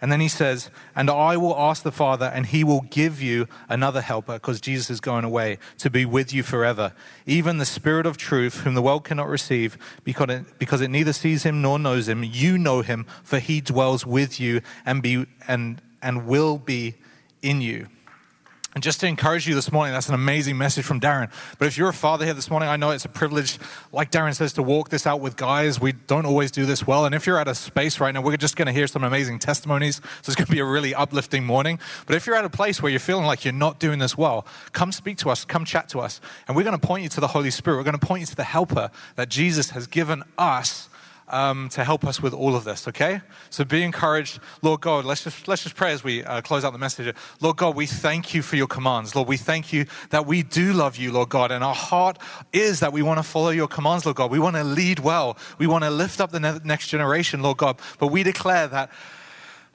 And 0.00 0.12
then 0.12 0.20
he 0.20 0.28
says, 0.28 0.70
And 0.94 1.08
I 1.08 1.36
will 1.36 1.56
ask 1.56 1.82
the 1.82 1.92
Father, 1.92 2.26
and 2.26 2.46
he 2.46 2.64
will 2.64 2.82
give 2.82 3.22
you 3.22 3.48
another 3.68 4.00
helper, 4.00 4.34
because 4.34 4.60
Jesus 4.60 4.90
is 4.90 5.00
going 5.00 5.24
away, 5.24 5.58
to 5.78 5.88
be 5.88 6.04
with 6.04 6.32
you 6.32 6.42
forever. 6.42 6.92
Even 7.24 7.58
the 7.58 7.64
Spirit 7.64 8.04
of 8.04 8.16
truth, 8.16 8.60
whom 8.60 8.74
the 8.74 8.82
world 8.82 9.04
cannot 9.04 9.28
receive, 9.28 9.78
because 10.04 10.28
it, 10.28 10.58
because 10.58 10.80
it 10.80 10.90
neither 10.90 11.12
sees 11.12 11.44
him 11.44 11.62
nor 11.62 11.78
knows 11.78 12.08
him. 12.08 12.22
You 12.22 12.58
know 12.58 12.82
him, 12.82 13.06
for 13.22 13.38
he 13.38 13.60
dwells 13.60 14.04
with 14.04 14.38
you 14.38 14.60
and, 14.84 15.02
be, 15.02 15.26
and, 15.48 15.80
and 16.02 16.26
will 16.26 16.58
be 16.58 16.94
in 17.42 17.60
you. 17.60 17.88
And 18.76 18.82
just 18.82 19.00
to 19.00 19.06
encourage 19.06 19.48
you 19.48 19.54
this 19.54 19.72
morning, 19.72 19.94
that's 19.94 20.10
an 20.10 20.14
amazing 20.14 20.58
message 20.58 20.84
from 20.84 21.00
Darren. 21.00 21.30
But 21.58 21.66
if 21.66 21.78
you're 21.78 21.88
a 21.88 21.94
father 21.94 22.26
here 22.26 22.34
this 22.34 22.50
morning, 22.50 22.68
I 22.68 22.76
know 22.76 22.90
it's 22.90 23.06
a 23.06 23.08
privilege, 23.08 23.58
like 23.90 24.10
Darren 24.10 24.34
says, 24.34 24.52
to 24.52 24.62
walk 24.62 24.90
this 24.90 25.06
out 25.06 25.22
with 25.22 25.34
guys. 25.34 25.80
We 25.80 25.92
don't 25.92 26.26
always 26.26 26.50
do 26.50 26.66
this 26.66 26.86
well. 26.86 27.06
And 27.06 27.14
if 27.14 27.26
you're 27.26 27.38
at 27.38 27.48
a 27.48 27.54
space 27.54 28.00
right 28.00 28.12
now, 28.12 28.20
we're 28.20 28.36
just 28.36 28.54
going 28.54 28.66
to 28.66 28.74
hear 28.74 28.86
some 28.86 29.02
amazing 29.02 29.38
testimonies. 29.38 29.96
So 30.20 30.28
it's 30.28 30.34
going 30.34 30.44
to 30.44 30.52
be 30.52 30.58
a 30.58 30.64
really 30.66 30.94
uplifting 30.94 31.42
morning. 31.46 31.78
But 32.04 32.16
if 32.16 32.26
you're 32.26 32.36
at 32.36 32.44
a 32.44 32.50
place 32.50 32.82
where 32.82 32.90
you're 32.90 33.00
feeling 33.00 33.24
like 33.24 33.46
you're 33.46 33.54
not 33.54 33.80
doing 33.80 33.98
this 33.98 34.18
well, 34.18 34.46
come 34.72 34.92
speak 34.92 35.16
to 35.18 35.30
us, 35.30 35.46
come 35.46 35.64
chat 35.64 35.88
to 35.88 36.00
us. 36.00 36.20
And 36.46 36.54
we're 36.54 36.64
going 36.64 36.78
to 36.78 36.86
point 36.86 37.02
you 37.02 37.08
to 37.08 37.20
the 37.22 37.28
Holy 37.28 37.50
Spirit. 37.50 37.78
We're 37.78 37.84
going 37.84 37.98
to 37.98 38.06
point 38.06 38.20
you 38.20 38.26
to 38.26 38.36
the 38.36 38.44
helper 38.44 38.90
that 39.14 39.30
Jesus 39.30 39.70
has 39.70 39.86
given 39.86 40.22
us 40.36 40.90
um, 41.28 41.68
to 41.70 41.84
help 41.84 42.04
us 42.04 42.22
with 42.22 42.32
all 42.32 42.54
of 42.54 42.64
this, 42.64 42.86
okay? 42.88 43.20
So 43.50 43.64
be 43.64 43.82
encouraged. 43.82 44.38
Lord 44.62 44.80
God, 44.80 45.04
let's 45.04 45.24
just, 45.24 45.48
let's 45.48 45.62
just 45.62 45.74
pray 45.74 45.92
as 45.92 46.04
we 46.04 46.22
uh, 46.24 46.40
close 46.40 46.64
out 46.64 46.72
the 46.72 46.78
message. 46.78 47.14
Lord 47.40 47.56
God, 47.56 47.74
we 47.74 47.86
thank 47.86 48.34
you 48.34 48.42
for 48.42 48.56
your 48.56 48.66
commands. 48.66 49.14
Lord, 49.14 49.28
we 49.28 49.36
thank 49.36 49.72
you 49.72 49.86
that 50.10 50.26
we 50.26 50.42
do 50.42 50.72
love 50.72 50.96
you, 50.96 51.12
Lord 51.12 51.28
God, 51.28 51.50
and 51.50 51.64
our 51.64 51.74
heart 51.74 52.18
is 52.52 52.80
that 52.80 52.92
we 52.92 53.02
want 53.02 53.18
to 53.18 53.22
follow 53.22 53.50
your 53.50 53.68
commands, 53.68 54.04
Lord 54.04 54.16
God. 54.16 54.30
We 54.30 54.38
want 54.38 54.56
to 54.56 54.64
lead 54.64 55.00
well. 55.00 55.36
We 55.58 55.66
want 55.66 55.84
to 55.84 55.90
lift 55.90 56.20
up 56.20 56.30
the 56.30 56.40
ne- 56.40 56.60
next 56.64 56.88
generation, 56.88 57.42
Lord 57.42 57.58
God. 57.58 57.80
But 57.98 58.08
we 58.08 58.22
declare 58.22 58.68
that 58.68 58.90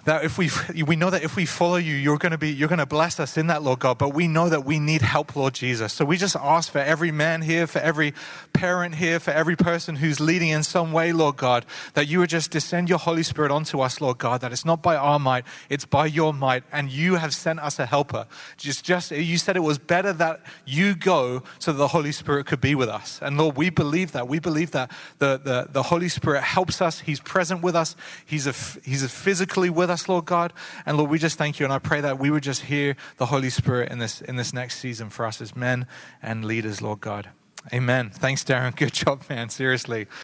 that 0.06 0.24
if 0.24 0.38
we 0.38 0.49
we 0.84 0.95
know 0.95 1.10
that 1.10 1.24
if 1.24 1.36
we 1.36 1.45
follow 1.45 1.76
you 1.76 1.95
you're 1.95 2.18
going 2.18 2.32
to 2.32 2.38
be 2.38 2.52
you're 2.52 2.70
going 2.70 2.80
to 2.80 2.86
bless 2.86 3.20
us 3.20 3.38
in 3.38 3.47
that 3.47 3.64
lord 3.64 3.80
god. 3.80 3.97
But 3.97 4.14
we 4.14 4.28
know 4.28 4.49
that 4.49 4.66
we 4.66 4.80
need 4.80 5.02
help 5.02 5.36
lord 5.36 5.54
jesus. 5.54 5.93
So 5.93 6.06
we 6.06 6.18
just 6.18 6.36
ask 6.36 6.72
for 6.72 6.80
every 6.80 7.12
man 7.12 7.41
here 7.41 7.68
for 7.68 7.80
every 7.80 8.14
parent 8.54 8.95
here 8.95 9.20
for 9.20 9.32
every 9.32 9.56
person 9.56 9.97
who's 9.97 10.20
leading 10.20 10.49
in 10.49 10.64
some 10.64 10.91
way 10.91 11.14
lord 11.14 11.38
god 11.38 11.66
that 11.93 12.08
you 12.08 12.20
would 12.20 12.30
just 12.30 12.52
descend 12.52 12.89
your 12.89 12.99
holy 12.99 13.24
spirit 13.24 13.52
onto 13.52 13.80
us 13.80 14.02
lord 14.02 14.18
god 14.18 14.41
that 14.41 14.52
it's 14.52 14.66
not 14.66 14.82
by 14.82 14.95
our 14.95 15.20
might 15.20 15.45
it's 15.70 15.86
by 15.86 16.06
your 16.06 16.34
might 16.34 16.64
and 16.72 16.91
you 16.91 17.16
have 17.16 17.34
sent 17.34 17.60
us 17.60 17.80
a 17.80 17.86
helper. 17.86 18.26
Just 18.58 18.84
just 18.84 19.12
you 19.12 19.38
said 19.38 19.56
it 19.56 19.62
was 19.62 19.78
better 19.78 20.14
that 20.14 20.41
you 20.66 20.95
go 20.95 21.43
so 21.60 21.72
that 21.72 21.78
the 21.78 21.89
holy 21.89 22.12
spirit 22.12 22.45
could 22.45 22.62
be 22.62 22.76
with 22.76 22.89
us. 22.89 23.20
And 23.22 23.38
lord 23.38 23.56
we 23.56 23.70
believe 23.70 24.12
that. 24.14 24.28
We 24.28 24.39
believe 24.39 24.72
that 24.72 24.91
the 25.20 25.39
the, 25.43 25.68
the 25.70 25.84
holy 25.84 26.10
spirit 26.10 26.41
helps 26.41 26.82
us. 26.82 27.02
He's 27.02 27.20
present 27.20 27.62
with 27.62 27.76
us. 27.76 27.95
He's 28.26 28.47
a 28.47 28.54
he's 28.84 29.04
a 29.04 29.10
physically 29.10 29.70
with 29.70 29.91
us, 29.92 30.10
Lord 30.10 30.26
God. 30.26 30.54
And 30.86 30.98
Lord, 30.98 31.10
we 31.10 31.20
just 31.20 31.38
thank 31.38 31.60
you. 31.60 31.66
And 31.66 31.74
I 31.74 31.80
pray 31.80 32.02
that 32.02 32.18
we 32.18 32.32
would 32.32 32.44
just 32.44 32.64
hear 32.64 32.96
the 33.18 33.28
Holy 33.28 33.50
Spirit 33.50 33.92
in 33.92 34.00
this, 34.00 34.22
in 34.22 34.38
this 34.38 34.54
next 34.54 34.80
season 34.80 35.10
for 35.10 35.26
us 35.26 35.42
as 35.42 35.56
men 35.56 35.86
and 36.22 36.44
leaders, 36.44 36.82
Lord 36.82 37.02
God. 37.02 37.30
Amen. 37.72 38.10
Thanks, 38.10 38.44
Darren. 38.44 38.76
Good 38.76 38.94
job, 38.94 39.24
man. 39.30 39.50
Seriously. 39.50 40.08